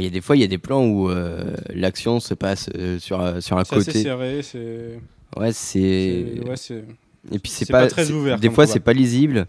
il 0.00 0.04
y 0.04 0.06
a 0.06 0.10
des 0.10 0.20
fois, 0.20 0.36
il 0.36 0.40
y 0.40 0.44
a 0.44 0.48
des 0.48 0.58
plans 0.58 0.84
où 0.86 1.08
euh, 1.10 1.54
l'action 1.72 2.20
se 2.20 2.34
passe 2.34 2.68
euh, 2.76 2.98
sur, 2.98 3.20
euh, 3.20 3.40
sur 3.40 3.56
un 3.58 3.64
c'est 3.64 3.76
côté. 3.76 4.02
serré, 4.02 4.42
c'est. 4.42 4.98
Ouais, 5.36 5.52
c'est. 5.52 6.26
c'est- 6.36 6.48
Ouais, 6.48 6.56
c'est. 6.56 6.84
Et 7.32 7.38
puis 7.38 7.50
c'est 7.50 7.64
c'est 7.64 7.72
pas, 7.72 7.82
pas 7.82 7.86
très 7.88 8.04
c'est- 8.04 8.12
ouvert 8.12 8.38
Des 8.38 8.50
fois, 8.50 8.66
c'est 8.66 8.80
pas 8.80 8.92
lisible. 8.92 9.46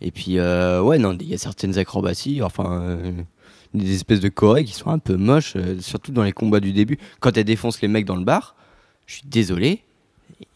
Et 0.00 0.10
puis, 0.10 0.38
euh, 0.38 0.82
ouais, 0.82 0.98
non, 0.98 1.16
il 1.20 1.28
y 1.28 1.34
a 1.34 1.38
certaines 1.38 1.78
acrobaties, 1.78 2.42
enfin, 2.42 2.98
des 3.74 3.94
espèces 3.94 4.18
de 4.20 4.28
corées 4.28 4.64
qui 4.64 4.72
sont 4.74 4.90
un 4.90 4.98
peu 4.98 5.16
moches, 5.16 5.56
surtout 5.80 6.10
dans 6.10 6.24
les 6.24 6.32
combats 6.32 6.58
du 6.60 6.72
début. 6.72 6.98
Quand 7.20 7.36
elle 7.36 7.44
défonce 7.44 7.80
les 7.80 7.88
mecs 7.88 8.04
dans 8.04 8.16
le 8.16 8.24
bar, 8.24 8.56
je 9.06 9.14
suis 9.14 9.24
désolé, 9.28 9.82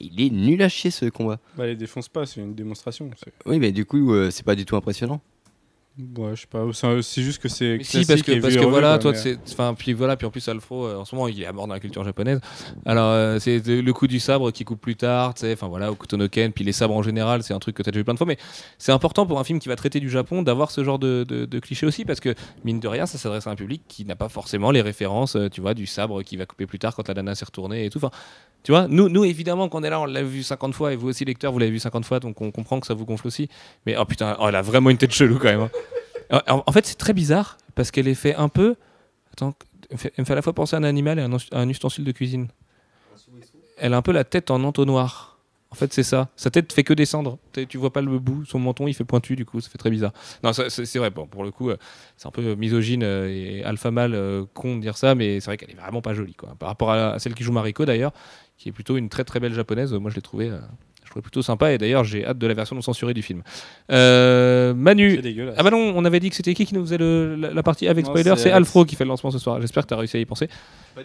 il 0.01 0.21
est 0.21 0.31
nul 0.31 0.61
à 0.63 0.69
chier 0.69 0.91
ce 0.91 1.05
combat. 1.07 1.39
Bah, 1.57 1.67
les 1.67 1.77
défonce 1.77 2.09
pas, 2.09 2.27
c'est 2.27 2.41
une 2.41 2.55
démonstration. 2.55 3.09
c'est- 3.23 3.33
Oui, 3.47 3.59
mais 3.61 3.71
du 3.71 3.85
coup, 3.85 4.13
c'est 4.31 4.45
pas 4.45 4.57
du 4.57 4.65
tout 4.65 4.75
impressionnant. 4.77 5.21
Ouais, 6.19 6.33
je 6.35 6.43
sais 6.43 6.47
pas. 6.47 6.63
c'est- 7.03 7.23
juste 7.23 7.41
que 7.41 7.49
c'est. 7.49 7.79
Si, 7.83 8.05
parce 8.07 8.21
que, 8.23 8.33
parce 8.43 8.55
que 8.55 8.61
voilà, 8.71 8.99
quoi, 8.99 9.13
toi, 9.13 9.13
mais- 9.25 9.37
enfin, 9.51 9.73
puis 9.73 9.95
voilà, 9.95 10.17
puis 10.19 10.27
en 10.27 10.31
plus, 10.31 10.47
Alfro, 10.47 10.85
euh, 10.87 10.97
en 10.99 11.07
ce 11.07 11.15
moment, 11.15 11.27
il 11.27 11.41
est 11.41 11.47
à 11.47 11.53
mort 11.53 11.67
dans 11.67 11.73
la 11.73 11.81
culture 11.81 12.05
japonaise. 12.05 12.39
Alors, 12.85 13.11
euh, 13.13 13.39
c'est 13.39 13.67
le 13.67 13.93
coup 13.95 14.07
du 14.07 14.21
sabre 14.21 14.51
qui 14.51 14.65
coupe 14.65 14.79
plus 14.81 14.97
tard, 14.97 15.33
tu 15.33 15.41
sais, 15.41 15.55
enfin 15.55 15.69
voilà, 15.69 15.91
au 15.91 15.95
Kutonoken, 15.95 16.53
puis 16.53 16.65
les 16.65 16.73
sabres 16.73 16.95
en 16.95 17.03
général, 17.03 17.43
c'est 17.43 17.55
un 17.55 17.59
truc 17.59 17.77
que 17.77 17.83
tu 17.83 17.89
as 17.89 17.93
déjà 17.93 18.01
vu 18.01 18.05
plein 18.05 18.13
de 18.13 18.19
fois, 18.19 18.27
mais 18.27 18.37
c'est 18.77 18.93
important 18.93 19.25
pour 19.25 19.39
un 19.41 19.45
film 19.45 19.59
qui 19.59 19.69
va 19.69 19.77
traiter 19.77 19.99
du 20.01 20.11
Japon 20.11 20.43
d'avoir 20.43 20.71
ce 20.71 20.85
genre 20.85 20.99
de, 20.99 21.25
de, 21.27 21.47
de 21.47 21.59
cliché 21.61 21.87
aussi, 21.87 22.05
parce 22.05 22.21
que, 22.21 22.35
mine 22.63 22.79
de 22.79 22.89
rien, 22.89 23.07
ça 23.07 23.17
s'adresse 23.17 23.47
à 23.47 23.51
un 23.51 23.57
public 23.57 23.83
qui 23.89 24.05
n'a 24.05 24.17
pas 24.17 24.29
forcément 24.29 24.71
les 24.73 24.83
références, 24.83 25.35
euh, 25.37 25.49
tu 25.49 25.63
vois, 25.63 25.73
du 25.73 25.87
sabre 25.87 26.23
qui 26.23 26.37
va 26.37 26.45
couper 26.45 26.67
plus 26.67 26.79
tard 26.79 26.95
quand 26.95 27.09
la 27.09 27.15
nana 27.15 27.35
s'est 27.35 27.47
retournée 27.47 27.87
et 27.87 27.91
tout. 27.91 27.99
Enfin, 27.99 28.11
tu 28.65 28.73
vois, 28.73 28.87
nous, 28.89 29.09
nous 29.09 29.25
évidemment, 29.25 29.69
qu'on 29.71 29.83
est 29.83 29.91
là, 29.91 30.01
on 30.01 30.05
l'a 30.05 30.23
vu 30.25 30.43
50 30.43 30.75
fois, 30.75 30.93
et 30.93 30.97
vous 30.97 31.09
aussi, 31.09 31.25
lecteurs, 31.25 31.53
vous 31.53 31.59
l'avez 31.59 31.71
vu 31.71 31.79
50 31.79 32.05
fois, 32.05 32.21
donc 32.21 32.39
on 32.43 32.51
comprend 32.51 32.81
que 32.81 32.87
ça 32.87 32.93
vous 32.95 33.07
gonfle 33.07 33.29
aussi. 33.29 33.49
Mais 33.87 33.97
oh 33.97 34.05
putain, 34.05 34.37
oh, 34.41 34.47
elle 34.49 34.57
a 34.57 34.63
vraiment 34.63 34.91
une 34.91 34.99
tête 34.99 35.13
chelou 35.13 35.39
quand 35.39 35.49
même. 35.49 35.61
hein. 35.61 35.71
En, 36.31 36.63
en 36.67 36.73
fait, 36.73 36.87
c'est 36.87 36.99
très 36.99 37.13
bizarre 37.13 37.59
parce 37.75 37.91
qu'elle 37.91 38.09
est 38.09 38.15
fait 38.15 38.35
un 38.35 38.49
peu. 38.49 38.77
Attends, 39.33 39.55
elle 39.91 39.97
me 40.19 40.25
fait, 40.25 40.33
à 40.33 40.35
la 40.35 40.43
fois 40.43 40.53
penser 40.53 40.75
à 40.77 40.79
un 40.79 40.85
animal 40.85 41.19
et 41.19 41.23
à 41.23 41.59
un, 41.59 41.69
ustensile 41.69 42.05
de 42.05 42.13
cuisine. 42.13 42.49
Elle 43.79 43.95
a 43.95 43.97
un 43.97 44.03
peu 44.03 44.13
la 44.13 44.25
tête 44.25 44.51
en 44.51 44.65
entonnoir. 44.65 45.39
En 45.71 45.75
fait, 45.75 45.93
c'est 45.93 46.05
ça. 46.05 46.31
Sa 46.37 46.51
tête 46.51 46.73
fait 46.73 46.85
que 46.85 46.95
descendre. 46.95 47.39
Tu 47.69 47.77
vois 47.77 47.93
pas 47.93 48.01
le 48.01 48.19
bout. 48.19 48.45
Son 48.47 48.59
menton, 48.59 48.87
il 48.87 48.95
fait 48.95 49.05
pointu, 49.05 49.37
du 49.37 49.45
coup, 49.45 49.61
ça 49.61 49.69
fait 49.69 49.79
très 49.79 49.91
bizarre. 49.91 50.13
Non, 50.43 50.53
c'est 50.53 50.97
vrai. 50.97 51.11
Pour 51.11 51.45
le 51.45 51.51
coup, 51.51 51.71
euh, 51.71 51.77
c'est 52.17 52.27
un 52.27 52.31
peu 52.31 52.55
misogyne 52.55 53.03
euh, 53.03 53.29
et 53.29 53.63
alpha 53.65 53.91
euh, 53.91 54.45
con 54.55 54.77
de 54.77 54.81
dire 54.81 54.97
ça, 54.97 55.15
mais 55.15 55.41
c'est 55.41 55.47
vrai 55.47 55.57
qu'elle 55.57 55.71
est 55.71 55.81
vraiment 55.81 56.01
pas 56.01 56.15
jolie, 56.15 56.35
quoi. 56.35 56.55
Par 56.59 56.69
rapport 56.69 56.91
à, 56.91 57.13
à 57.13 57.19
celle 57.19 57.35
qui 57.35 57.45
joue 57.45 57.53
Mariko, 57.53 57.85
d'ailleurs, 57.85 58.13
qui 58.57 58.71
est 58.71 58.73
plutôt 58.73 58.97
une 58.97 59.09
très 59.09 59.25
très 59.25 59.41
belle 59.41 59.55
japonaise. 59.55 59.93
Moi, 59.93 60.11
je 60.11 60.17
l'ai 60.17 60.23
trouvée. 60.23 60.51
Trouvais 61.17 61.23
plutôt 61.23 61.43
sympa 61.43 61.73
et 61.73 61.79
d'ailleurs 61.79 62.05
j'ai 62.05 62.27
hâte 62.27 62.39
de 62.39 62.47
la 62.47 62.55
version 62.55 62.77
non 62.77 62.83
censurée 62.83 63.15
du 63.15 63.23
film. 63.23 63.43
Euh, 63.91 64.75
Manu, 64.75 65.21
ah 65.57 65.63
bah 65.63 65.71
non, 65.71 65.93
on 65.97 66.05
avait 66.05 66.21
dit 66.21 66.31
que 66.31 66.37
c'était 66.37 66.55
qui 66.55 66.67
qui 66.67 66.75
nous 66.75 66.83
faisait 66.83 66.99
le- 66.99 67.37
la, 67.37 67.53
la 67.53 67.63
partie 67.63 67.89
avec 67.89 68.05
Non, 68.05 68.11
spoiler 68.13 68.35
c'est. 68.37 68.51
Alfro 68.51 68.85
qui 68.85 68.97
fait 68.97 69.05
le 69.05 69.09
lancement 69.09 69.31
ce 69.31 69.39
soir. 69.39 69.61
J'espère 69.61 69.85
que 69.85 69.89
tu 69.89 69.95
as 69.95 69.99
réussi 69.99 70.17
à 70.17 70.21
y 70.21 70.25
penser. 70.27 70.49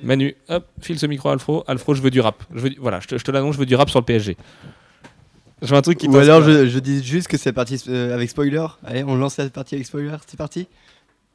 Manu, 0.03 0.35
hop, 0.49 0.65
file 0.81 0.99
ce 0.99 1.05
micro 1.05 1.29
à 1.29 1.33
Alfro. 1.33 1.63
Alfro, 1.67 1.93
je 1.95 2.01
veux 2.01 2.09
du 2.11 2.19
rap. 2.21 2.43
Je 2.53 2.59
veux 2.59 2.69
du- 2.71 2.77
Voilà, 2.79 2.99
je 2.99 3.07
te, 3.07 3.17
je 3.17 3.23
te 3.23 3.31
l'annonce, 3.31 3.55
je 3.55 3.59
veux 3.59 3.65
du 3.65 3.75
rap 3.75 3.89
sur 3.89 3.99
le 3.99 4.05
PSG. 4.05 4.37
Je 5.61 5.67
veux 5.67 5.75
un 5.75 5.81
truc 5.81 5.97
qui 5.99 6.07
Ou 6.07 6.17
alors, 6.17 6.41
je, 6.41 6.67
je 6.67 6.79
dis 6.79 7.03
juste 7.03 7.27
que 7.27 7.37
c'est 7.37 7.53
parti 7.53 7.79
euh, 7.87 8.13
avec 8.15 8.29
spoiler. 8.29 8.65
Allez, 8.83 9.03
on 9.03 9.15
lance 9.15 9.37
la 9.37 9.47
partie 9.49 9.75
avec 9.75 9.85
spoiler. 9.85 10.15
C'est 10.25 10.37
parti. 10.37 10.67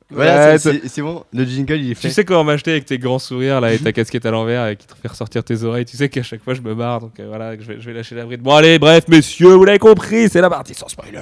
Voilà, 0.09 0.53
Ouais, 0.53 0.59
c'est- 0.59 1.03
bon. 1.03 1.25
Le 1.33 1.45
jingle, 1.45 1.81
il 1.81 1.91
est 1.91 1.95
fait. 1.95 2.07
Tu 2.09 2.15
sais 2.15 2.25
comment 2.25 2.45
m'acheter 2.45 2.71
avec 2.71 2.85
tes 2.87 2.97
grands 2.97 3.19
sourires 3.19 3.61
là 3.61 3.73
et 3.73 3.79
ta 3.79 3.91
casquette 3.93 4.25
à 4.25 4.31
l'envers 4.31 4.69
et 4.69 4.77
qui 4.77 4.87
te 4.87 4.95
fait 4.95 5.09
ressortir 5.09 5.43
tes 5.43 5.65
oreilles. 5.65 5.85
Tu 5.85 5.97
sais 5.97 6.09
qu'à 6.09 6.23
chaque 6.23 6.43
fois 6.45 6.55
je 6.55 6.61
me 6.61 6.75
barre 6.77 7.01
donc 7.01 7.19
euh, 7.19 7.27
voilà, 7.27 7.55
je 7.59 7.65
vais, 7.67 7.81
je 7.81 7.87
vais 7.87 7.93
lâcher 7.93 8.15
la 8.15 8.25
bride. 8.25 8.41
Bon 8.41 8.55
allez, 8.55 8.79
bref, 8.79 9.09
messieurs, 9.09 9.55
vous 9.55 9.65
l'avez 9.65 9.81
compris, 9.81 10.29
c'est 10.29 10.41
la 10.41 10.49
partie 10.49 10.75
sans 10.75 10.87
spoiler. 10.89 11.19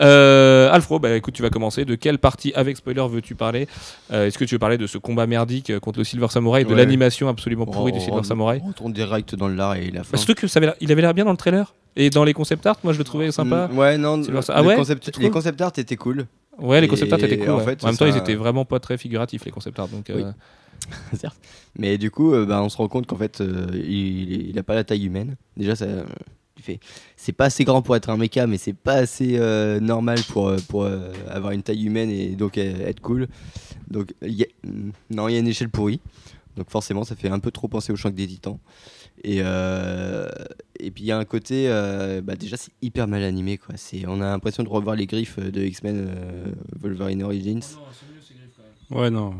Euh, 0.00 0.70
Alfro, 0.72 0.98
bah, 0.98 1.14
écoute, 1.14 1.34
tu 1.34 1.42
vas 1.42 1.50
commencer. 1.50 1.84
De 1.84 1.94
quelle 1.94 2.18
partie 2.18 2.52
avec 2.54 2.76
spoiler 2.76 3.04
veux-tu 3.10 3.34
parler? 3.34 3.66
Euh, 4.12 4.26
Est-ce 4.26 4.38
que 4.38 4.44
tu 4.44 4.54
veux 4.54 4.58
parler 4.58 4.78
de 4.78 4.86
ce 4.86 4.98
combat 4.98 5.26
merdique 5.26 5.70
euh, 5.70 5.80
contre 5.80 5.98
le 5.98 6.04
Silver 6.04 6.28
Samurai, 6.30 6.64
de 6.64 6.70
Ouais. 6.70 6.76
l'animation 6.76 7.28
absolument 7.28 7.66
pourrie 7.66 7.92
du 7.92 8.00
Silver 8.00 8.18
on- 8.20 8.22
Samurai 8.22 8.60
On 8.64 8.68
retourne 8.68 8.92
direct 8.92 9.34
dans 9.34 9.48
l'art 9.48 9.74
et 9.76 9.90
la 9.90 10.02
fin. 10.04 10.10
bah, 10.12 10.18
Surtout 10.18 10.34
que 10.34 10.46
ça 10.46 10.58
avait 10.58 10.66
l'air- 10.66 10.76
il 10.80 10.90
avait 10.92 11.02
l'air 11.02 11.14
bien 11.14 11.24
dans 11.24 11.30
le 11.32 11.36
trailer. 11.36 11.74
Et 11.96 12.08
dans 12.10 12.24
les 12.24 12.32
concept 12.32 12.64
art, 12.66 12.76
moi 12.84 12.92
je 12.94 12.98
le 12.98 13.04
trouvais 13.04 13.30
sympa. 13.32 13.68
Mm, 13.70 13.76
Ouais, 13.78 13.98
non. 13.98 14.16
Le 14.16 14.40
Ah 14.48 14.62
ouais, 14.62 14.76
concept- 14.76 15.18
les 15.18 15.30
concept 15.30 15.60
art 15.60 15.72
étaient 15.76 15.96
cool. 15.96 16.26
Ouais, 16.62 16.80
les 16.80 16.88
concept 16.88 17.12
art 17.12 17.18
étaient 17.22 17.36
cool. 17.38 17.50
en 17.50 17.58
ouais. 17.58 17.64
fait, 17.64 17.82
en 17.84 17.88
même 17.88 17.96
ça- 17.96 18.06
temps, 18.06 18.10
ils 18.12 18.16
étaient 18.16 18.34
vraiment 18.34 18.64
pas 18.64 18.80
très 18.80 18.96
figuratifs, 18.96 19.44
les 19.44 19.50
concept 19.50 19.78
art. 19.78 19.88
Donc, 19.88 20.06
Oui. 20.14 20.22
euh, 20.22 20.32
certes. 21.18 21.38
Mais 21.78 21.98
du 21.98 22.10
coup, 22.10 22.32
euh, 22.32 22.46
bah, 22.46 22.62
on 22.62 22.68
se 22.68 22.76
rend 22.76 22.88
compte 22.88 23.06
qu'en 23.06 23.16
fait, 23.16 23.40
euh, 23.40 23.66
il, 23.74 24.48
il 24.50 24.58
a 24.58 24.62
pas 24.62 24.74
la 24.74 24.84
taille 24.84 25.04
humaine. 25.04 25.36
Déjà, 25.56 25.76
ça, 25.76 25.86
c'est 27.16 27.32
pas 27.32 27.46
assez 27.46 27.64
grand 27.64 27.82
pour 27.82 27.96
être 27.96 28.08
un 28.10 28.16
mecha, 28.16 28.46
mais 28.46 28.56
c'est 28.58 28.72
pas 28.72 28.94
assez 28.94 29.38
normal 29.80 30.18
pour, 30.28 30.52
pour 30.68 30.86
avoir 31.28 31.52
une 31.52 31.62
taille 31.62 31.84
humaine 31.84 32.10
et 32.10 32.28
donc 32.36 32.56
être 32.58 33.00
cool. 33.00 33.26
Donc, 33.90 34.12
il 34.22 34.32
y 34.34 34.44
a- 34.44 34.46
mm, 34.68 34.90
non, 35.10 35.28
il 35.28 35.32
y 35.32 35.36
a 35.36 35.40
une 35.40 35.48
échelle 35.48 35.68
pourrie. 35.70 36.00
Donc 36.56 36.70
forcément, 36.70 37.02
ça 37.04 37.16
fait 37.16 37.28
un 37.30 37.38
peu 37.40 37.50
trop 37.50 37.66
penser 37.66 37.92
au 37.92 37.96
Shank 37.96 38.14
des 38.14 38.26
Titans. 38.26 38.58
Et, 39.24 39.40
et 40.80 40.90
puis 40.90 41.04
il 41.04 41.06
y 41.06 41.12
a 41.12 41.18
un 41.18 41.24
côté, 41.24 41.66
euh, 41.68 42.20
bah, 42.22 42.34
déjà 42.36 42.56
c'est 42.56 42.72
hyper 42.82 43.06
mal 43.08 43.22
animé 43.22 43.58
quoi. 43.58 43.74
C'est, 43.76 44.04
on 44.06 44.20
a 44.20 44.26
l'impression 44.30 44.62
de 44.62 44.68
revoir 44.68 44.96
les 44.96 45.06
griffes 45.06 45.38
de 45.38 45.62
X-Men 45.62 46.08
euh, 46.08 46.44
Wolverine 46.80 47.22
Origins. 47.22 47.60
Ouais, 48.90 49.10
non. 49.10 49.34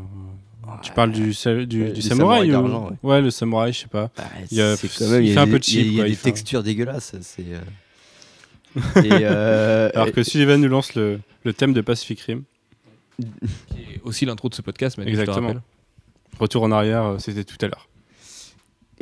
Tu 0.81 0.91
parles 0.93 1.11
du, 1.11 1.31
du, 1.31 1.47
Ouais, 1.47 1.65
du 1.65 1.91
du 1.93 2.01
samouraï, 2.01 2.47
samouraï 2.47 2.49
ou- 2.49 2.51
d'argent, 2.51 2.91
ouais. 3.03 3.21
le 3.21 3.29
samouraï, 3.31 3.73
je 3.73 3.79
sais 3.79 3.87
pas. 3.87 4.09
Bah, 4.15 4.23
Il 4.49 4.57
y 4.57 4.61
a- 4.61 4.75
c'est 4.77 4.87
quand 4.87 5.09
même, 5.09 5.21
il 5.21 5.27
il 5.27 5.31
y 5.31 5.33
fait 5.33 5.39
un 5.41 5.45
peu 5.47 5.59
des- 5.59 5.63
cheap, 5.63 5.85
Il 5.85 5.93
y 5.93 5.95
a, 5.95 5.95
quoi, 5.97 6.03
des 6.05 6.09
il 6.11 6.15
fait 6.15 6.21
un- 6.21 6.31
textures 6.31 6.63
dégueulasses. 6.63 7.15
C'est. 7.21 7.45
euh, 7.49 7.59
euh, 8.97 9.89
Alors 9.93 10.11
que 10.11 10.23
Sullivan 10.23 10.59
nous 10.59 10.69
lance 10.69 10.95
le, 10.95 11.19
le 11.43 11.53
thème 11.53 11.73
de 11.73 11.81
Pacific 11.81 12.19
Rim. 12.21 12.43
qui 13.19 13.75
est 13.81 14.01
aussi 14.03 14.25
l'intro 14.25 14.49
de 14.49 14.55
ce 14.55 14.61
podcast, 14.61 14.97
mais 14.97 15.03
je 15.03 15.09
te 15.15 15.19
Exactement. 15.19 15.53
Retour 16.39 16.63
en 16.63 16.71
arrière, 16.71 17.03
euh, 17.05 17.17
c'était 17.19 17.43
tout 17.43 17.57
à 17.61 17.67
l'heure. 17.67 17.87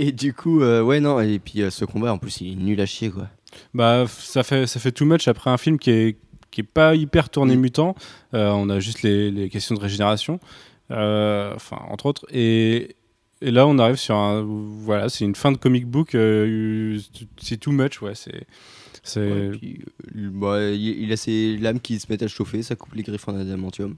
Et 0.08 0.12
du 0.12 0.34
coup, 0.34 0.62
euh, 0.62 0.82
ouais 0.82 1.00
non. 1.00 1.20
Et 1.22 1.40
puis 1.40 1.62
euh, 1.62 1.70
ce 1.70 1.86
combat, 1.86 2.14
en 2.14 2.18
plus, 2.18 2.42
il 2.42 2.54
est 2.54 2.56
nul 2.56 2.80
à 2.82 2.86
chier 2.86 3.10
quoi. 3.10 3.28
Bah, 3.74 4.06
ça 4.08 4.44
fait, 4.44 4.66
ça 4.68 4.80
fait 4.80 4.92
too 4.92 5.06
much 5.06 5.28
après 5.28 5.50
un 5.50 5.58
film 5.58 5.78
qui 5.78 5.92
est, 5.92 6.18
qui 6.52 6.62
est 6.62 6.66
pas 6.66 6.96
hyper 6.96 7.30
tourné 7.30 7.56
Mm. 7.56 7.60
mutant. 7.60 7.96
Euh, 8.34 8.50
on 8.52 8.70
a 8.70 8.80
juste 8.80 9.02
les, 9.04 9.30
les 9.32 9.50
questions 9.50 9.76
de 9.76 9.80
régénération, 9.82 10.40
enfin, 10.90 11.78
entre 11.90 12.06
autres. 12.06 12.26
Et, 12.32 12.96
et 13.42 13.52
là, 13.52 13.66
on 13.68 13.78
arrive 13.80 13.96
sur 13.98 14.16
un. 14.16 14.42
Voilà, 14.46 15.10
c'est 15.10 15.26
une 15.26 15.36
fin 15.36 15.52
de 15.52 15.58
comic 15.58 15.86
book. 15.86 16.10
c'est 17.38 17.58
too 17.58 17.72
much, 17.72 18.02
ouais. 18.02 18.16
C'est. 18.16 18.46
c'est- 19.04 19.20
Ouais, 19.22 19.80
bah, 20.16 20.62
il, 20.70 21.04
il 21.04 21.12
a 21.12 21.18
ses 21.18 21.58
lames 21.58 21.80
qui 21.80 22.00
se 22.00 22.06
mettent 22.10 22.24
à 22.24 22.28
chauffer, 22.28 22.62
ça 22.64 22.76
coupe 22.76 22.94
les 22.94 23.04
griffes 23.04 23.28
en 23.28 23.36
adamantium. 23.36 23.96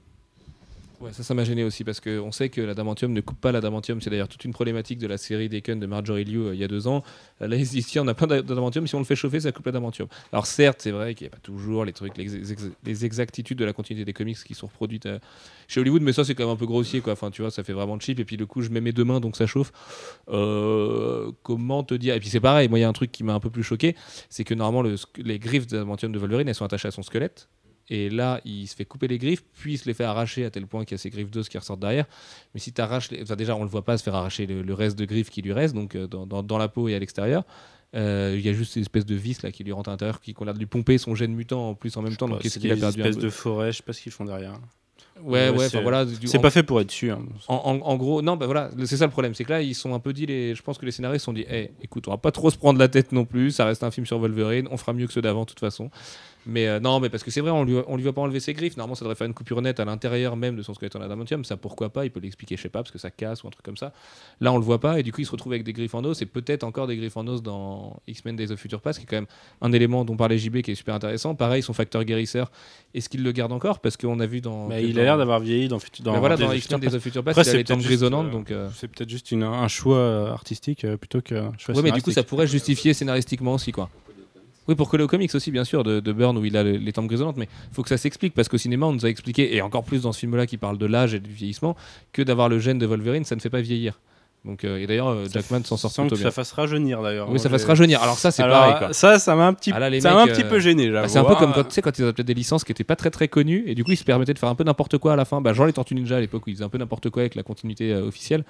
Ouais, 1.04 1.12
ça, 1.12 1.22
ça 1.22 1.34
m'a 1.34 1.44
gêné 1.44 1.64
aussi 1.64 1.84
parce 1.84 2.00
qu'on 2.00 2.32
sait 2.32 2.48
que 2.48 2.62
l'adamantium 2.62 3.12
ne 3.12 3.20
coupe 3.20 3.38
pas 3.38 3.52
l'adamantium. 3.52 4.00
C'est 4.00 4.08
d'ailleurs 4.08 4.28
toute 4.28 4.42
une 4.46 4.54
problématique 4.54 4.98
de 4.98 5.06
la 5.06 5.18
série 5.18 5.50
Deacon 5.50 5.76
de 5.76 5.84
Marjorie 5.84 6.24
Liu 6.24 6.38
euh, 6.46 6.54
il 6.54 6.60
y 6.60 6.64
a 6.64 6.68
deux 6.68 6.88
ans. 6.88 7.02
Euh, 7.42 7.46
là, 7.46 7.56
ils 7.56 7.66
se 7.66 7.72
disent 7.72 7.88
tiens, 7.88 8.04
on 8.04 8.08
a 8.08 8.14
plein 8.14 8.26
d'ad- 8.26 8.46
d'adamantium, 8.46 8.86
si 8.86 8.94
on 8.94 9.00
le 9.00 9.04
fait 9.04 9.14
chauffer, 9.14 9.40
ça 9.40 9.52
coupe 9.52 9.66
l'adamantium. 9.66 10.08
Alors, 10.32 10.46
certes, 10.46 10.80
c'est 10.80 10.92
vrai 10.92 11.14
qu'il 11.14 11.26
n'y 11.26 11.28
a 11.30 11.36
pas 11.36 11.42
toujours 11.42 11.84
les 11.84 11.92
trucs, 11.92 12.16
les, 12.16 12.50
ex- 12.52 12.70
les 12.84 13.04
exactitudes 13.04 13.58
de 13.58 13.66
la 13.66 13.74
continuité 13.74 14.06
des 14.06 14.14
comics 14.14 14.42
qui 14.42 14.54
sont 14.54 14.66
reproduites 14.66 15.04
euh, 15.04 15.18
chez 15.68 15.80
Hollywood, 15.80 16.00
mais 16.00 16.14
ça, 16.14 16.24
c'est 16.24 16.34
quand 16.34 16.44
même 16.44 16.54
un 16.54 16.56
peu 16.56 16.64
grossier, 16.64 17.02
quoi. 17.02 17.12
Enfin, 17.12 17.30
tu 17.30 17.42
vois, 17.42 17.50
ça 17.50 17.62
fait 17.62 17.74
vraiment 17.74 18.00
cheap. 18.00 18.18
Et 18.18 18.24
puis, 18.24 18.38
le 18.38 18.46
coup, 18.46 18.62
je 18.62 18.70
mets 18.70 18.80
mes 18.80 18.92
deux 18.92 19.04
mains, 19.04 19.20
donc 19.20 19.36
ça 19.36 19.46
chauffe. 19.46 19.72
Comment 20.26 21.82
te 21.84 21.92
dire? 21.92 22.14
Et 22.14 22.20
puis, 22.20 22.30
c'est 22.30 22.40
pareil, 22.40 22.68
moi, 22.70 22.78
il 22.78 22.82
y 22.82 22.86
a 22.86 22.88
un 22.88 22.94
truc 22.94 23.12
qui 23.12 23.24
m'a 23.24 23.34
un 23.34 23.40
peu 23.40 23.50
plus 23.50 23.62
choqué 23.62 23.94
c'est 24.30 24.44
que 24.44 24.54
normalement, 24.54 24.90
les 25.18 25.38
griffes 25.38 25.66
d'adamantium 25.66 26.12
de 26.12 26.18
Wolverine, 26.18 26.48
elles 26.48 26.54
sont 26.54 26.64
attachées 26.64 26.88
à 26.88 26.92
son 26.92 27.02
squelette. 27.02 27.48
Et 27.90 28.08
là, 28.08 28.40
il 28.44 28.66
se 28.66 28.74
fait 28.74 28.84
couper 28.86 29.08
les 29.08 29.18
griffes, 29.18 29.44
puis 29.52 29.74
il 29.74 29.78
se 29.78 29.84
les 29.86 29.94
fait 29.94 30.04
arracher 30.04 30.44
à 30.44 30.50
tel 30.50 30.66
point 30.66 30.84
qu'il 30.84 30.92
y 30.92 30.94
a 30.94 30.98
ses 30.98 31.10
griffes 31.10 31.30
d'os 31.30 31.48
qui 31.48 31.58
ressortent 31.58 31.80
derrière. 31.80 32.06
Mais 32.54 32.60
si 32.60 32.72
tu 32.72 32.80
arraches, 32.80 33.10
les... 33.10 33.22
enfin, 33.22 33.36
déjà, 33.36 33.54
on 33.56 33.62
le 33.62 33.68
voit 33.68 33.84
pas 33.84 33.98
se 33.98 34.02
faire 34.02 34.14
arracher 34.14 34.46
le, 34.46 34.62
le 34.62 34.74
reste 34.74 34.98
de 34.98 35.04
griffes 35.04 35.28
qui 35.30 35.42
lui 35.42 35.52
reste, 35.52 35.74
donc 35.74 35.94
euh, 35.94 36.06
dans, 36.06 36.26
dans- 36.26 36.42
dans 36.42 36.58
la 36.58 36.68
peau 36.68 36.88
et 36.88 36.94
à 36.94 36.98
l'extérieur. 36.98 37.44
Euh, 37.94 38.34
Il 38.36 38.44
y 38.44 38.48
a 38.48 38.52
juste 38.52 38.74
une 38.76 38.82
espèce 38.82 39.06
de 39.06 39.14
vis 39.14 39.42
là 39.42 39.52
qui 39.52 39.62
lui 39.64 39.72
rentre 39.72 39.88
à 39.90 39.92
l'intérieur, 39.92 40.20
qui 40.20 40.32
qu'on 40.34 40.48
a 40.48 40.52
de 40.52 40.58
lui 40.58 40.66
pomper 40.66 40.98
son 40.98 41.14
gène 41.14 41.32
mutant 41.34 41.68
en 41.70 41.74
plus 41.74 41.96
en 41.96 42.02
même 42.02 42.16
temps. 42.16 42.26
Donc 42.28 42.40
qu'est-ce 42.40 42.58
qu'il 42.58 42.72
a 42.72 42.76
perdu 42.76 43.00
un 43.02 43.04
espèces 43.04 43.16
peu 43.16 43.22
de 43.22 43.30
forêt, 43.30 43.70
je 43.70 43.76
sais 43.76 43.82
pas 43.84 43.92
ce 43.92 44.00
qu'ils 44.00 44.10
font 44.12 44.24
derrière. 44.24 44.54
Ouais, 45.22 45.48
Ouais, 45.50 45.68
c'est- 45.68 45.80
voilà. 45.80 46.04
en- 46.04 46.40
pas 46.40 46.50
fait 46.50 46.64
pour 46.64 46.80
être 46.80 46.88
dessus. 46.88 47.12
hein. 47.12 47.20
en, 47.46 47.54
en- 47.54 47.80
en 47.86 47.96
gros, 47.96 48.20
non, 48.20 48.36
bah 48.36 48.46
voilà, 48.46 48.70
c'est 48.84 48.96
ça 48.96 49.04
le 49.04 49.12
problème, 49.12 49.32
c'est 49.34 49.44
que 49.44 49.50
là 49.52 49.62
ils 49.62 49.74
sont 49.76 49.94
un 49.94 50.00
peu 50.00 50.12
dit, 50.12 50.26
les, 50.26 50.56
je 50.56 50.62
pense 50.62 50.76
que 50.76 50.84
les 50.84 50.90
scénaristes 50.90 51.22
se 51.22 51.26
sont 51.26 51.32
dit, 51.32 51.44
hey, 51.48 51.70
écoute, 51.82 52.08
on 52.08 52.10
va 52.10 52.16
pas 52.16 52.32
trop 52.32 52.50
se 52.50 52.56
prendre 52.58 52.80
la 52.80 52.88
tête 52.88 53.12
non 53.12 53.24
plus, 53.24 53.52
ça 53.52 53.64
reste 53.64 53.84
un 53.84 53.92
film 53.92 54.06
sur 54.06 54.18
Wolverine, 54.18 54.66
on 54.72 54.76
fera 54.76 54.92
mieux 54.92 55.06
que 55.06 55.12
ceux 55.12 55.22
d'avant 55.22 55.42
de 55.42 55.46
toute 55.46 55.60
façon. 55.60 55.88
Mais 56.46 56.68
euh, 56.68 56.78
non, 56.80 57.00
mais 57.00 57.08
parce 57.08 57.22
que 57.22 57.30
c'est 57.30 57.40
vrai, 57.40 57.50
on 57.50 57.64
lui, 57.64 57.76
on 57.86 57.96
lui 57.96 58.02
va 58.04 58.12
pas 58.12 58.20
enlever 58.20 58.38
ses 58.40 58.52
griffes, 58.52 58.76
normalement 58.76 58.94
ça 58.94 59.04
devrait 59.04 59.14
faire 59.14 59.26
une 59.26 59.32
coupure 59.34 59.62
nette 59.62 59.80
à 59.80 59.84
l'intérieur 59.84 60.36
même 60.36 60.56
de 60.56 60.62
son 60.62 60.74
squelette 60.74 60.94
en 60.96 61.00
adamantium, 61.00 61.44
ça 61.44 61.56
pourquoi 61.56 61.88
pas, 61.90 62.04
il 62.04 62.10
peut 62.10 62.20
l'expliquer, 62.20 62.56
je 62.56 62.62
sais 62.62 62.68
pas, 62.68 62.80
parce 62.82 62.90
que 62.90 62.98
ça 62.98 63.10
casse 63.10 63.42
ou 63.44 63.46
un 63.46 63.50
truc 63.50 63.64
comme 63.64 63.76
ça. 63.78 63.92
Là 64.40 64.52
on 64.52 64.58
le 64.58 64.64
voit 64.64 64.78
pas, 64.80 65.00
et 65.00 65.02
du 65.02 65.12
coup 65.12 65.20
il 65.22 65.24
se 65.26 65.30
retrouve 65.30 65.52
avec 65.52 65.64
des 65.64 65.72
griffes 65.72 65.94
en 65.94 66.04
os, 66.04 66.20
et 66.20 66.26
peut-être 66.26 66.64
encore 66.64 66.86
des 66.86 66.96
griffes 66.96 67.16
en 67.16 67.26
os 67.26 67.42
dans 67.42 67.96
X-Men 68.06 68.36
Days 68.36 68.50
of 68.52 68.58
Future 68.60 68.80
Past, 68.82 68.98
qui 68.98 69.04
est 69.04 69.08
quand 69.08 69.16
même 69.16 69.26
un 69.62 69.72
élément 69.72 70.04
dont 70.04 70.16
parlait 70.16 70.36
JB 70.38 70.60
qui 70.60 70.72
est 70.72 70.74
super 70.74 70.94
intéressant. 70.94 71.34
Pareil, 71.34 71.62
son 71.62 71.72
facteur 71.72 72.04
guérisseur, 72.04 72.50
est-ce 72.94 73.08
qu'il 73.08 73.22
le 73.22 73.32
garde 73.32 73.52
encore? 73.52 73.80
Parce 73.80 73.96
qu'on 73.96 74.20
a 74.20 74.26
vu 74.26 74.40
dans. 74.40 74.68
Que 74.68 74.80
il 74.80 74.94
dans- 74.94 75.00
a 75.00 75.04
l'air 75.04 75.18
d'avoir 75.18 75.40
vieilli 75.40 75.68
dans, 75.68 75.78
dans 76.02 76.12
mais 76.12 76.18
voilà, 76.18 76.36
dans 76.36 76.52
X-Men 76.52 76.80
Days 76.80 76.94
of 76.94 77.02
Future 77.02 77.24
Past, 77.24 77.38
Après, 77.38 77.42
il 77.46 77.48
a 77.48 77.52
c'est 77.52 77.58
les 77.58 77.64
tempes 77.64 77.80
grisonnantes, 77.82 78.26
euh, 78.26 78.30
donc. 78.30 78.50
euh, 78.50 78.68
C'est 78.74 78.88
peut-être 78.88 79.08
juste 79.10 79.30
une- 79.32 79.42
un 79.44 79.68
choix 79.68 79.96
euh, 79.96 80.30
artistique 80.32 80.86
plutôt 80.96 81.20
qu'un 81.22 81.52
choix 81.58 81.74
Ouais, 81.74 81.82
mais 81.82 81.90
du 81.92 82.02
coup, 82.02 82.10
ça 82.10 82.22
pourrait 82.22 82.46
justifier 82.46 82.92
scénaristiquement 82.94 83.54
aussi, 83.54 83.72
quoi. 83.72 83.88
Oui, 84.68 84.74
pour 84.74 84.88
coller 84.88 85.04
aux 85.04 85.08
comics 85.08 85.34
aussi, 85.34 85.50
bien 85.50 85.64
sûr, 85.64 85.84
de, 85.84 86.00
de 86.00 86.12
Burn 86.12 86.36
où 86.38 86.44
il 86.44 86.56
a 86.56 86.62
le- 86.62 86.76
les 86.76 86.92
tempes 86.92 87.06
grisonnantes, 87.06 87.36
mais 87.36 87.48
il 87.70 87.74
faut 87.74 87.82
que 87.82 87.88
ça 87.88 87.96
s'explique 87.98 88.34
parce 88.34 88.48
qu'au 88.48 88.58
cinéma, 88.58 88.86
on 88.86 88.92
nous 88.92 89.04
a 89.06 89.08
expliqué, 89.08 89.54
et 89.54 89.60
encore 89.62 89.84
plus 89.84 90.02
dans 90.02 90.12
ce 90.12 90.20
film-là 90.20 90.46
qui 90.46 90.56
parle 90.56 90.78
de 90.78 90.86
l'âge 90.86 91.14
et 91.14 91.20
du 91.20 91.30
vieillissement, 91.30 91.76
que 92.12 92.22
d'avoir 92.22 92.48
le 92.48 92.58
gène 92.58 92.78
de 92.78 92.86
Wolverine, 92.86 93.24
ça 93.24 93.36
ne 93.36 93.40
fait 93.40 93.50
pas 93.50 93.60
vieillir. 93.60 94.00
Donc, 94.46 94.62
euh, 94.64 94.76
et 94.76 94.86
d'ailleurs, 94.86 95.08
euh, 95.08 95.24
Jackman 95.32 95.64
s'en 95.64 95.78
sort 95.78 95.90
plutôt 95.90 96.16
que 96.16 96.20
bien. 96.20 96.24
ça 96.24 96.30
fasse 96.30 96.52
rajeunir 96.52 97.00
d'ailleurs. 97.00 97.30
Oui, 97.30 97.38
ça 97.38 97.48
fasse 97.48 97.62
j'ai- 97.62 97.66
rajeunir. 97.68 98.02
Alors, 98.02 98.18
ça, 98.18 98.30
c'est 98.30 98.42
pareil, 98.42 98.74
quoi. 98.78 98.92
Ça, 98.92 99.18
ça 99.18 99.34
m'a 99.34 99.46
un 99.46 99.54
petit, 99.54 99.72
Ah 99.74 99.78
là, 99.78 100.00
ça 100.02 100.20
un 100.20 100.26
petit 100.26 100.42
euh, 100.42 100.48
peu 100.50 100.58
gêné. 100.60 100.90
Bah, 100.90 101.08
c'est 101.08 101.18
un 101.18 101.24
peu 101.24 101.32
Ah, 101.34 101.40
comme 101.40 101.54
quand, 101.54 101.64
tu 101.64 101.70
sais, 101.70 101.80
quand 101.80 101.98
ils 101.98 102.02
avaient 102.02 102.12
peut-être 102.12 102.26
des 102.26 102.34
licences 102.34 102.62
qui 102.62 102.70
n'étaient 102.70 102.84
pas 102.84 102.94
très 102.96 103.08
très 103.10 103.26
connues 103.28 103.64
et 103.66 103.74
du 103.74 103.84
coup 103.84 103.92
ils 103.92 103.96
se 103.96 104.04
permettaient 104.04 104.34
de 104.34 104.38
faire 104.38 104.50
un 104.50 104.54
peu 104.54 104.64
n'importe 104.64 104.98
quoi 104.98 105.14
à 105.14 105.16
la 105.16 105.24
fin. 105.24 105.40
Bah, 105.40 105.54
genre 105.54 105.64
les 105.64 105.72
Tortues 105.72 105.94
Ninja 105.94 106.18
à 106.18 106.20
l'époque 106.20 106.46
où 106.46 106.50
ils 106.50 106.56
faisaient 106.56 106.64
un 106.64 106.68
peu 106.68 106.76
n'importe 106.76 107.08
quoi 107.08 107.22
avec 107.22 107.36
la 107.36 107.42
continuité 107.42 107.90
euh, 107.94 108.06
officielle 108.06 108.44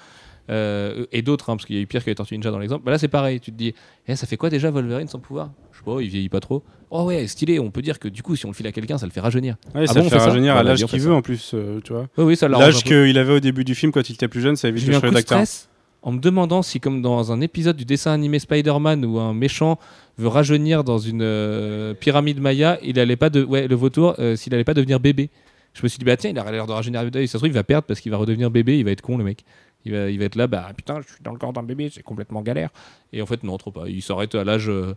Euh, 0.51 1.07
et 1.11 1.23
d'autres, 1.23 1.49
hein, 1.51 1.57
parce 1.57 1.65
qu'il 1.67 1.77
y 1.77 1.79
a 1.79 1.83
eu 1.83 1.87
pire 1.87 2.05
que 2.05 2.11
les 2.11 2.15
Tortues 2.15 2.35
Ninja 2.37 2.51
dans 2.51 2.59
l'exemple. 2.59 2.85
Bah, 2.85 2.91
là 2.91 2.99
c'est 2.99 3.09
pareil, 3.09 3.41
tu 3.41 3.51
te 3.51 3.57
dis, 3.57 3.75
eh, 4.07 4.15
ça 4.15 4.27
fait 4.27 4.37
quoi 4.37 4.51
déjà 4.51 4.71
Wolverine 4.71 5.09
sans 5.09 5.19
pouvoir? 5.19 5.51
Je 5.73 5.79
sais 5.79 5.85
pas, 5.85 6.01
il 6.03 6.09
vieillit 6.09 6.29
pas 6.29 6.41
trop. 6.41 6.63
Oh 6.91 7.05
ouais, 7.05 7.27
stylé, 7.27 7.59
on 7.59 7.71
peut 7.71 7.81
dire 7.83 7.99
que 7.99 8.09
du 8.09 8.23
coup 8.23 8.37
si 8.37 8.45
on 8.45 8.51
le 8.51 8.55
file 8.55 8.67
à 8.67 8.73
quelqu'un 8.73 8.99
ça 8.99 9.07
le 9.07 9.13
fait 9.13 9.21
rajeunir. 9.21 9.57
Ouais, 9.75 9.85
Ah 9.85 9.87
ça 9.87 9.95
bon, 9.95 10.05
le 10.05 10.11
fait 10.11 10.19
ça 10.19 10.27
rajeunir 10.27 10.53
à 10.53 10.57
Voilà, 10.57 10.71
l'âge 10.71 10.85
qu'il 10.85 11.01
veut 11.01 11.15
en 11.15 11.23
plus, 11.23 11.53
euh, 11.55 11.81
tu 11.83 11.93
vois. 11.95 12.09
Oui, 12.19 12.25
oui, 12.25 12.37
ça 12.37 12.47
L'âge 12.49 12.85
qu'il 12.85 13.17
avait 13.19 13.33
au 13.33 13.41
début 13.41 13.65
du 13.65 13.75
film 13.75 13.91
quand 13.91 14.09
il 14.09 14.13
était 14.15 14.29
plus 14.29 14.43
jeune, 14.43 14.57
ça 14.57 14.69
évite 14.69 14.83
J'ai 14.83 14.89
de 14.89 14.93
eu 14.93 14.97
un 14.97 15.01
changer 15.01 15.09
coup 15.09 15.15
de 15.15 15.21
d'acteur. 15.21 15.45
en 16.03 16.13
me 16.13 16.19
demandant 16.21 16.61
si, 16.63 16.79
comme 16.79 17.01
dans 17.01 17.33
un 17.33 17.41
épisode 17.41 17.77
du 17.77 17.87
dessin 17.87 18.13
animé 18.13 18.39
Spider-Man 18.39 19.05
où 19.07 19.19
un 19.19 19.33
méchant 19.33 19.79
veut 20.19 20.29
rajeunir 20.29 20.85
dans 20.85 20.99
une 20.99 21.23
euh, 21.23 21.95
pyramide 21.95 22.39
maya, 22.39 22.79
il 22.83 23.01
allait 23.01 23.17
pas 23.17 23.31
de, 23.31 23.43
ouais, 23.43 23.67
le 23.67 23.75
vautour, 23.75 24.15
s'il 24.37 24.53
allait 24.55 24.63
pas 24.65 24.75
devenir 24.75 25.01
bébé. 25.01 25.31
Je 25.73 25.83
me 25.83 25.89
suis 25.89 25.99
dit, 25.99 26.05
bah 26.05 26.17
tiens, 26.17 26.31
il 26.31 26.39
a 26.39 26.53
l'air 26.53 26.67
de 26.69 26.73
rajeunir. 26.73 27.01
Ça 27.01 27.27
se 27.27 27.37
trouve, 27.37 27.49
il 27.49 27.53
va 27.55 27.65
perdre 27.65 27.85
parce 27.89 27.99
qu'il 27.99 28.13
va 28.13 28.19
redevenir 28.19 28.49
bébé, 28.51 28.79
il 28.79 28.85
va 28.85 28.93
être 28.93 29.01
con, 29.01 29.17
le 29.19 29.25
mec. 29.25 29.45
Il 29.85 29.93
va, 29.93 30.09
il 30.11 30.19
va 30.19 30.25
être 30.25 30.37
là, 30.37 30.47
bah 30.47 30.69
putain, 30.77 31.01
je 31.07 31.13
suis 31.15 31.23
dans 31.23 31.33
le 31.33 31.39
corps 31.39 31.53
d'un 31.53 31.63
bébé, 31.63 31.91
c'est 31.93 32.03
complètement 32.03 32.41
galère. 32.43 32.71
Et 33.13 33.21
en 33.23 33.27
fait, 33.27 33.43
non, 33.45 33.57
trop 33.59 33.71
pas. 33.71 33.89
Il 33.89 34.03
s'arrête 34.03 34.35
à 34.35 34.45
l'âge. 34.45 34.69
euh, 34.69 34.95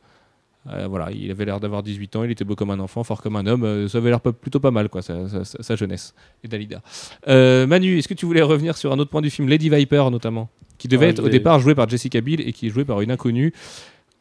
euh, 0.70 0.86
voilà, 0.88 1.12
il 1.12 1.30
avait 1.32 1.46
l'air 1.46 1.60
d'avoir 1.62 1.82
18 1.84 2.16
ans, 2.18 2.24
il 2.26 2.32
était 2.32 2.44
beau 2.44 2.56
comme 2.56 2.72
un 2.72 2.80
enfant, 2.80 3.04
fort 3.04 3.22
comme 3.22 3.36
un 3.38 3.46
homme. 3.48 3.64
euh, 3.64 3.88
ça 3.88 4.00
avait 4.00 4.10
l'air 4.10 4.20
plutôt 4.20 4.60
pas 4.60 4.72
mal, 4.72 4.90
quoi, 4.90 5.02
sa, 5.02 5.28
sa- 5.30 5.46
sa- 5.46 5.64
sa 5.64 5.76
jeunesse. 5.78 6.14
Et 6.44 6.48
Dalida. 6.50 6.82
Manu, 7.26 7.98
est-ce 7.98 8.08
que 8.08 8.14
tu 8.14 8.26
voulais 8.26 8.42
revenir 8.42 8.76
sur 8.78 8.92
un 8.92 9.00
autre 9.00 9.10
point 9.12 9.22
du 9.22 9.30
film, 9.30 9.48
Lady 9.48 9.70
Viper 9.70 10.10
notamment, 10.12 10.50
qui 10.78 10.88
devait 10.88 11.06
Ouais, 11.06 11.12
être 11.12 11.24
au 11.24 11.30
départ 11.30 11.60
joué 11.60 11.74
par 11.76 11.88
Jessica 11.88 12.20
Biel 12.22 12.42
et 12.42 12.52
qui 12.54 12.68
est 12.68 12.70
joué 12.70 12.84
par 12.86 13.02
une 13.02 13.12
inconnue, 13.12 13.54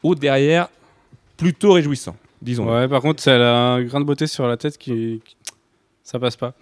au 0.03 0.15
derrière, 0.15 0.69
plutôt 1.37 1.73
réjouissant, 1.73 2.17
disons. 2.43 2.71
Ouais, 2.73 2.87
par 2.89 3.03
contre, 3.03 3.27
elle 3.29 3.43
a 3.43 3.75
un 3.75 3.83
grain 3.83 4.01
de 4.01 4.05
beauté 4.05 4.27
sur 4.27 4.47
la 4.47 4.57
tête 4.57 4.79
qui. 4.79 5.21
qui- 5.25 5.37
Ça 6.05 6.21
passe 6.21 6.37
pas. 6.37 6.55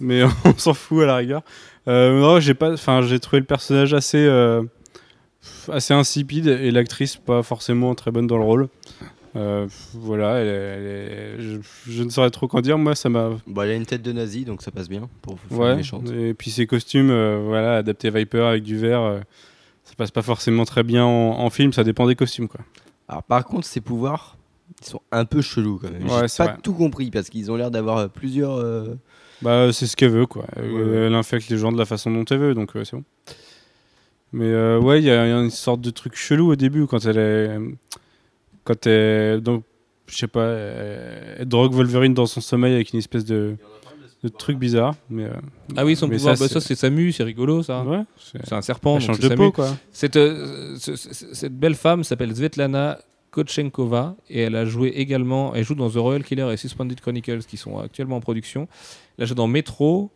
Mais 0.00 0.22
on 0.44 0.56
s'en 0.58 0.74
fout 0.74 1.04
à 1.04 1.06
la 1.06 1.16
rigueur. 1.16 1.42
Euh, 1.88 2.20
non, 2.20 2.40
j'ai 2.40 2.54
pas. 2.54 2.72
Enfin, 2.72 3.02
j'ai 3.02 3.18
trouvé 3.20 3.40
le 3.40 3.46
personnage 3.46 3.94
assez. 3.94 4.18
euh, 4.18 4.62
assez 5.72 5.94
insipide 5.94 6.46
et 6.48 6.70
l'actrice 6.70 7.16
pas 7.16 7.42
forcément 7.42 7.94
très 7.94 8.10
bonne 8.10 8.26
dans 8.26 8.36
le 8.36 8.44
rôle. 8.44 8.68
Euh, 9.36 9.66
voilà, 9.94 10.34
elle 10.40 10.48
est- 10.48 10.50
elle 10.50 10.86
est- 10.86 11.40
je, 11.40 11.58
je 11.90 12.02
ne 12.02 12.10
saurais 12.10 12.30
trop 12.30 12.46
qu'en 12.48 12.60
dire. 12.60 12.76
Moi, 12.76 12.94
ça 12.94 13.08
m'a. 13.08 13.30
Bah, 13.46 13.64
elle 13.64 13.70
a 13.70 13.74
une 13.74 13.86
tête 13.86 14.02
de 14.02 14.12
nazi, 14.12 14.44
donc 14.44 14.60
ça 14.60 14.70
passe 14.70 14.88
bien 14.88 15.08
pour 15.22 15.38
faire 15.48 15.58
Ouais. 15.58 15.76
méchante. 15.76 16.10
Et 16.10 16.34
puis 16.34 16.50
ses 16.50 16.66
costumes, 16.66 17.10
euh, 17.10 17.40
voilà, 17.46 17.76
adaptés 17.78 18.10
Viper 18.10 18.40
avec 18.42 18.64
du 18.64 18.76
vert, 18.76 19.00
euh, 19.00 19.20
ça 19.84 19.94
passe 19.96 20.10
pas 20.10 20.22
forcément 20.22 20.64
très 20.66 20.82
bien 20.82 21.04
en, 21.04 21.38
en 21.38 21.48
film. 21.50 21.72
Ça 21.72 21.84
dépend 21.84 22.06
des 22.06 22.16
costumes, 22.16 22.48
quoi. 22.48 22.60
Alors, 23.08 23.22
par 23.22 23.44
contre, 23.44 23.66
ses 23.66 23.80
pouvoirs, 23.80 24.36
ils 24.82 24.86
sont 24.86 25.00
un 25.12 25.24
peu 25.24 25.40
chelous 25.40 25.78
quand 25.80 25.90
même. 25.90 26.02
Ouais, 26.02 26.28
J'ai 26.28 26.36
pas 26.36 26.44
vrai. 26.52 26.56
tout 26.62 26.74
compris 26.74 27.10
parce 27.10 27.30
qu'ils 27.30 27.50
ont 27.50 27.56
l'air 27.56 27.70
d'avoir 27.70 28.10
plusieurs. 28.10 28.58
Bah, 29.42 29.72
c'est 29.72 29.86
ce 29.86 29.96
qu'elle 29.96 30.10
veut, 30.10 30.26
quoi. 30.26 30.44
Ouais, 30.56 30.68
ouais. 30.68 30.96
Elle 31.06 31.14
infecte 31.14 31.48
les 31.48 31.56
gens 31.58 31.72
de 31.72 31.78
la 31.78 31.84
façon 31.86 32.10
dont 32.10 32.24
elle 32.30 32.38
veut, 32.38 32.54
donc 32.54 32.76
euh, 32.76 32.84
c'est 32.84 32.96
bon. 32.96 33.04
Mais 34.32 34.46
euh, 34.46 34.78
ouais, 34.78 35.00
il 35.00 35.04
y, 35.06 35.10
a 35.10 35.24
une 35.26 35.50
sorte 35.50 35.80
de 35.80 35.90
truc 35.90 36.14
chelou 36.16 36.52
au 36.52 36.56
début 36.56 36.86
quand 36.86 37.04
elle 37.04 37.18
est. 37.18 37.58
Quand 38.64 38.86
elle. 38.86 39.40
Donc, 39.40 39.64
je 40.06 40.16
sais 40.16 40.28
pas, 40.28 40.40
euh, 40.40 41.36
elle 41.38 41.48
drogue 41.48 41.72
Wolverine 41.72 42.14
dans 42.14 42.26
son 42.26 42.40
sommeil 42.40 42.74
avec 42.74 42.92
une 42.92 42.98
espèce 42.98 43.24
de, 43.24 43.56
de 44.22 44.28
truc 44.28 44.58
bizarre. 44.58 44.94
Mais, 45.08 45.24
euh, 45.24 45.30
Ah 45.76 45.84
oui, 45.84 45.96
son 45.96 46.06
Mais 46.06 46.16
pouvoir, 46.16 46.36
ça, 46.36 46.44
bah, 46.44 46.48
c'est- 46.48 46.54
ça 46.54 46.60
c'est 46.60 46.74
Samu, 46.76 47.10
c'est 47.10 47.24
rigolo 47.24 47.62
ça. 47.62 47.82
ouais, 47.82 48.02
c'est- 48.18 48.52
un 48.52 48.62
serpent. 48.62 48.96
elle 48.96 49.02
change 49.02 49.18
de 49.18 49.28
Samu. 49.28 49.36
peau, 49.36 49.52
quoi. 49.52 49.74
Cette, 49.90 50.16
euh, 50.16 50.76
ce- 50.78 50.94
ce- 50.96 51.34
cette 51.34 51.58
belle 51.58 51.74
femme 51.74 52.04
s'appelle 52.04 52.34
Svetlana 52.36 52.98
Kochenkova 53.30 54.16
et 54.28 54.40
elle 54.40 54.56
a 54.56 54.64
joué 54.64 54.88
également, 54.88 55.54
elle 55.54 55.64
joue 55.64 55.74
dans 55.74 55.90
The 55.90 55.96
Royal 55.96 56.24
Killer 56.24 56.52
et 56.52 56.56
Suspended 56.56 57.00
Chronicles 57.00 57.44
qui 57.44 57.56
sont 57.56 57.78
actuellement 57.78 58.16
en 58.16 58.20
production. 58.20 58.68
Elle 59.18 59.30
a 59.30 59.34
dans 59.34 59.46
Metro 59.46 60.10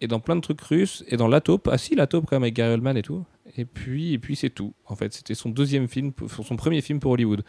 et 0.00 0.06
dans 0.06 0.20
plein 0.20 0.36
de 0.36 0.40
trucs 0.40 0.60
russes 0.60 1.04
et 1.08 1.16
dans 1.16 1.28
La 1.28 1.40
Taupe. 1.40 1.68
Ah 1.70 1.78
si, 1.78 1.94
La 1.94 2.06
Taupe 2.06 2.26
quand 2.26 2.36
même 2.36 2.44
avec 2.44 2.54
Gary 2.54 2.74
Oldman 2.74 2.96
et 2.96 3.02
tout. 3.02 3.24
Et 3.56 3.64
puis, 3.64 4.12
et 4.12 4.18
puis 4.18 4.36
c'est 4.36 4.50
tout. 4.50 4.72
En 4.86 4.94
fait, 4.94 5.12
c'était 5.12 5.34
son 5.34 5.48
deuxième 5.48 5.88
film, 5.88 6.12
son 6.42 6.56
premier 6.56 6.80
film 6.80 7.00
pour 7.00 7.12
Hollywood. 7.12 7.42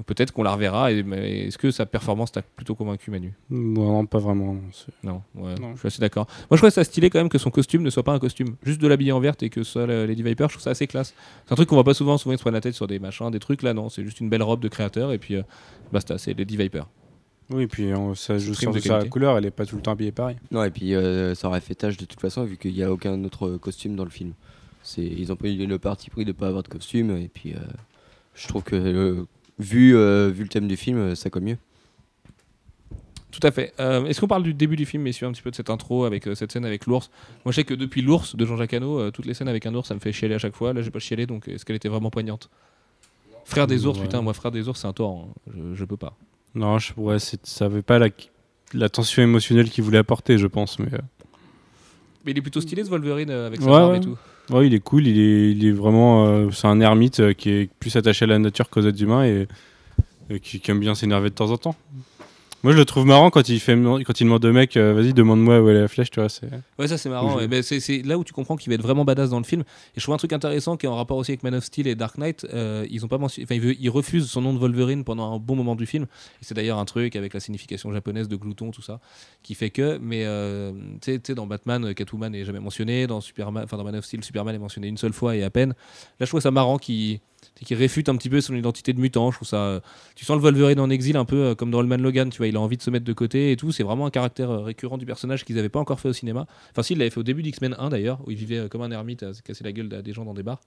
Donc 0.00 0.06
peut-être 0.06 0.32
qu'on 0.32 0.42
la 0.42 0.54
reverra. 0.54 0.90
Et, 0.92 1.02
mais 1.02 1.48
est-ce 1.48 1.58
que 1.58 1.70
sa 1.70 1.84
performance 1.84 2.32
t'a 2.32 2.40
plutôt 2.40 2.74
convaincu, 2.74 3.10
Manu? 3.10 3.34
Non, 3.50 4.06
pas 4.06 4.18
vraiment. 4.18 4.54
non, 4.54 4.60
c'est- 4.72 4.92
Non, 5.06 5.20
ouais, 5.34 5.54
Non. 5.60 5.74
je 5.74 5.80
suis 5.80 5.88
assez 5.88 6.00
d'accord. 6.00 6.26
Moi, 6.50 6.56
je 6.56 6.62
trouve 6.62 6.70
ça 6.70 6.84
stylé 6.84 7.10
quand 7.10 7.18
même 7.18 7.28
que 7.28 7.36
son 7.36 7.50
costume 7.50 7.82
ne 7.82 7.90
soit 7.90 8.02
pas 8.02 8.14
un 8.14 8.18
costume, 8.18 8.56
juste 8.62 8.80
de 8.80 8.88
l'habiller 8.88 9.12
en 9.12 9.20
verte 9.20 9.42
et 9.42 9.50
que 9.50 9.62
ce 9.62 9.72
soit 9.72 9.86
la 9.86 10.06
Lady 10.06 10.22
Viper. 10.22 10.44
Je 10.48 10.54
trouve 10.54 10.62
ça 10.62 10.70
assez 10.70 10.86
classe. 10.86 11.12
C'est 11.44 11.52
un 11.52 11.56
truc 11.56 11.68
qu'on 11.68 11.76
voit 11.76 11.84
pas 11.84 11.92
souvent. 11.92 12.16
Souvent, 12.16 12.32
ils 12.34 12.38
se 12.38 12.42
prennent 12.42 12.54
la 12.54 12.62
tête 12.62 12.74
sur 12.74 12.86
des 12.86 12.98
machins, 12.98 13.30
des 13.30 13.40
trucs. 13.40 13.60
Là, 13.62 13.74
non, 13.74 13.90
c'est 13.90 14.02
juste 14.04 14.20
une 14.20 14.30
belle 14.30 14.42
robe 14.42 14.60
de 14.60 14.68
créateur 14.68 15.12
et 15.12 15.18
puis 15.18 15.36
euh, 15.36 15.42
basta, 15.92 16.16
c'est 16.16 16.32
Lady 16.32 16.56
Viper. 16.56 16.84
Oui, 17.52 17.64
et 17.64 17.66
puis 17.66 17.92
on- 17.92 18.14
ça 18.14 18.38
joue 18.38 18.54
sur 18.54 18.72
qualité. 18.72 19.08
couleur, 19.10 19.36
elle 19.36 19.44
est 19.44 19.50
pas 19.50 19.66
tout 19.66 19.76
le 19.76 19.82
temps 19.82 19.92
habillée 19.92 20.12
pareil. 20.12 20.36
Non, 20.50 20.62
et 20.64 20.70
puis 20.70 20.94
euh, 20.94 21.34
ça 21.34 21.48
aurait 21.48 21.60
fait 21.60 21.74
tâche 21.74 21.96
de 21.98 22.04
toute 22.06 22.20
façon, 22.20 22.44
vu 22.44 22.56
qu'il 22.56 22.72
n'y 22.72 22.82
a 22.84 22.90
aucun 22.92 23.22
autre 23.24 23.56
costume 23.58 23.96
dans 23.96 24.04
le 24.04 24.10
film. 24.10 24.32
C'est, 24.82 25.02
ils 25.04 25.30
ont 25.30 25.36
pris 25.36 25.56
le 25.66 25.78
parti 25.78 26.08
pris 26.08 26.24
de 26.24 26.28
ne 26.30 26.32
pas 26.32 26.46
avoir 26.46 26.62
de 26.62 26.68
costume, 26.68 27.14
et 27.18 27.28
puis 27.28 27.52
euh, 27.54 27.58
je 28.34 28.48
trouve 28.48 28.62
que 28.62 28.76
euh, 28.76 29.26
vu, 29.60 29.94
euh, 29.96 30.28
vu 30.34 30.42
le 30.42 30.48
thème 30.48 30.66
du 30.68 30.76
film, 30.76 30.98
euh, 30.98 31.14
ça 31.14 31.30
colle 31.30 31.42
mieux. 31.44 31.58
Tout 33.30 33.40
à 33.46 33.52
fait. 33.52 33.72
Euh, 33.78 34.04
Est-ce 34.06 34.20
qu'on 34.20 34.26
parle 34.26 34.42
du 34.42 34.54
début 34.54 34.74
du 34.74 34.84
film, 34.86 35.04
messieurs, 35.04 35.26
un 35.28 35.32
petit 35.32 35.42
peu 35.42 35.50
de 35.52 35.56
cette 35.56 35.70
intro 35.70 36.04
avec 36.04 36.26
euh, 36.26 36.34
cette 36.34 36.50
scène 36.50 36.64
avec 36.64 36.86
l'ours? 36.86 37.10
Moi, 37.44 37.52
je 37.52 37.56
sais 37.56 37.64
que 37.64 37.74
depuis 37.74 38.02
l'ours 38.02 38.34
de 38.34 38.44
Jean-Jacques 38.44 38.74
Hano, 38.74 38.98
euh, 38.98 39.10
toutes 39.12 39.26
les 39.26 39.34
scènes 39.34 39.46
avec 39.48 39.66
un 39.66 39.74
ours, 39.74 39.86
ça 39.86 39.94
me 39.94 40.00
fait 40.00 40.10
chialer 40.12 40.34
à 40.34 40.38
chaque 40.38 40.56
fois. 40.56 40.72
Là, 40.72 40.82
j'ai 40.82 40.90
pas 40.90 40.98
chialé, 40.98 41.26
donc 41.26 41.46
est-ce 41.46 41.64
qu'elle 41.64 41.76
était 41.76 41.88
vraiment 41.88 42.10
poignante? 42.10 42.50
Frère 43.44 43.68
des 43.68 43.86
ours, 43.86 43.98
Ouais. 43.98 44.04
putain, 44.04 44.20
moi, 44.20 44.34
frère 44.34 44.50
des 44.50 44.68
ours, 44.68 44.80
c'est 44.80 44.88
un 44.88 44.92
tort. 44.92 45.28
hein. 45.28 45.32
Je, 45.56 45.74
je 45.76 45.84
peux 45.84 45.96
pas. 45.96 46.16
Non, 46.56 46.78
je, 46.80 46.92
ouais, 46.96 47.18
ça 47.20 47.64
avait 47.66 47.82
pas 47.82 48.00
la, 48.00 48.08
la 48.74 48.88
tension 48.88 49.22
émotionnelle 49.22 49.70
qu'il 49.70 49.84
voulait 49.84 49.98
apporter, 49.98 50.36
je 50.36 50.48
pense. 50.48 50.80
Mais 50.80 50.92
euh, 50.92 50.98
Mais 52.24 52.32
il 52.32 52.38
est 52.38 52.42
plutôt 52.42 52.60
stylé 52.60 52.82
ce 52.84 52.90
Wolverine 52.90 53.30
euh, 53.30 53.46
avec 53.46 53.60
sa 53.60 53.66
Ouais, 53.66 53.72
barbe 53.72 53.92
ouais. 53.92 53.98
et 53.98 54.00
tout. 54.00 54.18
Ouais, 54.50 54.66
il 54.66 54.74
est 54.74 54.80
cool, 54.80 55.06
il 55.06 55.18
est, 55.18 55.50
il 55.52 55.66
est 55.66 55.72
vraiment. 55.72 56.26
euh, 56.26 56.50
c'est 56.50 56.66
un 56.66 56.80
ermite 56.80 57.20
euh, 57.20 57.32
qui 57.32 57.50
est 57.50 57.70
plus 57.78 57.94
attaché 57.96 58.24
à 58.24 58.28
la 58.28 58.38
nature 58.38 58.68
qu'aux 58.68 58.82
êtres 58.82 59.02
humains 59.02 59.24
et, 59.24 59.46
qui 60.40 60.62
aime 60.70 60.78
bien 60.80 60.94
s'énerver 60.94 61.30
de 61.30 61.34
temps 61.34 61.50
en 61.50 61.56
temps. 61.56 61.74
Moi, 62.62 62.74
je 62.74 62.78
le 62.78 62.84
trouve 62.84 63.06
marrant 63.06 63.30
quand 63.30 63.48
il, 63.48 63.58
fait, 63.58 63.74
quand 63.74 64.20
il 64.20 64.24
demande 64.24 64.44
au 64.44 64.52
mec, 64.52 64.76
euh, 64.76 64.92
vas-y, 64.92 65.14
demande-moi 65.14 65.60
où 65.62 65.70
est 65.70 65.74
la 65.74 65.88
flèche, 65.88 66.10
tu 66.10 66.20
vois. 66.20 66.28
C'est... 66.28 66.46
Ouais, 66.78 66.88
ça 66.88 66.98
c'est 66.98 67.08
marrant. 67.08 67.36
Ouais. 67.36 67.48
Ben, 67.48 67.62
c'est, 67.62 67.80
c'est 67.80 68.02
là 68.02 68.18
où 68.18 68.24
tu 68.24 68.34
comprends 68.34 68.56
qu'il 68.56 68.68
va 68.70 68.74
être 68.74 68.82
vraiment 68.82 69.06
badass 69.06 69.30
dans 69.30 69.38
le 69.38 69.44
film. 69.44 69.62
Et 69.62 69.64
je 70.00 70.02
trouve 70.02 70.14
un 70.14 70.18
truc 70.18 70.34
intéressant 70.34 70.76
qui 70.76 70.84
est 70.84 70.88
en 70.88 70.96
rapport 70.96 71.16
aussi 71.16 71.30
avec 71.30 71.42
Man 71.42 71.54
of 71.54 71.64
Steel 71.64 71.86
et 71.86 71.94
Dark 71.94 72.18
Knight. 72.18 72.46
euh, 72.52 72.86
ils 72.90 73.02
ont 73.04 73.08
pas 73.08 73.16
mentionné, 73.16 73.46
enfin, 73.50 73.54
ils, 73.54 73.76
ils 73.80 73.88
refusent 73.88 74.28
son 74.28 74.42
nom 74.42 74.52
de 74.52 74.58
Wolverine 74.58 75.04
pendant 75.04 75.34
un 75.34 75.38
bon 75.38 75.56
moment 75.56 75.74
du 75.74 75.86
film. 75.86 76.06
C'est 76.42 76.54
d'ailleurs 76.54 76.78
un 76.78 76.84
truc 76.84 77.16
avec 77.16 77.32
la 77.32 77.40
signification 77.40 77.92
japonaise 77.94 78.28
de 78.28 78.36
glouton, 78.36 78.72
tout 78.72 78.82
ça, 78.82 79.00
qui 79.42 79.54
fait 79.54 79.70
que. 79.70 79.98
Mais 80.02 80.24
euh, 80.26 80.72
tu 81.00 81.18
sais- 81.24 81.34
dans 81.34 81.46
Batman, 81.46 81.94
Catwoman 81.94 82.34
est 82.34 82.44
jamais 82.44 82.60
mentionné. 82.60 83.06
Dans 83.06 83.22
Superman, 83.22 83.64
enfin 83.64 83.78
dans 83.78 83.84
Man 83.84 83.96
of 83.96 84.04
Steel, 84.04 84.22
Superman 84.22 84.54
est 84.54 84.58
mentionné 84.58 84.88
une 84.88 84.98
seule 84.98 85.14
fois 85.14 85.34
et 85.34 85.42
à 85.42 85.50
peine. 85.50 85.70
Là, 85.70 86.26
je 86.26 86.26
trouve 86.26 86.40
ça 86.40 86.50
marrant 86.50 86.76
qu'il 87.54 87.66
qui 87.66 87.74
réfute 87.74 88.08
un 88.08 88.16
petit 88.16 88.30
peu 88.30 88.40
son 88.40 88.54
identité 88.54 88.92
de 88.92 89.00
mutant. 89.00 89.30
Je 89.30 89.36
trouve 89.36 89.48
ça. 89.48 89.56
euh, 89.56 89.80
tu 90.14 90.24
sens 90.24 90.36
le 90.36 90.42
Wolverine 90.42 90.80
en 90.80 90.90
exil 90.90 91.16
un 91.16 91.24
peu 91.24 91.36
euh, 91.36 91.54
comme 91.54 91.70
dans 91.70 91.80
Allman 91.80 92.00
Logan, 92.00 92.30
tu 92.30 92.38
vois, 92.38 92.46
il 92.46 92.56
a 92.56 92.60
envie 92.60 92.76
de 92.76 92.82
se 92.82 92.90
mettre 92.90 93.04
de 93.04 93.12
côté 93.12 93.52
et 93.52 93.56
tout. 93.56 93.72
C'est 93.72 93.82
vraiment 93.82 94.06
un 94.06 94.10
caractère 94.10 94.50
euh, 94.50 94.60
récurrent 94.60 94.98
du 94.98 95.06
personnage 95.06 95.44
qu'ils 95.44 95.56
n'avaient 95.56 95.68
pas 95.68 95.80
encore 95.80 96.00
fait 96.00 96.08
au 96.08 96.12
cinéma. 96.12 96.46
Enfin, 96.70 96.82
si, 96.82 96.94
il 96.94 96.98
l'avait 96.98 97.10
fait 97.10 97.20
au 97.20 97.24
début 97.24 97.42
d'X-Men 97.42 97.76
1 97.78 97.90
d'ailleurs, 97.90 98.20
où 98.26 98.30
il 98.30 98.36
vivait 98.36 98.68
comme 98.68 98.82
un 98.82 98.90
ermite 98.90 99.22
à 99.22 99.34
se 99.34 99.42
casser 99.42 99.64
la 99.64 99.72
gueule 99.72 99.92
à 99.94 100.02
des 100.02 100.12
gens 100.12 100.24
dans 100.24 100.34
des 100.34 100.42
bars. 100.42 100.60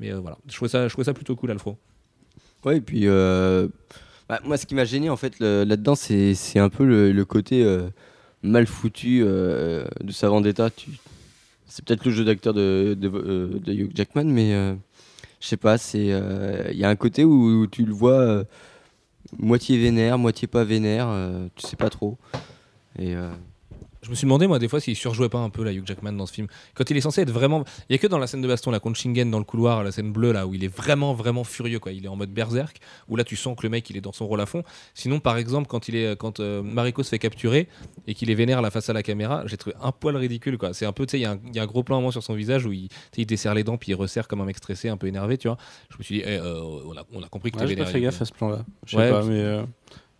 Mais 0.00 0.12
voilà, 0.12 0.38
je 0.48 0.54
trouvais 0.54 0.68
ça, 0.68 0.86
je 0.86 0.92
trouvais 0.92 1.06
ça 1.06 1.14
plutôt 1.14 1.34
cool, 1.34 1.50
Alfro. 1.50 1.76
Ouais, 2.64 2.78
et 2.78 2.80
puis 2.80 3.06
bah, 3.06 4.40
moi, 4.44 4.56
ce 4.56 4.66
qui 4.66 4.74
m'a 4.74 4.84
gêné 4.84 5.10
en 5.10 5.16
fait 5.16 5.38
là-dedans, 5.40 5.94
c'est, 5.94 6.34
c'est 6.34 6.58
un 6.58 6.68
peu 6.68 6.84
le, 6.84 7.24
côté 7.24 7.66
mal 8.42 8.66
foutu 8.66 9.20
de 9.20 9.84
sa 10.10 10.28
vendetta. 10.28 10.70
C'est 11.66 11.84
peut-être 11.84 12.04
le 12.04 12.10
jeu 12.10 12.24
d'acteur 12.24 12.54
de, 12.54 12.96
Hugh 13.66 13.90
Jackman, 13.94 14.24
mais 14.24 14.76
je 15.40 15.46
sais 15.46 15.56
pas, 15.56 15.78
c'est 15.78 16.12
euh, 16.12 16.68
il 16.70 16.78
y 16.78 16.84
a 16.84 16.88
un 16.88 16.96
côté 16.96 17.24
où, 17.24 17.66
tu 17.66 17.84
le 17.84 17.92
vois 17.92 18.20
euh, 18.20 18.44
moitié 19.38 19.78
vénère, 19.78 20.18
moitié 20.18 20.48
pas 20.48 20.64
vénère, 20.64 21.08
euh, 21.08 21.48
tu 21.54 21.66
sais 21.66 21.76
pas 21.76 21.90
trop. 21.90 22.18
Et 22.98 23.14
euh, 23.14 23.30
Je 24.02 24.10
me 24.10 24.14
suis 24.14 24.26
demandé, 24.26 24.46
moi, 24.46 24.58
des 24.60 24.68
fois, 24.68 24.80
s'il 24.80 24.94
surjouait 24.94 25.28
pas 25.28 25.38
un 25.38 25.50
peu, 25.50 25.64
là, 25.64 25.72
Hugh 25.72 25.82
Jackman, 25.84 26.12
dans 26.12 26.26
ce 26.26 26.32
film. 26.32 26.46
Quand 26.74 26.88
il 26.88 26.96
est 26.96 27.00
censé 27.00 27.22
être 27.22 27.32
vraiment. 27.32 27.64
Il 27.88 27.92
y 27.92 27.96
a 27.96 27.98
que 27.98 28.06
dans 28.06 28.18
la 28.18 28.28
scène 28.28 28.40
de 28.40 28.46
baston, 28.46 28.70
là, 28.70 28.78
contre 28.78 28.96
Shingen, 28.98 29.28
dans 29.30 29.38
le 29.38 29.44
couloir, 29.44 29.82
la 29.82 29.90
scène 29.90 30.12
bleue, 30.12 30.30
là, 30.32 30.46
où 30.46 30.54
il 30.54 30.62
est 30.62 30.68
vraiment, 30.74 31.14
vraiment 31.14 31.42
furieux, 31.42 31.80
quoi. 31.80 31.90
Il 31.90 32.04
est 32.04 32.08
en 32.08 32.14
mode 32.14 32.30
berserk, 32.30 32.78
où 33.08 33.16
là, 33.16 33.24
tu 33.24 33.34
sens 33.34 33.56
que 33.56 33.64
le 33.64 33.70
mec, 33.70 33.90
il 33.90 33.96
est 33.96 34.00
dans 34.00 34.12
son 34.12 34.26
rôle 34.28 34.40
à 34.40 34.46
fond. 34.46 34.62
Sinon, 34.94 35.18
par 35.18 35.36
exemple, 35.36 35.66
quand, 35.68 35.88
il 35.88 35.96
est, 35.96 36.16
quand 36.16 36.38
euh, 36.38 36.62
Mariko 36.62 37.02
se 37.02 37.08
fait 37.08 37.18
capturer 37.18 37.66
et 38.06 38.14
qu'il 38.14 38.30
est 38.30 38.34
vénère 38.34 38.62
là 38.62 38.70
face 38.70 38.88
à 38.88 38.92
la 38.92 39.02
caméra, 39.02 39.42
j'ai 39.46 39.56
trouvé 39.56 39.74
un 39.82 39.90
poil 39.90 40.16
ridicule, 40.16 40.58
quoi. 40.58 40.72
C'est 40.74 40.86
un 40.86 40.92
peu, 40.92 41.04
tu 41.04 41.12
sais, 41.12 41.18
il 41.18 41.22
y, 41.22 41.26
a 41.26 41.32
un- 41.32 41.40
il 41.48 41.56
y 41.56 41.58
a 41.58 41.62
un 41.64 41.66
gros 41.66 41.82
plan 41.82 41.96
à 41.96 41.98
un 41.98 42.00
moment 42.00 42.12
sur 42.12 42.22
son 42.22 42.34
visage 42.34 42.66
où 42.66 42.72
il, 42.72 42.88
il 43.16 43.26
desserre 43.26 43.54
les 43.54 43.64
dents, 43.64 43.76
puis 43.78 43.90
il 43.90 43.94
resserre 43.96 44.28
comme 44.28 44.40
un 44.40 44.44
mec 44.44 44.58
stressé, 44.58 44.88
un 44.88 44.96
peu 44.96 45.08
énervé, 45.08 45.38
tu 45.38 45.48
vois. 45.48 45.58
Je 45.90 45.98
me 45.98 46.02
suis 46.04 46.14
dit, 46.18 46.22
eh, 46.24 46.36
euh, 46.38 46.60
on, 46.86 46.96
a, 46.96 47.02
on 47.12 47.22
a 47.22 47.28
compris 47.28 47.50
que 47.50 47.56
Ouais, 47.56 47.64
t'es 47.64 47.68
j'ai 47.70 47.74
pas 47.74 47.82
vénère. 47.82 47.92
fait 47.92 48.00
gaffe 48.00 48.22
à 48.22 48.24
ce 48.24 48.32
plan-là. 48.32 48.64
Je 48.86 48.92
sais 48.92 48.96
Ouais, 48.96 49.10
pas, 49.10 49.24
mais. 49.24 49.40
euh, 49.40 49.62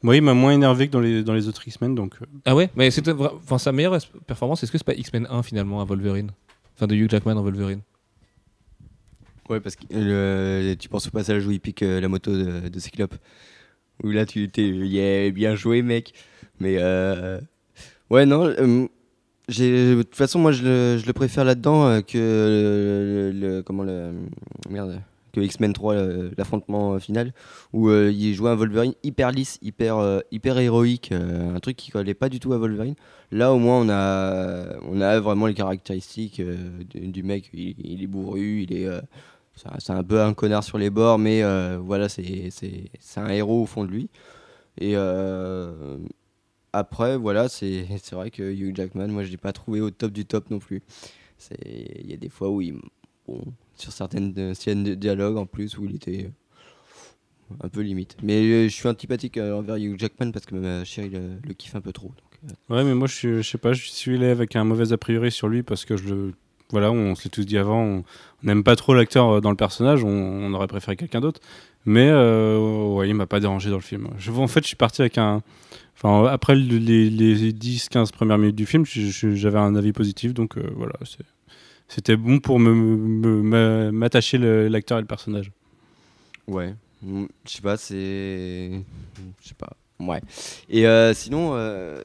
Moi, 0.03 0.17
il 0.17 0.23
m'a 0.23 0.35
moins 0.35 0.53
énervé 0.53 0.87
que 0.87 0.93
dans 0.93 1.01
les, 1.01 1.23
dans 1.25 1.35
les 1.35 1.49
autres 1.49 1.67
X-Men, 1.67 1.95
donc. 1.95 2.15
euh, 2.23 2.27
Ah 2.45 2.55
ouais? 2.55 2.71
Mais 2.77 2.91
c'était 2.91 3.13
enfin, 3.13 3.59
sa 3.59 3.73
meilleure 3.73 3.99
performance, 4.27 4.63
est-ce 4.63 4.71
que 4.71 4.79
c'est 4.79 4.85
pas 4.85 4.95
X-Men 4.95 5.27
1 5.29 5.43
finalement 5.43 5.81
à 5.81 5.85
Wolverine? 5.85 6.31
Enfin, 6.77 6.87
de 6.87 6.95
Hugh 6.95 7.11
Jackman 7.11 7.37
en 7.37 7.43
Wolverine. 7.43 7.81
ouais, 9.51 9.61
parce 9.61 9.75
que 9.77 9.83
euh, 9.93 10.75
tu 10.79 10.89
penses 10.89 11.09
au 11.09 11.11
passage 11.11 11.47
où 11.47 11.51
il 11.51 11.59
pique 11.61 11.83
euh, 11.83 12.01
la 12.01 12.09
moto 12.09 12.31
de, 12.31 12.69
de 12.69 12.79
Cyclope. 12.79 13.15
Où 14.05 14.11
là, 14.11 14.25
tu 14.27 14.49
t'es 14.49 14.69
yeah, 14.69 15.31
bien 15.33 15.57
joué, 15.57 15.83
mec. 15.83 16.13
Mais 16.61 16.77
euh, 16.79 17.41
ouais, 18.11 18.25
non. 18.27 18.47
de 18.47 20.03
toute 20.03 20.15
façon, 20.15 20.39
moi, 20.39 20.53
je 20.53 20.63
le, 20.63 20.99
je 20.99 21.07
le 21.07 21.13
préfère 21.13 21.45
là-dedans 21.45 21.87
euh, 21.89 22.01
que 22.03 22.19
le, 22.19 23.33
le- 23.33 23.57
le- 23.57 23.63
comment 23.63 23.83
le 23.83 24.13
merde 24.71 25.01
X-Men 25.43 25.73
3, 25.73 25.95
le- 25.95 26.31
l'affrontement 26.37 26.95
euh, 26.95 26.99
final, 26.99 27.33
où 27.73 27.89
euh, 27.89 28.11
il 28.13 28.35
jouait 28.35 28.51
un 28.51 28.55
Wolverine 28.57 28.95
hyper 29.03 29.31
lisse, 29.33 29.59
hyper 29.63 29.99
euh, 29.99 30.21
hyper 30.31 30.59
héroïque, 30.59 31.13
euh, 31.13 31.55
un 31.55 31.61
truc 31.61 31.77
qui 31.77 31.91
collait 31.91 32.15
pas 32.15 32.29
du 32.29 32.41
tout 32.41 32.53
à 32.53 32.59
Wolverine. 32.59 32.95
Là, 33.31 33.53
au 33.53 33.59
moins, 33.59 33.81
on 33.81 33.89
a 33.91 34.79
on 34.83 35.01
a 35.01 35.21
vraiment 35.21 35.47
les 35.47 35.55
caractéristiques 35.55 36.41
euh, 36.41 36.57
du, 36.85 37.23
mec. 37.23 37.51
Il, 37.53 38.03
est 38.03 38.07
bourru, 38.07 38.63
il 38.63 38.73
est 38.77 38.87
euh, 38.87 39.01
c'est 39.79 39.91
un- 39.93 40.05
peu 40.05 40.21
un 40.23 40.35
connard 40.35 40.65
sur 40.65 40.79
les 40.79 40.91
bords, 40.91 41.19
mais 41.19 41.43
euh, 41.43 41.79
voilà, 41.83 42.09
c'est 42.09 42.51
un 43.17 43.29
héros 43.29 43.63
au 43.63 43.67
fond 43.67 43.85
de 43.85 43.91
lui. 43.91 44.09
Et 44.81 44.93
euh, 44.97 45.99
après, 46.73 47.17
voilà, 47.17 47.49
c'est 47.49 47.87
vrai 48.13 48.31
que 48.31 48.43
Hugh 48.43 48.75
Jackman, 48.77 49.09
moi, 49.09 49.25
je 49.25 49.31
l'ai 49.31 49.37
pas 49.37 49.53
trouvé 49.53 49.81
au 49.81 49.91
top 49.91 50.13
du 50.13 50.25
top 50.27 50.51
non 50.51 50.59
plus. 50.59 50.83
Il 51.65 52.11
y 52.11 52.15
a 52.15 52.17
des 52.17 52.29
fois 52.29 52.51
où 52.51 52.61
il 52.61 52.75
sur 53.77 53.93
certaines 53.93 54.35
euh, 54.39 54.55
scènes 54.55 54.85
de 54.85 54.95
dialogue 54.95 55.37
en 55.37 55.47
plus 55.47 55.77
où 55.79 55.85
il 55.85 55.95
était 55.97 56.25
euh, 56.27 57.55
un 57.63 57.69
peu 57.69 57.81
limite. 57.81 58.17
Mais 58.23 58.41
euh, 58.43 58.65
je 58.69 58.75
suis 58.75 58.89
antipathique 58.89 59.39
envers 59.39 59.77
Hugh 59.77 59.99
Jackman 59.99 60.33
parce 60.33 60.47
que 60.47 60.55
ma 60.55 60.85
chérie 60.85 61.11
le, 61.11 61.55
kiffe 61.55 61.75
un 61.75 61.81
peu 61.81 61.93
trop. 61.93 62.09
donc, 62.09 62.51
Ouais, 62.69 62.85
mais 62.85 62.95
moi, 62.95 63.09
je, 63.09 63.41
je 63.43 63.49
sais 63.49 63.59
pas, 63.59 63.73
je 63.73 63.89
suis 63.89 64.17
allé 64.17 64.27
avec 64.27 64.55
un 64.57 64.65
mauvais 64.65 64.93
a 64.93 64.97
priori 64.99 65.31
sur 65.33 65.49
lui 65.49 65.63
parce 65.63 65.85
que 65.85 65.97
je. 65.97 66.31
Voilà, 66.71 66.93
on 66.93 67.15
se 67.15 67.25
l'est 67.25 67.31
tous 67.31 67.47
dit 67.47 67.57
avant, 67.57 67.83
on 67.83 67.99
on 68.43 68.47
n'aime 68.47 68.63
pas 68.63 68.77
trop 68.77 68.93
l'acteur 68.95 69.41
dans 69.41 69.49
le 69.51 69.57
personnage, 69.57 70.05
on, 70.05 70.09
on 70.11 70.53
aurait 70.53 70.67
préféré 70.67 70.97
quelqu'un 70.97 71.21
d'autre. 71.23 71.41
Mais 71.87 72.09
euh, 72.11 72.89
ouais, 72.95 73.09
il 73.09 73.15
m'a 73.15 73.27
pas 73.27 73.41
dérangé 73.41 73.71
dans 73.71 73.77
le 73.77 73.83
film. 73.83 74.09
Je, 74.19 74.31
en 74.31 74.47
fait, 74.49 74.61
je 74.63 74.67
suis 74.69 74.77
parti 74.77 75.01
avec 75.01 75.17
un. 75.17 75.43
Enfin, 75.97 76.27
après 76.27 76.55
le- 76.55 76.77
les, 76.77 77.09
les 77.09 77.53
10-15 77.53 78.13
premières 78.13 78.37
minutes 78.39 78.55
du 78.55 78.67
film, 78.67 78.85
j'avais 78.85 79.59
un 79.59 79.75
avis 79.77 79.93
positif, 79.93 80.35
donc 80.35 80.59
voilà, 80.77 80.93
c'est- 81.05 81.25
c'était 81.89 82.17
bon 82.17 82.39
pour 82.39 82.59
me- 82.61 83.91
m'attacher 83.91 84.39
l'acteur 84.39 84.99
et 84.99 85.01
le 85.01 85.07
personnage. 85.07 85.51
Ouais, 86.47 86.75
Mm, 87.01 87.27
je 87.47 87.51
sais 87.53 87.63
pas, 87.63 87.77
c'est. 87.77 88.71
Je 89.41 89.49
sais 89.49 89.55
pas. 89.55 89.71
Ouais. 90.01 90.21
Et 90.69 90.85
euh, 90.87 91.15
sinon, 91.15 91.53
euh, 91.55 92.03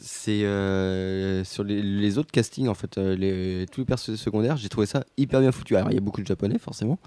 c'est 0.00 0.44
euh, 0.44 1.42
sur 1.42 1.64
les, 1.64 1.82
les 1.82 2.16
autres 2.18 2.30
castings, 2.30 2.68
en 2.68 2.74
fait, 2.74 2.96
les, 2.96 3.66
tous 3.72 3.80
les 3.80 3.84
personnages 3.86 4.20
secondaires, 4.20 4.56
j'ai 4.56 4.68
trouvé 4.68 4.86
ça 4.86 5.04
hyper 5.16 5.40
bien 5.40 5.50
foutu. 5.50 5.74
Alors, 5.74 5.90
il 5.90 5.94
y 5.94 5.98
a 5.98 6.00
beaucoup 6.00 6.20
de 6.22 6.26
japonais, 6.28 6.58
forcément. 6.60 6.98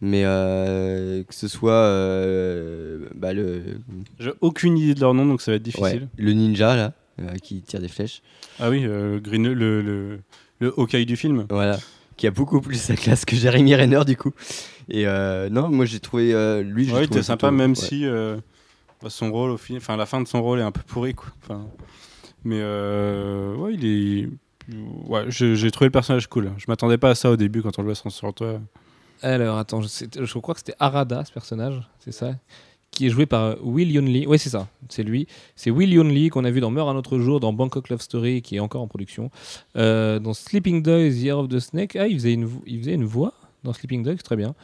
Mais 0.00 0.22
que 0.22 1.24
ce 1.34 1.46
soit 1.46 1.86
bah, 3.14 3.32
le, 3.32 3.62
J'ai 4.18 4.32
aucune 4.40 4.76
idée 4.76 4.94
de 4.94 5.00
leur 5.00 5.14
nom, 5.14 5.24
donc 5.24 5.40
ça 5.40 5.52
va 5.52 5.56
être 5.56 5.62
difficile. 5.62 5.84
ouais, 6.02 6.08
le 6.16 6.32
ninja, 6.32 6.74
là, 6.74 6.92
qui 7.42 7.62
tire 7.62 7.78
des 7.80 7.86
flèches. 7.88 8.22
Ah 8.58 8.70
oui, 8.70 8.84
Green, 9.22 9.52
le, 9.52 9.82
le, 9.82 10.18
le 10.62 10.74
Hawkeye 10.78 11.04
du 11.06 11.16
film. 11.16 11.46
Voilà. 11.50 11.78
Qui 12.16 12.26
a 12.26 12.30
beaucoup 12.30 12.60
plus 12.60 12.76
sa 12.80 12.94
classe 12.94 13.24
que 13.24 13.34
Jeremy 13.36 13.74
Renner, 13.74 14.04
du 14.06 14.16
coup. 14.16 14.32
Et 14.88 15.06
euh, 15.06 15.48
non, 15.48 15.68
moi, 15.68 15.84
j'ai 15.86 15.98
trouvé. 16.00 16.32
euh, 16.34 16.62
lui, 16.62 16.84
j'ai 16.86 16.92
Ouais, 16.92 17.00
il 17.00 17.04
était 17.04 17.22
sympa, 17.22 17.48
plutôt- 17.48 17.56
même 17.58 17.70
ouais. 17.70 17.76
si. 17.76 18.04
euh, 18.06 18.36
Son 19.08 19.32
rôle, 19.32 19.50
au 19.50 19.56
fin... 19.56 19.76
enfin, 19.76 19.96
la 19.96 20.06
fin 20.06 20.20
de 20.20 20.28
son 20.28 20.40
rôle 20.42 20.60
est 20.60 20.62
un 20.62 20.70
peu 20.70 20.82
pourri, 20.86 21.14
quoi. 21.14 21.28
Enfin, 21.42 21.66
mais 22.44 22.58
euh, 22.60 23.54
ouais, 23.56 23.74
il 23.74 23.84
est. 23.86 24.28
Ouais, 25.08 25.24
j'ai 25.28 25.70
trouvé 25.72 25.86
le 25.88 25.92
personnage 25.92 26.28
cool. 26.28 26.52
Je 26.58 26.66
m'attendais 26.68 26.98
pas 26.98 27.10
à 27.10 27.14
ça 27.16 27.30
au 27.30 27.36
début 27.36 27.62
quand 27.62 27.78
on 27.78 27.82
le 27.82 27.92
voit 27.92 28.10
sur 28.10 28.26
le 28.28 28.32
toit. 28.32 28.60
Alors, 29.22 29.58
attends, 29.58 29.80
je, 29.80 29.88
sais- 29.88 30.08
je 30.20 30.38
crois 30.38 30.54
que 30.54 30.60
c'était 30.60 30.74
Arada, 30.78 31.24
ce 31.24 31.32
personnage, 31.32 31.80
c'est 31.98 32.12
ça? 32.12 32.32
Qui 32.92 33.06
est 33.06 33.08
joué 33.08 33.24
par 33.24 33.42
euh, 33.42 33.54
Will 33.62 33.90
Yoon 33.90 34.04
Lee. 34.04 34.26
Oui, 34.26 34.38
c'est 34.38 34.50
ça, 34.50 34.68
c'est 34.90 35.02
lui. 35.02 35.26
C'est 35.56 35.70
Will 35.70 35.90
Yoon 35.90 36.08
Lee 36.08 36.28
qu'on 36.28 36.44
a 36.44 36.50
vu 36.50 36.60
dans 36.60 36.70
Meurt 36.70 36.90
un 36.90 36.94
autre 36.94 37.18
jour, 37.18 37.40
dans 37.40 37.54
Bangkok 37.54 37.88
Love 37.88 38.02
Story, 38.02 38.42
qui 38.42 38.56
est 38.56 38.60
encore 38.60 38.82
en 38.82 38.86
production. 38.86 39.30
Euh, 39.76 40.18
dans 40.18 40.34
Sleeping 40.34 40.82
Dogs, 40.82 41.14
Year 41.14 41.38
of 41.38 41.48
the 41.48 41.58
Snake. 41.58 41.96
Ah, 41.96 42.06
il 42.06 42.16
faisait 42.16 42.34
une, 42.34 42.46
il 42.66 42.80
faisait 42.80 42.92
une 42.92 43.04
voix 43.04 43.32
dans 43.64 43.72
Sleeping 43.72 44.02
Dogs, 44.02 44.22
très 44.22 44.36
bien. 44.36 44.54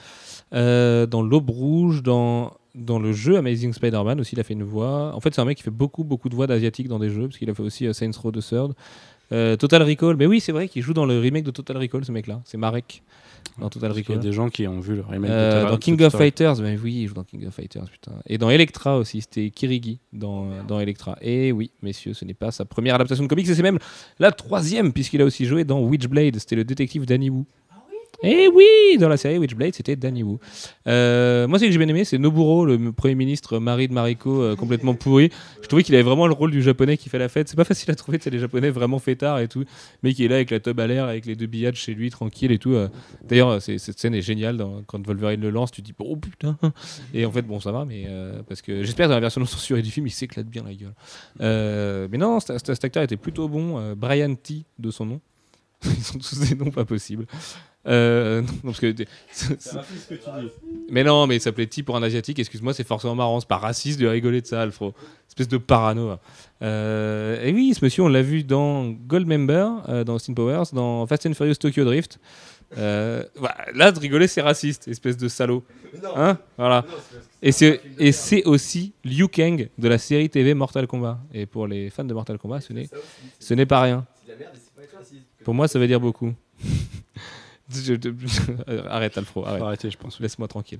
Euh, 0.52 1.06
dans 1.06 1.22
L'Aube 1.22 1.48
Rouge, 1.48 2.02
dans, 2.02 2.52
dans 2.74 2.98
le 2.98 3.14
jeu 3.14 3.38
Amazing 3.38 3.72
Spider-Man 3.72 4.20
aussi, 4.20 4.34
il 4.34 4.40
a 4.40 4.44
fait 4.44 4.52
une 4.52 4.62
voix. 4.62 5.14
En 5.14 5.20
fait, 5.20 5.34
c'est 5.34 5.40
un 5.40 5.46
mec 5.46 5.56
qui 5.56 5.62
fait 5.62 5.70
beaucoup, 5.70 6.04
beaucoup 6.04 6.28
de 6.28 6.34
voix 6.34 6.46
d'asiatiques 6.46 6.88
dans 6.88 6.98
des 6.98 7.08
jeux, 7.08 7.28
parce 7.28 7.38
qu'il 7.38 7.48
a 7.48 7.54
fait 7.54 7.62
aussi 7.62 7.92
Saints 7.94 8.10
Row 8.22 8.30
the 8.30 8.46
Third. 8.46 8.74
Total 9.58 9.82
Recall, 9.82 10.16
mais 10.16 10.26
oui, 10.26 10.40
c'est 10.40 10.52
vrai 10.52 10.68
qu'il 10.68 10.82
joue 10.82 10.92
dans 10.92 11.06
le 11.06 11.18
remake 11.18 11.44
de 11.44 11.50
Total 11.50 11.78
Recall, 11.78 12.04
ce 12.04 12.12
mec-là. 12.12 12.42
C'est 12.44 12.58
Marek 12.58 13.02
dans 13.58 13.68
Total 13.68 13.90
Parce 13.90 14.00
qu'il 14.02 14.10
y 14.10 14.12
a 14.12 14.16
Recall. 14.18 14.30
des 14.30 14.36
gens 14.36 14.48
qui 14.48 14.66
ont 14.68 14.80
vu 14.80 14.96
le 14.96 15.02
remake 15.02 15.30
Euh, 15.30 15.64
de 15.64 15.70
dans 15.70 15.76
King 15.76 16.00
of. 16.02 16.16
Fighters, 16.16 16.56
mais 16.60 16.76
oui, 16.82 17.00
il 17.02 17.08
joue 17.08 17.14
dans 17.14 17.24
King 17.24 17.46
of 17.46 17.54
Fighters, 17.54 17.84
putain. 17.90 18.12
Et 18.26 18.38
dans 18.38 18.50
Electra 18.50 18.96
aussi, 18.98 19.20
c'était 19.20 19.50
Kirigi 19.50 19.98
dans, 20.12 20.62
dans 20.66 20.80
Electra. 20.80 21.16
Et 21.20 21.52
oui, 21.52 21.70
messieurs, 21.82 22.14
ce 22.14 22.24
n'est 22.24 22.34
pas 22.34 22.50
sa 22.50 22.64
première 22.64 22.94
adaptation 22.94 23.24
de 23.24 23.28
comics, 23.28 23.48
et 23.48 23.54
c'est 23.54 23.62
même 23.62 23.78
la 24.18 24.32
troisième, 24.32 24.92
puisqu'il 24.92 25.20
a 25.22 25.24
aussi 25.24 25.44
joué 25.44 25.64
dans 25.64 25.80
Witchblade, 25.80 26.38
c'était 26.38 26.56
le 26.56 26.64
détective 26.64 27.04
Danny 27.06 27.30
Wu. 27.30 27.44
Et 28.24 28.48
oui, 28.52 28.98
dans 28.98 29.08
la 29.08 29.16
série 29.16 29.38
Witchblade, 29.38 29.74
c'était 29.74 29.94
Danny 29.94 30.24
Wu. 30.24 30.38
Euh, 30.88 31.46
moi, 31.46 31.60
ce 31.60 31.64
que 31.66 31.70
j'ai 31.70 31.78
bien 31.78 31.86
aimé, 31.86 32.04
c'est 32.04 32.18
Noburo, 32.18 32.66
le 32.66 32.90
premier 32.90 33.14
ministre 33.14 33.60
mari 33.60 33.86
de 33.86 33.92
Mariko, 33.92 34.42
euh, 34.42 34.56
complètement 34.56 34.94
pourri. 34.96 35.30
Je 35.62 35.68
trouvais 35.68 35.84
qu'il 35.84 35.94
avait 35.94 36.02
vraiment 36.02 36.26
le 36.26 36.32
rôle 36.32 36.50
du 36.50 36.60
japonais 36.60 36.96
qui 36.96 37.08
fait 37.10 37.18
la 37.20 37.28
fête. 37.28 37.48
C'est 37.48 37.54
pas 37.56 37.62
facile 37.64 37.92
à 37.92 37.94
trouver, 37.94 38.18
c'est 38.20 38.30
les 38.30 38.40
japonais 38.40 38.70
vraiment 38.70 38.98
fêtards 38.98 39.38
et 39.38 39.46
tout. 39.46 39.62
Mais 40.02 40.14
qui 40.14 40.24
est 40.24 40.28
là 40.28 40.34
avec 40.36 40.50
la 40.50 40.58
tub 40.58 40.80
à 40.80 40.88
l'air, 40.88 41.04
avec 41.04 41.26
les 41.26 41.36
deux 41.36 41.46
billets 41.46 41.72
chez 41.74 41.94
lui, 41.94 42.10
tranquille 42.10 42.50
et 42.50 42.58
tout. 42.58 42.72
euh. 42.72 42.88
D'ailleurs, 43.28 43.62
cette 43.62 43.98
scène 44.00 44.14
est 44.14 44.22
géniale. 44.22 44.56
dans- 44.56 44.82
quand 44.86 45.04
Wolverine 45.06 45.40
le 45.40 45.50
lance, 45.50 45.70
tu 45.70 45.82
te 45.82 45.86
dis 45.86 45.94
oh 46.00 46.16
putain. 46.16 46.58
Et 47.14 47.24
en 47.24 47.30
fait, 47.30 47.42
bon, 47.42 47.60
ça 47.60 47.70
va, 47.70 47.84
mais 47.84 48.06
euh, 48.08 48.42
parce 48.48 48.62
que 48.62 48.82
j'espère 48.82 49.06
que 49.06 49.10
dans 49.10 49.16
la 49.16 49.20
version 49.20 49.40
non 49.40 49.46
censurée 49.46 49.82
du 49.82 49.90
film, 49.92 50.06
il 50.08 50.10
s'éclate 50.10 50.46
bien 50.46 50.64
la 50.64 50.74
gueule. 50.74 50.94
Euh, 51.40 52.08
mais 52.10 52.18
non, 52.18 52.40
cet, 52.40 52.84
acteur 52.84 53.02
était 53.04 53.16
plutôt 53.16 53.48
bon. 53.48 53.78
euh, 53.78 53.94
Brian 53.94 54.34
T 54.34 54.64
de 54.80 54.90
son 54.90 55.06
nom. 55.06 55.20
Ils 55.84 56.02
sont 56.02 56.18
tous 56.18 56.38
des 56.40 56.54
noms 56.54 56.70
pas 56.70 56.84
possibles. 56.84 57.26
Euh, 57.86 58.42
non, 58.42 58.72
parce 58.72 58.80
que 58.80 58.92
mais 60.90 61.04
non, 61.04 61.26
mais 61.26 61.36
il 61.36 61.40
s'appelait 61.40 61.66
T 61.66 61.82
pour 61.82 61.96
un 61.96 62.02
asiatique. 62.02 62.38
Excuse-moi, 62.38 62.74
c'est 62.74 62.86
forcément 62.86 63.14
marrant. 63.14 63.40
C'est 63.40 63.48
pas 63.48 63.56
raciste 63.56 64.00
de 64.00 64.06
rigoler 64.06 64.40
de 64.42 64.46
ça, 64.46 64.60
Alfro. 64.62 64.92
Espèce 65.28 65.48
de 65.48 65.56
parano. 65.56 66.10
hein. 66.10 66.18
Euh, 66.62 67.42
et 67.44 67.52
oui, 67.52 67.72
ce 67.74 67.84
monsieur, 67.84 68.02
on 68.02 68.08
l'a 68.08 68.22
vu 68.22 68.42
dans 68.42 68.86
Goldmember, 68.88 69.68
euh, 69.88 70.04
dans 70.04 70.16
Austin 70.16 70.34
Powers, 70.34 70.64
dans 70.72 71.06
Fast 71.06 71.26
and 71.26 71.34
Furious 71.34 71.54
Tokyo 71.54 71.84
Drift. 71.84 72.18
Euh, 72.76 73.24
voilà, 73.36 73.56
là, 73.72 73.92
de 73.92 73.98
rigoler, 74.00 74.26
c'est 74.26 74.42
raciste, 74.42 74.88
espèce 74.88 75.16
de 75.16 75.28
salaud. 75.28 75.64
Hein 76.16 76.36
voilà. 76.58 76.84
Et 77.40 77.52
c'est 77.52 77.80
et 77.98 78.12
c'est 78.12 78.44
aussi 78.44 78.92
Liu 79.04 79.28
Kang 79.28 79.68
de 79.78 79.88
la 79.88 79.96
série 79.96 80.28
TV 80.28 80.52
Mortal 80.52 80.86
Kombat. 80.86 81.18
Et 81.32 81.46
pour 81.46 81.66
les 81.66 81.88
fans 81.88 82.04
de 82.04 82.12
Mortal 82.12 82.36
Kombat, 82.36 82.60
ce 82.60 82.72
n'est 82.74 82.88
ce 83.38 83.54
n'est 83.54 83.64
pas 83.64 83.80
rien. 83.80 84.04
Pour 85.48 85.54
moi, 85.54 85.66
ça 85.66 85.78
veut 85.78 85.86
dire 85.86 85.98
beaucoup. 85.98 86.34
Arrête, 88.90 89.16
Alfro, 89.16 89.46
arrête. 89.46 89.58
Faut 89.60 89.64
arrêter, 89.64 89.90
je 89.90 89.96
pense. 89.96 90.20
Laisse-moi 90.20 90.46
tranquille. 90.46 90.78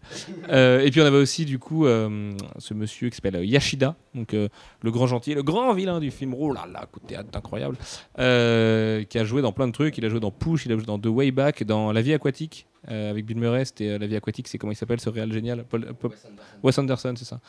Euh, 0.50 0.80
et 0.80 0.90
puis 0.90 1.00
on 1.00 1.06
avait 1.06 1.16
aussi 1.16 1.46
du 1.46 1.58
coup 1.58 1.86
euh, 1.86 2.32
ce 2.58 2.74
monsieur 2.74 3.08
qui 3.08 3.16
s'appelle 3.16 3.36
euh, 3.36 3.44
Yashida, 3.46 3.96
donc 4.14 4.34
euh, 4.34 4.48
le 4.82 4.90
grand 4.90 5.06
gentil, 5.06 5.32
le 5.32 5.42
grand 5.42 5.72
vilain 5.72 6.00
du 6.00 6.10
film. 6.10 6.34
Oh 6.38 6.52
là 6.52 6.66
là, 6.70 6.86
coup 6.92 7.00
de 7.00 7.06
théâtre 7.06 7.30
incroyable, 7.34 7.76
euh, 8.18 9.04
qui 9.04 9.18
a 9.18 9.24
joué 9.24 9.40
dans 9.40 9.52
plein 9.52 9.68
de 9.68 9.72
trucs. 9.72 9.96
Il 9.96 10.04
a 10.04 10.10
joué 10.10 10.20
dans 10.20 10.30
Push, 10.30 10.66
il 10.66 10.72
a 10.72 10.76
joué 10.76 10.84
dans 10.84 10.98
The 10.98 11.06
Way 11.06 11.30
Back, 11.30 11.62
dans 11.64 11.90
La 11.92 12.02
Vie 12.02 12.12
aquatique 12.12 12.66
euh, 12.90 13.10
avec 13.10 13.24
Bill 13.24 13.38
Murray. 13.38 13.64
C'était 13.64 13.88
euh, 13.88 13.98
La 13.98 14.06
Vie 14.06 14.16
aquatique, 14.16 14.48
c'est 14.48 14.58
comment 14.58 14.72
il 14.72 14.76
s'appelle 14.76 15.00
ce 15.00 15.08
réal 15.08 15.32
génial, 15.32 15.64
Paul- 15.64 15.94
Paul- 15.98 16.12
Wes 16.62 16.78
Anderson, 16.78 17.14
c'est 17.16 17.24
ça. 17.24 17.40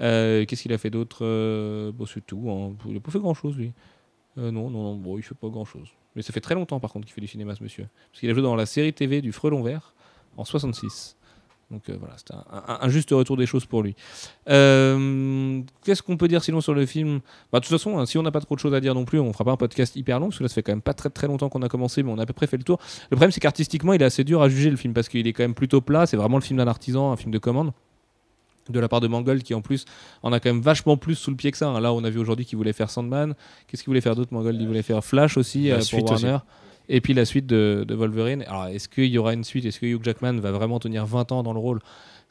Euh, 0.00 0.44
Qu'est-ce 0.46 0.62
qu'il 0.62 0.72
a 0.72 0.78
fait 0.78 0.90
d'autre? 0.90 1.18
Euh, 1.22 1.90
bon, 1.92 2.06
C'est 2.06 2.24
tout. 2.24 2.48
hein. 2.48 2.76
Il 2.86 2.94
n'a 2.94 3.00
pas 3.00 3.10
fait 3.10 3.18
grand 3.18 3.34
chose 3.34 3.56
lui. 3.56 3.72
Euh, 4.38 4.50
non, 4.50 4.70
non, 4.70 4.82
non, 4.82 4.96
bon, 4.96 5.18
il 5.18 5.22
fait 5.22 5.34
pas 5.34 5.48
grand 5.48 5.64
chose. 5.64 5.88
Mais 6.16 6.22
ça 6.22 6.32
fait 6.32 6.40
très 6.40 6.54
longtemps 6.54 6.80
par 6.80 6.92
contre 6.92 7.06
qu'il 7.06 7.14
fait 7.14 7.20
du 7.20 7.26
cinéma 7.26 7.54
ce 7.54 7.62
monsieur. 7.62 7.86
Parce 8.10 8.20
qu'il 8.20 8.30
a 8.30 8.34
joué 8.34 8.42
dans 8.42 8.56
la 8.56 8.66
série 8.66 8.92
TV 8.92 9.20
du 9.20 9.32
Frelon 9.32 9.62
Vert 9.62 9.94
en 10.36 10.44
66. 10.44 11.16
Donc 11.70 11.88
euh, 11.88 11.96
voilà, 12.00 12.16
c'était 12.18 12.34
un, 12.34 12.88
juste 12.88 13.10
retour 13.10 13.36
des 13.36 13.46
choses 13.46 13.64
pour 13.64 13.82
lui. 13.82 13.94
Euh, 14.48 15.60
Qu'est-ce 15.84 16.02
qu'on 16.02 16.16
peut 16.16 16.26
dire 16.26 16.42
sinon 16.42 16.60
sur 16.60 16.74
le 16.74 16.84
film? 16.84 17.20
Bah, 17.52 17.60
De 17.60 17.64
toute 17.64 17.70
façon, 17.70 17.98
hein, 17.98 18.06
si 18.06 18.18
on 18.18 18.22
n'a 18.22 18.32
pas 18.32 18.40
trop 18.40 18.56
de 18.56 18.60
choses 18.60 18.74
à 18.74 18.80
dire 18.80 18.94
non 18.94 19.04
plus, 19.04 19.20
on 19.20 19.32
fera 19.32 19.44
pas 19.44 19.52
un 19.52 19.56
podcast 19.56 19.94
hyper 19.94 20.18
long, 20.18 20.26
parce 20.26 20.38
que 20.38 20.42
là, 20.42 20.48
ça 20.48 20.54
fait 20.56 20.62
quand 20.64 20.72
même 20.72 20.82
pas 20.82 20.94
très 20.94 21.10
très 21.10 21.28
longtemps 21.28 21.48
qu'on 21.48 21.62
a 21.62 21.68
commencé, 21.68 22.02
mais 22.02 22.10
on 22.10 22.18
a 22.18 22.22
à 22.22 22.26
peu 22.26 22.32
près 22.32 22.48
fait 22.48 22.56
le 22.56 22.64
tour. 22.64 22.80
Le 23.10 23.16
problème, 23.16 23.30
c'est 23.30 23.40
qu'artistiquement, 23.40 23.92
il 23.92 24.02
est 24.02 24.04
assez 24.04 24.24
dur 24.24 24.42
à 24.42 24.48
juger 24.48 24.70
le 24.70 24.76
film, 24.76 24.94
parce 24.94 25.08
qu'il 25.08 25.26
est 25.28 25.32
quand 25.32 25.44
même 25.44 25.54
plutôt 25.54 25.80
plat, 25.80 26.06
c'est 26.06 26.16
vraiment 26.16 26.38
le 26.38 26.42
film 26.42 26.58
d'un 26.58 26.66
artisan, 26.66 27.12
un 27.12 27.16
film 27.16 27.30
de 27.30 27.38
commande 27.38 27.72
de 28.70 28.80
la 28.80 28.88
part 28.88 29.00
de 29.00 29.08
Mangold 29.08 29.42
qui 29.42 29.54
en 29.54 29.60
plus 29.62 29.84
en 30.22 30.32
a 30.32 30.40
quand 30.40 30.50
même 30.50 30.62
vachement 30.62 30.96
plus 30.96 31.14
sous 31.14 31.30
le 31.30 31.36
pied 31.36 31.50
que 31.50 31.56
ça. 31.58 31.68
hein. 31.68 31.80
Là 31.80 31.92
on 31.92 32.04
a 32.04 32.10
vu 32.10 32.18
aujourd'hui 32.18 32.44
qu'il 32.44 32.56
voulait 32.58 32.72
faire 32.72 32.90
Sandman. 32.90 33.34
Qu'est-ce 33.66 33.82
qu'il 33.82 33.90
voulait 33.90 34.00
faire 34.00 34.16
d'autre 34.16 34.32
Mangold? 34.32 34.60
Il 34.60 34.66
voulait 34.66 34.82
faire 34.82 35.04
Flash 35.04 35.36
aussi 35.36 35.68
La 35.68 35.76
euh, 35.76 35.80
pour 35.90 36.10
aussi. 36.12 36.24
Warner. 36.24 36.38
Et 36.92 37.00
puis 37.00 37.14
la 37.14 37.24
suite 37.24 37.46
de, 37.46 37.84
de 37.86 37.94
Wolverine. 37.94 38.42
Alors 38.48 38.66
est-ce 38.66 38.88
qu'il 38.88 39.06
y 39.06 39.18
aura 39.18 39.32
une 39.34 39.44
suite? 39.44 39.64
Est-ce 39.64 39.78
que 39.78 39.86
Hugh 39.86 40.02
Jackman 40.02 40.38
va 40.40 40.50
vraiment 40.50 40.78
tenir 40.80 41.06
20 41.06 41.30
ans 41.32 41.42
dans 41.42 41.52
le 41.52 41.60
rôle? 41.60 41.80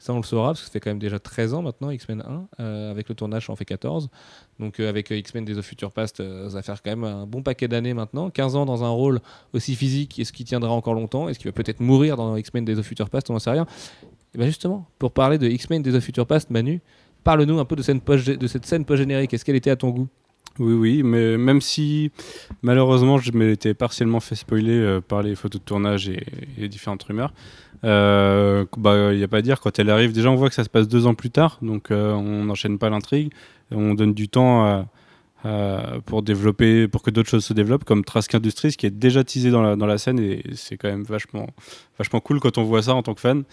Ça 0.02 0.14
on 0.14 0.16
le 0.16 0.22
saura 0.22 0.48
parce 0.48 0.60
que 0.60 0.66
ça 0.66 0.72
fait 0.72 0.80
quand 0.80 0.88
même 0.90 0.98
déjà 0.98 1.18
13 1.18 1.52
ans 1.52 1.60
maintenant 1.62 1.90
X-Men 1.90 2.22
1. 2.58 2.62
euh, 2.62 2.90
avec 2.90 3.06
le 3.10 3.14
tournage 3.14 3.48
en 3.50 3.56
fait 3.56 3.66
14. 3.66 4.08
Donc 4.58 4.80
euh, 4.80 4.88
avec 4.88 5.12
euh, 5.12 5.16
X-Men 5.16 5.50
of 5.58 5.64
Future 5.64 5.92
Past 5.92 6.18
ça 6.18 6.54
va 6.54 6.62
faire 6.62 6.82
quand 6.82 6.90
même 6.90 7.04
un 7.04 7.26
bon 7.26 7.42
paquet 7.42 7.68
d'années 7.68 7.92
maintenant. 7.94 8.30
15 8.30 8.56
ans 8.56 8.64
dans 8.66 8.82
un 8.82 8.88
rôle 8.88 9.20
aussi 9.52 9.74
physique. 9.76 10.18
Est-ce 10.18 10.32
qu'il 10.32 10.46
tiendra 10.46 10.70
encore 10.70 10.94
longtemps? 10.94 11.28
Est-ce 11.28 11.38
qu'il 11.38 11.48
va 11.48 11.52
peut-être 11.52 11.80
mourir 11.80 12.16
dans 12.16 12.34
X-Men 12.36 12.68
of 12.78 12.84
Future 12.86 13.10
Past? 13.10 13.28
On 13.30 13.34
n'en 13.34 13.38
sait 13.38 13.50
rien. 13.50 13.66
Et 14.34 14.38
bien 14.38 14.46
justement, 14.46 14.86
pour 14.98 15.12
parler 15.12 15.38
de 15.38 15.48
X-Men 15.48 15.82
Days 15.82 15.94
of 15.94 16.04
Future 16.04 16.26
Past, 16.26 16.50
Manu, 16.50 16.80
parle-nous 17.24 17.58
un 17.58 17.64
peu 17.64 17.76
de, 17.76 17.82
cette 17.82 18.66
scène 18.66 18.84
post-générique. 18.84 19.34
Est-ce 19.34 19.44
qu'elle 19.44 19.56
était 19.56 19.70
à 19.70 19.76
ton 19.76 19.90
goût? 19.90 20.08
Oui, 20.58 20.74
oui, 20.74 21.02
mais 21.02 21.38
même 21.38 21.60
si 21.60 22.10
malheureusement 22.62 23.18
je 23.18 23.32
m'étais 23.32 23.72
partiellement 23.72 24.20
fait 24.20 24.34
spoiler 24.34 24.78
euh, 24.78 25.00
par 25.00 25.22
les 25.22 25.36
photos 25.36 25.60
de 25.60 25.64
tournage 25.64 26.08
et, 26.08 26.26
les 26.58 26.68
différentes 26.68 27.02
rumeurs, 27.04 27.32
euh, 27.84 28.66
bah, 28.76 29.12
il 29.12 29.18
n'y 29.18 29.24
a 29.24 29.28
pas 29.28 29.38
à 29.38 29.42
dire, 29.42 29.60
quand 29.60 29.78
elle 29.78 29.88
arrive, 29.90 30.12
déjà 30.12 30.30
on 30.30 30.34
voit 30.34 30.48
que 30.48 30.54
ça 30.54 30.64
se 30.64 30.68
passe 30.68 30.88
deux 30.88 31.06
ans 31.06 31.14
plus 31.14 31.30
tard, 31.30 31.58
donc 31.62 31.90
euh, 31.90 32.12
on 32.12 32.44
n'enchaîne 32.44 32.78
pas 32.78 32.90
l'intrigue, 32.90 33.32
on 33.70 33.94
donne 33.94 34.12
du 34.12 34.28
temps 34.28 34.86
pour 36.04 36.22
développer, 36.22 36.88
pour 36.88 37.02
que 37.02 37.10
d'autres 37.10 37.30
choses 37.30 37.44
se 37.44 37.54
développent, 37.54 37.84
comme 37.84 38.04
Trask 38.04 38.34
Industries 38.34 38.72
qui 38.72 38.84
est 38.84 38.90
déjà 38.90 39.24
teasé 39.24 39.50
dans 39.50 39.62
la, 39.62 39.76
dans 39.76 39.86
la 39.86 39.96
scène 39.96 40.18
et 40.18 40.42
c'est 40.54 40.76
quand 40.76 40.88
même 40.88 41.04
vachement, 41.04 41.46
vachement 41.96 42.20
cool 42.20 42.40
quand 42.40 42.58
on 42.58 42.64
voit 42.64 42.82
ça 42.82 42.94
en 42.94 43.02
tant 43.02 43.14
que 43.14 43.20
fan. 43.20 43.44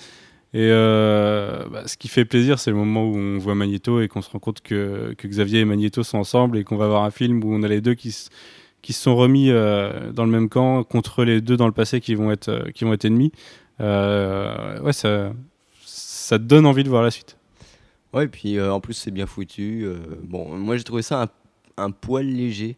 Et 0.54 0.70
euh, 0.72 1.66
bah, 1.70 1.84
ce 1.88 1.98
qui 1.98 2.08
fait 2.08 2.26
plaisir, 2.26 2.58
c'est 2.60 2.72
le 2.72 2.78
moment 2.78 3.04
où 3.04 3.16
on 3.16 3.38
voit 3.38 3.54
Magneto 3.56 4.02
et 4.02 4.08
qu'on 4.08 4.22
se 4.22 4.30
rend 4.30 4.40
compte 4.40 4.62
que, 4.62 5.14
que 5.18 5.28
Xavier 5.28 5.60
et 5.60 5.66
Magneto 5.66 6.04
sont 6.04 6.18
ensemble 6.18 6.58
et 6.58 6.64
qu'on 6.64 6.78
va 6.78 6.86
avoir 6.86 7.04
un 7.04 7.12
film 7.12 7.44
où 7.44 7.54
on 7.54 7.64
a 7.64 7.68
les 7.68 7.82
deux 7.82 7.94
qui, 7.96 8.10
s- 8.10 8.30
qui 8.82 8.94
se 8.94 9.02
sont 9.04 9.16
remis 9.16 9.50
euh, 9.50 10.12
dans 10.14 10.24
le 10.26 10.32
même 10.32 10.50
camp 10.50 10.84
contre 10.84 11.24
les 11.26 11.42
deux 11.42 11.58
dans 11.58 11.68
le 11.68 11.74
passé 11.74 12.00
qui 12.00 12.16
vont 12.16 12.32
être, 12.32 12.50
euh, 12.50 12.72
qui 12.72 12.86
vont 12.86 12.94
être 12.94 13.06
ennemis. 13.06 13.32
Ouais, 13.80 14.94
ça, 14.94 15.34
ça 15.86 16.38
donne 16.38 16.66
envie 16.66 16.84
de 16.84 16.90
voir 16.90 17.04
la 17.04 17.12
suite. 17.12 17.38
Ouais, 18.14 18.26
et 18.26 18.28
puis 18.28 18.60
en 18.62 18.80
plus 18.80 18.94
c'est 18.94 19.12
bien 19.12 19.26
foutu. 19.28 19.86
bon, 20.24 20.58
moi 20.58 20.78
j'ai 20.78 20.84
trouvé 20.84 21.02
ça 21.02 21.28
un 21.78 21.92
poil 21.92 22.26
léger, 22.26 22.78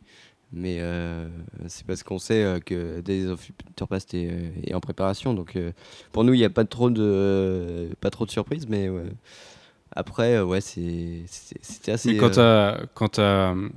mais 0.52 0.78
euh, 0.80 1.28
c'est 1.68 1.86
parce 1.86 2.04
qu'on 2.04 2.20
sait 2.20 2.44
euh, 2.44 2.60
que 2.60 3.02
Days 3.02 3.28
of 3.28 3.40
Future 3.42 3.88
Past 3.88 4.14
est, 4.14 4.30
euh, 4.32 4.50
est 4.64 4.74
en 4.74 4.80
préparation, 4.80 5.34
donc 5.34 5.56
euh, 5.56 5.72
pour 6.12 6.24
nous 6.24 6.34
il 6.34 6.38
n'y 6.38 6.46
a 6.46 6.50
pas 6.50 6.66
trop 6.66 6.90
de 6.90 7.90
pas 8.02 8.10
trop 8.10 8.26
de 8.26 8.32
surprises, 8.32 8.68
mais 8.68 8.90
ouais. 8.90 9.04
après 9.92 10.40
ouais 10.42 10.62
c'était 10.62 11.92
assez. 11.92 12.14
Mais 12.14 12.18
quand 12.18 12.32
t'as 12.32 12.86
quand 12.94 13.20
euh, 13.20 13.70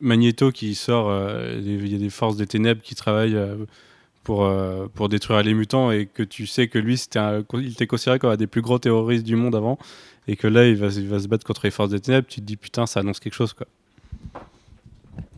Magneto 0.00 0.50
qui 0.50 0.74
sort, 0.74 1.12
il 1.56 1.86
y 1.88 1.94
a 1.94 1.98
des 1.98 2.10
forces 2.10 2.36
des 2.36 2.46
ténèbres 2.46 2.82
qui 2.82 2.94
travaillent 2.94 3.38
pour, 4.24 4.44
euh, 4.44 4.86
pour 4.94 5.08
détruire 5.08 5.42
les 5.42 5.54
mutants 5.54 5.90
et 5.90 6.06
que 6.06 6.22
tu 6.22 6.46
sais 6.46 6.68
que 6.68 6.78
lui, 6.78 6.96
c'était 6.96 7.18
un- 7.18 7.42
il 7.54 7.72
était 7.72 7.86
considéré 7.86 8.18
comme 8.18 8.30
un 8.30 8.36
des 8.36 8.46
plus 8.46 8.62
gros 8.62 8.78
terroristes 8.78 9.24
du 9.24 9.36
monde 9.36 9.54
avant 9.56 9.78
et 10.28 10.36
que 10.36 10.46
là, 10.46 10.66
il 10.68 10.76
va, 10.76 10.88
il 10.88 11.08
va 11.08 11.18
se 11.18 11.26
battre 11.28 11.44
contre 11.44 11.62
les 11.64 11.70
forces 11.70 11.90
des 11.90 12.00
ténèbres, 12.00 12.26
tu 12.28 12.40
te 12.40 12.46
dis 12.46 12.56
putain, 12.56 12.86
ça 12.86 13.00
annonce 13.00 13.20
quelque 13.20 13.34
chose 13.34 13.52
quoi. 13.52 13.66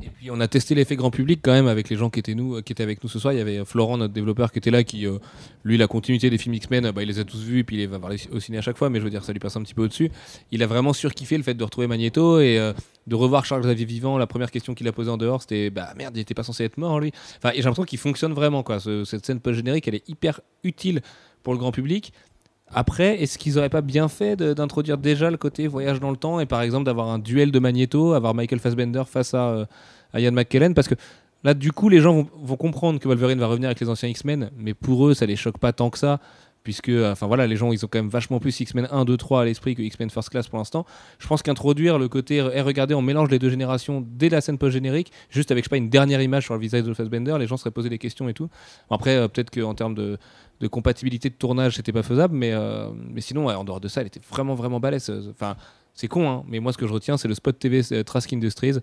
Et 0.04 0.08
puis 0.10 0.30
on 0.30 0.40
a 0.40 0.48
testé 0.48 0.74
l'effet 0.74 0.96
grand 0.96 1.10
public 1.10 1.40
quand 1.42 1.52
même 1.52 1.66
avec 1.68 1.88
les 1.88 1.96
gens 1.96 2.10
qui 2.10 2.18
étaient, 2.18 2.34
nous, 2.34 2.60
qui 2.62 2.72
étaient 2.72 2.82
avec 2.82 3.02
nous 3.04 3.08
ce 3.08 3.18
soir. 3.18 3.32
Il 3.32 3.38
y 3.38 3.40
avait 3.40 3.58
euh, 3.58 3.64
Florent, 3.64 3.96
notre 3.98 4.12
développeur, 4.12 4.50
qui 4.52 4.58
était 4.58 4.70
là, 4.70 4.82
qui, 4.84 5.06
euh, 5.06 5.18
lui, 5.64 5.76
la 5.76 5.86
continuité 5.86 6.28
des 6.30 6.38
films 6.38 6.54
X-Men, 6.54 6.86
euh, 6.86 6.92
bah, 6.92 7.02
il 7.02 7.08
les 7.08 7.18
a 7.18 7.24
tous 7.24 7.42
vus, 7.42 7.64
puis 7.64 7.82
il 7.82 7.88
va 7.88 7.98
voir 7.98 8.12
au 8.32 8.40
ciné 8.40 8.58
à 8.58 8.62
chaque 8.62 8.76
fois, 8.76 8.90
mais 8.90 8.98
je 8.98 9.04
veux 9.04 9.10
dire, 9.10 9.24
ça 9.24 9.32
lui 9.32 9.38
passe 9.40 9.56
un 9.56 9.62
petit 9.62 9.74
peu 9.74 9.82
au-dessus. 9.82 10.10
Il 10.50 10.62
a 10.62 10.66
vraiment 10.66 10.92
surkiffé 10.92 11.36
le 11.36 11.42
fait 11.42 11.54
de 11.54 11.62
retrouver 11.64 11.86
Magneto 11.86 12.40
et 12.40 12.72
de 13.06 13.14
revoir 13.14 13.44
Charles 13.44 13.62
Xavier 13.62 13.84
vivant. 13.84 14.18
La 14.18 14.26
première 14.26 14.50
question 14.50 14.74
qu'il 14.74 14.86
a 14.88 14.92
posée 14.92 15.10
en 15.10 15.16
dehors, 15.16 15.42
c'était 15.42 15.70
Bah 15.70 15.92
merde, 15.96 16.16
il 16.16 16.20
était 16.20 16.34
pas 16.34 16.42
censé 16.44 16.64
être 16.64 16.78
mort, 16.78 17.00
lui. 17.00 17.12
Enfin, 17.38 17.50
et 17.50 17.56
j'ai 17.56 17.62
l'impression 17.62 17.84
qu'il 17.84 17.98
fonctionne 17.98 18.32
vraiment, 18.32 18.62
quoi. 18.62 18.80
Ce- 18.80 19.04
cette 19.04 19.24
scène 19.26 19.40
post-générique, 19.40 19.86
elle 19.88 19.94
est 19.96 20.08
hyper 20.08 20.40
utile 20.64 21.00
pour 21.42 21.52
le 21.52 21.58
grand 21.58 21.72
public. 21.72 22.12
Après, 22.74 23.22
est-ce 23.22 23.38
qu'ils 23.38 23.58
auraient 23.58 23.68
pas 23.68 23.82
bien 23.82 24.08
fait 24.08 24.37
d'introduire 24.37 24.98
déjà 24.98 25.30
le 25.30 25.37
côté 25.37 25.66
voyage 25.66 26.00
dans 26.00 26.11
le 26.11 26.16
temps 26.16 26.40
et 26.40 26.46
par 26.46 26.62
exemple 26.62 26.85
d'avoir 26.85 27.08
un 27.08 27.18
duel 27.18 27.52
de 27.52 27.58
Magneto, 27.58 28.14
avoir 28.14 28.35
Michael 28.35 28.61
Fassbender 28.61 29.02
face 29.06 29.35
à, 29.35 29.48
euh, 29.50 29.66
à 30.12 30.20
Ian 30.20 30.32
McKellen? 30.32 30.74
Parce 30.74 30.88
que 30.88 30.94
là, 31.44 31.54
du 31.54 31.72
coup, 31.72 31.88
les 31.88 32.00
gens 32.00 32.26
vont, 32.42 32.56
comprendre 32.56 32.98
que 32.98 33.08
Wolverine 33.08 33.38
va 33.38 33.46
revenir 33.46 33.68
avec 33.68 33.80
les 33.80 33.88
anciens 33.88 34.08
X-Men, 34.08 34.50
mais 34.56 34.74
pour 34.74 35.06
eux, 35.06 35.14
ça 35.14 35.26
les 35.26 35.37
choque 35.37 35.58
pas 35.58 35.72
tant 35.72 35.90
que 35.90 35.98
ça. 35.98 36.20
Puisque, 36.64 36.90
euh, 36.90 37.11
enfin 37.11 37.26
voilà, 37.26 37.48
les 37.48 37.56
gens 37.56 37.72
ils 37.72 37.85
ont 37.85 37.88
quand 37.90 37.98
même 37.98 38.08
vachement 38.08 38.38
plus 38.38 38.61
X-Men 38.61 38.87
1, 38.92 39.04
2, 39.04 39.16
3 39.16 39.42
à 39.42 39.44
l'esprit 39.44 39.74
que 39.74 39.82
X-Men 39.82 40.11
First 40.11 40.30
Class 40.30 40.46
pour 40.46 40.58
l'instant. 40.58 40.87
Je 41.18 41.26
pense 41.26 41.42
qu'introduire 41.42 41.98
le 41.98 42.06
côté, 42.08 42.37
eh, 42.37 42.61
regardez, 42.61 42.94
on 42.94 43.02
mélange 43.02 43.30
les 43.30 43.40
deux 43.40 43.50
générations 43.50 44.06
dès 44.06 44.28
la 44.28 44.40
scène 44.40 44.58
post-générique, 44.58 45.11
juste 45.28 45.50
avec, 45.50 45.64
je 45.64 45.66
sais 45.66 45.70
pas, 45.70 45.76
une 45.76 45.90
dernière 45.90 46.22
image 46.22 46.44
sur 46.44 46.54
le 46.54 46.61
visage 46.61 46.85
de 46.85 46.94
Fassbender, 46.94 47.35
les 47.40 47.48
gens 47.48 47.56
seraient 47.56 47.72
posé 47.72 47.88
des 47.88 47.98
questions 47.98 48.28
et 48.28 48.35
tout. 48.35 48.48
Après, 48.90 49.16
euh, 49.16 49.26
peut-être 49.26 49.50
qu'en 49.50 49.74
termes 49.74 49.96
de, 49.96 50.18
de 50.62 50.68
compatibilité 50.68 51.29
de 51.29 51.35
tournage, 51.35 51.77
c'était 51.77 51.92
pas 51.92 52.03
faisable, 52.05 52.35
mais, 52.35 52.53
euh, 52.53 52.88
mais 53.11 53.20
sinon, 53.20 53.46
ouais, 53.46 53.55
en 53.55 53.64
dehors 53.64 53.81
de 53.81 53.88
ça, 53.88 54.01
elle 54.01 54.07
était 54.07 54.20
vraiment, 54.31 54.55
vraiment 54.55 54.81
balèze. 54.81 55.11
Enfin, 55.31 55.57
c'est 55.92 56.09
con, 56.09 56.31
hein, 56.31 56.44
mais 56.48 56.61
moi, 56.61 56.72
ce 56.72 56.79
que 56.79 56.87
je 56.87 56.92
retiens, 56.92 57.16
c'est 57.18 57.29
le 57.29 57.35
spot 57.35 57.59
TV 57.59 57.83
euh, 57.92 58.03
Trask 58.05 58.33
Industries. 58.33 58.77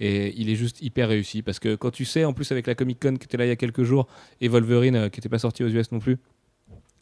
Et 0.00 0.34
il 0.40 0.50
est 0.50 0.56
juste 0.56 0.82
hyper 0.82 1.08
réussi 1.08 1.40
parce 1.42 1.58
que 1.58 1.74
quand 1.74 1.90
tu 1.90 2.04
sais, 2.04 2.24
en 2.26 2.34
plus 2.34 2.50
avec 2.52 2.66
la 2.66 2.74
Comic 2.74 3.00
Con 3.00 3.16
qui 3.16 3.24
était 3.24 3.38
là 3.38 3.46
il 3.46 3.48
y 3.48 3.52
a 3.52 3.56
quelques 3.56 3.82
jours 3.82 4.06
et 4.42 4.48
Wolverine 4.48 4.94
euh, 4.96 5.08
qui 5.08 5.20
n'était 5.20 5.30
pas 5.30 5.38
sorti 5.38 5.64
aux 5.64 5.68
US 5.68 5.90
non 5.90 6.00
plus, 6.00 6.18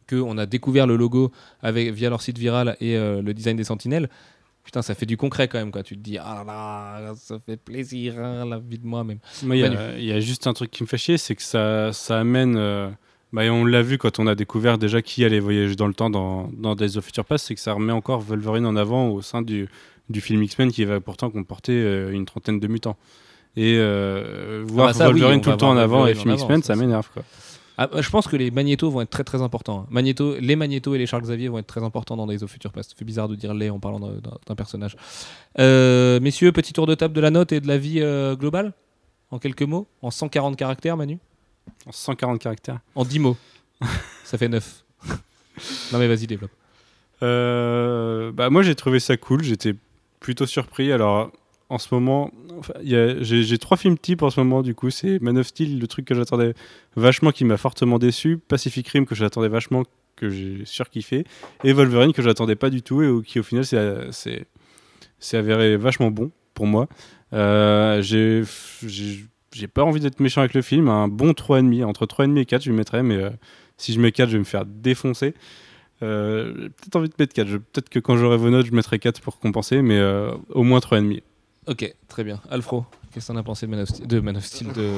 qu'on 0.09 0.37
a 0.39 0.47
découvert 0.47 0.87
le 0.87 0.97
logo 0.97 1.33
avec, 1.63 1.91
via 1.93 2.09
leur 2.11 2.21
site 2.23 2.39
viral 2.39 2.77
et 2.81 2.97
euh, 2.97 3.21
le 3.23 3.35
design 3.35 3.57
des 3.57 3.65
sentinelles, 3.65 4.09
putain, 4.63 4.81
ça 4.83 4.95
fait 4.95 5.07
du 5.07 5.17
concret 5.17 5.49
quand 5.49 5.59
même. 5.59 5.73
Quoi. 5.73 5.83
Tu 5.83 5.97
te 5.97 6.03
dis, 6.03 6.19
ah 6.19 6.45
là 6.47 7.01
là, 7.01 7.15
ça 7.17 7.39
fait 7.45 7.57
plaisir, 7.57 8.19
hein, 8.19 8.45
la 8.47 8.59
vie 8.61 8.79
de 8.79 8.87
moi 8.87 9.03
même. 9.03 9.19
Moi, 9.43 9.57
il 9.57 9.61
y 9.61 9.65
a- 10.13 10.19
y, 10.19 10.23
juste 10.23 10.47
un 10.47 10.53
truc 10.53 10.71
qui 10.71 10.83
me 10.83 10.89
fait 10.89 10.99
chier, 10.99 11.19
c'est 11.19 11.35
que 11.35 11.43
ça, 11.43 11.93
ça 11.93 12.21
amène. 12.21 12.57
euh, 12.57 12.91
bah, 13.35 13.45
et 13.45 13.51
on 13.51 13.65
l'a 13.65 13.83
vu 13.83 13.99
quand 13.99 14.19
on 14.19 14.27
a 14.27 14.35
découvert 14.35 14.79
déjà 14.79 15.03
qui 15.03 15.25
allait 15.25 15.41
voyager 15.41 15.75
dans 15.77 15.87
le 15.89 15.95
temps 15.95 16.09
dans, 16.11 16.49
dans 16.57 16.75
Days 16.75 16.97
of 16.97 17.05
Future 17.05 17.25
Past, 17.25 17.47
c'est 17.47 17.55
que 17.55 17.61
ça 17.61 17.73
remet 17.73 17.93
encore 17.93 18.21
Wolverine 18.21 18.65
en 18.67 18.77
avant 18.77 19.09
au 19.09 19.21
sein 19.23 19.43
du, 19.43 19.69
du 20.09 20.21
film 20.21 20.43
X-Men 20.43 20.71
qui 20.73 20.85
va 20.85 21.01
pourtant 21.01 21.31
comporter 21.31 21.73
euh, 21.73 22.11
une 22.13 22.25
trentaine 22.25 22.61
de 22.61 22.67
mutants. 22.69 22.97
Et 23.57 23.77
euh, 23.79 24.65
voir 24.67 24.89
bah 24.89 24.93
ça, 24.95 25.07
oui, 25.09 25.13
Wolverine 25.21 25.41
tout 25.41 25.51
le 25.51 25.57
temps 25.57 25.71
en 25.71 25.77
avant 25.77 26.07
et 26.07 26.15
film 26.15 26.35
X-Men, 26.35 26.63
ça, 26.63 26.69
ça 26.69 26.75
c'est- 26.75 26.81
m'énerve. 26.81 27.09
quoi. 27.13 27.23
Ah, 27.77 27.89
je 28.01 28.09
pense 28.09 28.29
que 28.29 28.37
les 28.37 28.53
magnétos 28.53 28.89
vont 28.89 29.01
être 29.01 29.11
très 29.11 29.25
très 29.25 29.43
importants. 29.43 29.81
hein. 29.81 29.87
Magnéto, 29.91 30.37
les 30.39 30.55
magnétos 30.55 30.95
et 30.95 30.99
les 30.99 31.07
Charles 31.07 31.25
Xavier 31.25 31.49
vont 31.49 31.59
être 31.59 31.67
très 31.67 31.83
importants 31.83 32.17
dans 32.17 32.27
Days 32.29 32.45
of 32.45 32.51
Future 32.53 32.71
Past. 32.71 32.95
Fait 32.97 33.05
bizarre 33.05 33.29
de 33.29 33.35
dire 33.35 33.53
les 33.53 33.69
en 33.69 33.81
parlant 33.81 33.99
d'un- 33.99 34.55
personnage. 34.55 34.95
Euh, 35.59 36.21
messieurs, 36.21 36.53
petit 36.53 36.73
tour 36.73 36.87
de 36.87 36.95
table 36.95 37.15
de 37.15 37.21
la 37.21 37.31
note 37.33 37.51
et 37.51 37.61
de 37.61 37.67
la 37.67 37.77
vie 37.77 37.99
euh, 38.01 38.37
globale 38.37 38.73
En 39.33 39.41
quelques 39.41 39.63
mots 39.63 39.89
En 40.03 40.13
140 40.13 40.57
caractères, 40.57 40.97
Manu? 40.97 41.19
En 41.87 41.93
140 41.93 42.41
caractères. 42.41 42.81
En 42.95 43.05
10 43.05 43.19
mots. 43.19 43.37
Ça 44.25 44.39
fait 44.39 44.49
9. 44.49 44.85
non 45.93 45.99
mais 45.99 46.09
vas-y, 46.09 46.27
développe. 46.27 46.51
Euh, 47.23 48.33
bah, 48.33 48.51
moi, 48.51 48.63
j'ai 48.63 48.75
trouvé 48.75 49.01
ça 49.01 49.17
cool. 49.17 49.43
J'étais 49.43 49.75
plutôt 50.21 50.47
surpris. 50.47 50.93
Alors, 50.93 51.31
en 51.69 51.79
ce 51.79 51.95
moment, 51.95 52.31
enfin, 52.59 52.75
j'ai 52.83 53.59
trois 53.59 53.77
films 53.77 53.99
types 53.99 54.23
en 54.23 54.31
ce 54.31 54.41
moment. 54.41 54.63
Du 54.63 54.75
coup, 54.75 54.91
c'est 54.91 55.21
Man 55.21 55.39
of 55.39 55.47
Steel, 55.47 55.79
le 55.79 55.87
truc 55.87 56.07
que 56.07 56.15
j'attendais 56.15 56.55
vachement, 56.97 57.31
qui 57.31 57.45
m'a 57.45 57.57
fortement 57.57 57.99
déçu. 57.99 58.39
Pacific 58.39 58.89
Rim, 58.89 59.07
que 59.07 59.15
j'attendais 59.15 59.49
vachement, 59.49 59.85
que 60.17 60.29
j'ai 60.29 60.63
surkiffé. 60.65 61.25
Et 61.63 61.73
Wolverine, 61.73 62.13
que 62.13 62.23
j'attendais 62.23 62.57
pas 62.57 62.71
du 62.71 62.83
tout. 62.83 63.03
Et 63.03 63.23
qui, 63.25 63.41
au 63.41 63.43
final, 63.43 63.65
c'est 64.13 65.37
avéré 65.37 65.77
vachement 65.77 66.11
bon 66.11 66.31
pour 66.55 66.67
moi. 66.67 66.89
Euh, 67.33 68.03
j'ai 68.03 68.45
j'ai- 69.55 69.69
pas 69.69 69.83
envie 69.85 70.01
d'être 70.01 70.21
méchant 70.21 70.41
avec 70.41 70.55
le 70.55 70.63
film. 70.63 70.89
Un 70.89 71.09
bon 71.09 71.33
3,5. 71.33 71.85
Entre 71.85 72.07
3,5 72.07 72.37
et 72.39 72.45
4, 72.45 72.63
je 72.63 72.71
lui 72.71 72.77
mettrais. 72.77 73.03
Mais 73.03 73.17
euh, 73.17 73.31
si 73.79 73.93
je 73.93 74.01
mets 74.01 74.13
4, 74.13 74.29
je 74.29 74.35
vais 74.35 74.39
me 74.41 74.45
faire 74.45 74.65
défoncer. 74.67 75.35
Euh, 76.03 76.53
j'ai 76.57 76.69
peut-être 76.69 76.97
envie 76.97 77.09
de 77.09 77.15
mettre 77.19 77.33
4. 77.35 77.47
Je- 77.49 77.57
Peut-être 77.59 77.89
que 77.89 77.99
quand 78.01 78.17
j'aurai 78.17 78.37
vos 78.37 78.51
notes, 78.51 78.67
je 78.67 78.73
mettrai 78.73 78.99
4 78.99 79.21
pour 79.21 79.39
compenser, 79.39 79.81
mais 79.83 79.99
euh, 79.99 80.33
au 80.51 80.63
moins 80.65 80.81
3,5. 80.81 81.23
Ok, 81.67 81.95
très 82.09 82.25
bien. 82.25 82.41
Alfro, 82.51 82.85
qu'est-ce 83.13 83.29
que 83.29 83.33
t'en 83.33 83.39
as 83.39 83.43
pensé 83.43 83.67
de 83.67 83.71
Man 83.71 83.81
of 83.81 83.89
Steel, 83.89 84.07
de, 84.07 84.21
Man 84.21 84.37
of 84.37 84.45
Steel, 84.45 84.73
de, 84.75 84.91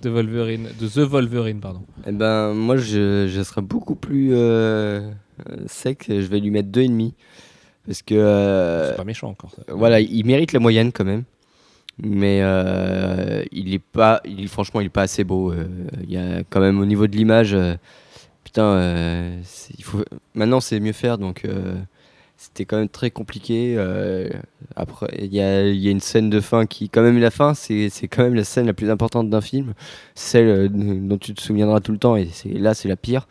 de 0.00 0.08
Wolverine, 0.08 0.68
de 0.80 0.88
The 0.88 0.98
Wolverine, 1.06 1.60
pardon? 1.60 1.82
Eh 2.06 2.12
ben, 2.12 2.54
moi, 2.54 2.78
je, 2.78 3.26
je 3.28 3.42
serais 3.42 3.60
beaucoup 3.60 3.96
plus 3.96 4.32
sec. 5.66 6.06
Je 6.08 6.26
vais 6.26 6.40
lui 6.40 6.50
mettre 6.50 6.68
2,5. 6.70 7.12
Parce 7.86 8.02
que. 8.02 8.14
euh, 8.14 8.90
C'est 8.90 8.96
pas 8.96 9.04
méchant 9.04 9.28
encore. 9.28 9.50
Ça. 9.50 9.62
voilà, 9.68 10.00
il 10.00 10.24
mérite 10.24 10.52
la 10.52 10.58
moyenne 10.60 10.90
quand 10.92 11.04
même. 11.04 11.24
Mais 12.02 12.40
euh, 12.42 13.42
il 13.52 13.72
est 13.72 13.78
pas. 13.78 14.22
Franchement, 14.48 14.80
il 14.80 14.86
est 14.86 14.90
pas 14.90 15.02
assez 15.02 15.24
beau. 15.24 15.52
euh, 15.52 15.66
Il 16.02 16.10
y 16.10 16.18
a 16.18 16.42
quand 16.50 16.60
même 16.60 16.78
au 16.78 16.84
niveau 16.84 17.06
de 17.06 17.16
l'image. 17.16 17.54
euh, 17.54 17.76
putain, 18.44 19.32
maintenant 20.34 20.60
c'est 20.60 20.80
mieux 20.80 20.92
faire. 20.92 21.18
Donc. 21.18 21.46
c'était 22.36 22.66
quand 22.66 22.76
même 22.78 22.88
très 22.88 23.10
compliqué. 23.10 23.78
après, 24.76 25.08
il 25.18 25.34
y 25.34 25.40
a, 25.40 25.66
une 25.68 26.00
scène 26.00 26.30
de 26.30 26.40
fin 26.40 26.66
qui, 26.66 26.90
quand 26.90 27.02
même, 27.02 27.18
la 27.18 27.30
fin, 27.30 27.54
c'est 27.54 27.90
quand 28.08 28.22
même 28.24 28.34
la 28.34 28.44
scène 28.44 28.66
la 28.66 28.74
plus 28.74 28.90
importante 28.90 29.30
d'un 29.30 29.40
film. 29.40 29.74
Celle 30.14 30.68
dont 30.70 31.18
tu 31.18 31.34
te 31.34 31.40
souviendras 31.42 31.80
tout 31.80 31.92
le 31.92 31.98
temps. 31.98 32.16
Et 32.16 32.28
là, 32.44 32.74
c'est 32.74 32.88
la 32.88 32.96
pire. 32.96 33.26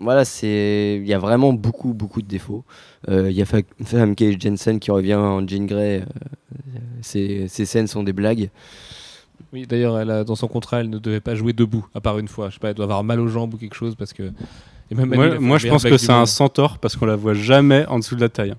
Voilà, 0.00 0.24
c'est 0.24 0.98
il 1.02 1.06
y 1.08 1.14
a 1.14 1.18
vraiment 1.18 1.52
beaucoup, 1.52 1.92
beaucoup 1.92 2.22
de 2.22 2.26
défauts. 2.26 2.64
Euh, 3.08 3.30
Il 3.30 3.36
y 3.36 3.42
a 3.42 3.44
Fa- 3.44 3.58
Famke 3.84 4.24
Jensen 4.40 4.78
qui 4.80 4.90
revient 4.90 5.14
en 5.14 5.46
Jean 5.46 5.66
Grey. 5.66 6.00
euh, 6.02 6.78
ces, 7.02 7.46
ces 7.48 7.64
scènes 7.66 7.86
sont 7.86 8.02
des 8.02 8.12
blagues. 8.12 8.50
Oui, 9.52 9.66
d'ailleurs, 9.66 9.98
elle 9.98 10.10
a- 10.10 10.24
dans 10.24 10.36
son 10.36 10.48
contrat, 10.48 10.80
elle 10.80 10.90
ne 10.90 10.98
devait 10.98 11.20
pas 11.20 11.34
jouer 11.34 11.52
debout, 11.52 11.86
à 11.94 12.00
part 12.00 12.18
une 12.18 12.28
fois. 12.28 12.48
Je 12.50 12.54
sais 12.54 12.60
pas, 12.60 12.68
elle 12.68 12.74
doit 12.74 12.84
avoir 12.84 13.02
mal 13.04 13.20
aux 13.20 13.28
jambes 13.28 13.54
ou 13.54 13.56
quelque 13.56 13.74
chose 13.74 13.94
parce 13.96 14.12
que. 14.12 14.24
Et 14.90 14.94
même 14.94 15.08
Moi, 15.38 15.58
je 15.58 15.66
pense 15.70 15.82
que 15.90 15.96
c'est 15.98 16.12
un 16.12 16.26
centaure 16.26 16.78
parce 16.78 16.96
qu'on 16.96 17.06
la 17.06 17.16
voit 17.16 17.34
jamais 17.34 17.86
en 17.86 17.98
dessous 17.98 18.16
de 18.16 18.20
la 18.20 18.28
taille. 18.28 18.54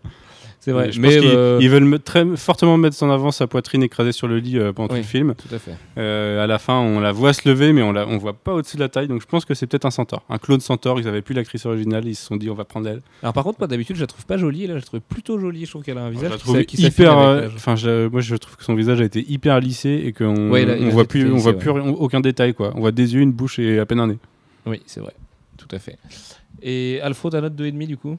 C'est 0.63 0.73
vrai, 0.73 0.91
Je 0.91 1.01
mais 1.01 1.15
pense 1.17 1.25
euh, 1.33 1.57
ils 1.59 1.71
veulent 1.71 1.99
très 1.99 2.23
fortement 2.37 2.77
mettre 2.77 3.01
en 3.01 3.09
avant 3.09 3.31
sa 3.31 3.47
poitrine 3.47 3.81
écrasée 3.81 4.11
sur 4.11 4.27
le 4.27 4.37
lit 4.37 4.59
euh, 4.59 4.71
pendant 4.71 4.93
Oui. 4.93 4.99
tout 4.99 5.05
le 5.05 5.09
film. 5.09 5.33
tout 5.35 5.53
à 5.55 5.57
fait. 5.57 5.71
Euh, 5.97 6.43
à 6.43 6.45
la 6.45 6.59
fin, 6.59 6.75
on 6.79 6.99
la 6.99 7.11
voit 7.11 7.33
se 7.33 7.49
lever, 7.49 7.73
mais 7.73 7.81
on 7.81 7.91
la 7.91 8.07
on 8.07 8.17
voit 8.19 8.33
pas 8.33 8.53
au-dessus 8.53 8.75
de 8.77 8.81
la 8.81 8.87
taille. 8.87 9.07
Donc 9.07 9.21
je 9.21 9.25
pense 9.25 9.43
que 9.43 9.55
c'est 9.55 9.65
peut-être 9.65 9.85
un 9.85 9.89
centaure, 9.91 10.21
un 10.29 10.37
clone 10.37 10.59
centaure. 10.59 10.99
Ils 10.99 11.07
avaient 11.07 11.23
plus 11.23 11.33
l'actrice 11.33 11.65
originale, 11.65 12.05
ils 12.07 12.13
se 12.13 12.23
sont 12.27 12.35
dit 12.35 12.47
on 12.51 12.53
va 12.53 12.63
prendre 12.63 12.87
elle. 12.87 13.01
Alors 13.23 13.33
par 13.33 13.43
contre, 13.43 13.57
moi 13.59 13.67
d'habitude, 13.67 13.95
je 13.95 14.01
la 14.01 14.07
trouve 14.07 14.25
pas 14.27 14.37
jolie. 14.37 14.67
Là, 14.67 14.73
je 14.75 14.81
la 14.81 14.81
trouve 14.81 14.99
plutôt 15.01 15.39
jolie. 15.39 15.65
Je 15.65 15.71
trouve 15.71 15.81
qu'elle 15.83 15.97
a 15.97 16.03
un 16.03 16.09
Je 16.11 16.17
visage 16.17 16.29
la 16.29 16.37
qui 16.37 16.43
trouve 16.43 16.63
qui 16.65 16.81
hyper. 16.85 17.17
euh. 17.17 17.47
Enfin, 17.55 17.75
je- 17.75 18.07
moi 18.07 18.21
je 18.21 18.35
trouve 18.35 18.55
que 18.55 18.63
son 18.63 18.75
visage 18.75 19.01
a 19.01 19.03
été 19.05 19.25
hyper 19.27 19.59
lissé 19.59 19.89
et 20.05 20.13
qu'on 20.13 20.51
Ouais, 20.51 20.67
on 20.79 20.89
voit 20.89 21.05
plus, 21.05 21.31
on 21.31 21.37
voit 21.37 21.53
ouais. 21.53 21.57
plus 21.57 21.71
aucun 21.71 22.19
détail 22.19 22.53
quoi. 22.53 22.71
On 22.75 22.81
voit 22.81 22.91
des 22.91 23.15
yeux, 23.15 23.21
une 23.21 23.31
bouche 23.31 23.57
et 23.57 23.79
à 23.79 23.87
peine 23.87 23.99
un 23.99 24.05
nez. 24.07 24.19
Oui, 24.67 24.79
c'est 24.85 24.99
vrai. 24.99 25.13
Tout 25.57 25.75
à 25.75 25.79
fait. 25.79 25.97
Et 26.61 26.99
Alfro, 27.01 27.31
ta 27.31 27.41
note 27.41 27.55
2,5 27.55 27.87
du 27.87 27.97
coup? 27.97 28.15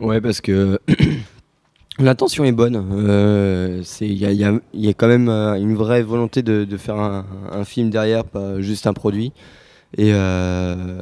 Ouais, 0.00 0.20
parce 0.20 0.40
que 0.40 0.78
l'intention 1.98 2.44
est 2.44 2.52
bonne. 2.52 2.76
Euh, 2.92 3.82
Il 4.00 4.12
y, 4.12 4.44
a, 4.44 4.94
quand 4.94 5.08
même 5.08 5.28
euh, 5.28 5.54
une 5.54 5.74
vraie 5.74 6.02
volonté 6.02 6.42
de, 6.42 6.76
faire 6.76 6.96
un, 6.96 7.64
film 7.64 7.90
derrière, 7.90 8.24
pas 8.24 8.60
juste 8.60 8.86
un 8.86 8.92
produit. 8.92 9.32
Et 9.96 10.12
euh, 10.12 11.00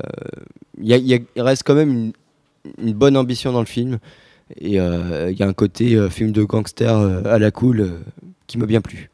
il, 0.81 1.25
reste 1.37 1.63
quand 1.65 1.75
même 1.75 2.13
une, 2.79 2.95
bonne 2.95 3.17
ambition 3.17 3.53
dans 3.53 3.61
le 3.61 3.67
film. 3.67 3.99
Et 4.59 4.77
il 4.77 5.37
y 5.39 5.43
a 5.43 5.47
un 5.47 5.53
côté 5.53 6.09
film 6.09 6.33
de 6.33 6.45
gangster 6.45 6.97
à 7.27 7.39
la 7.39 7.51
cool 7.51 7.91
qui 8.47 8.59
m'a 8.59 8.67
bien 8.67 8.81
plu. 8.81 9.11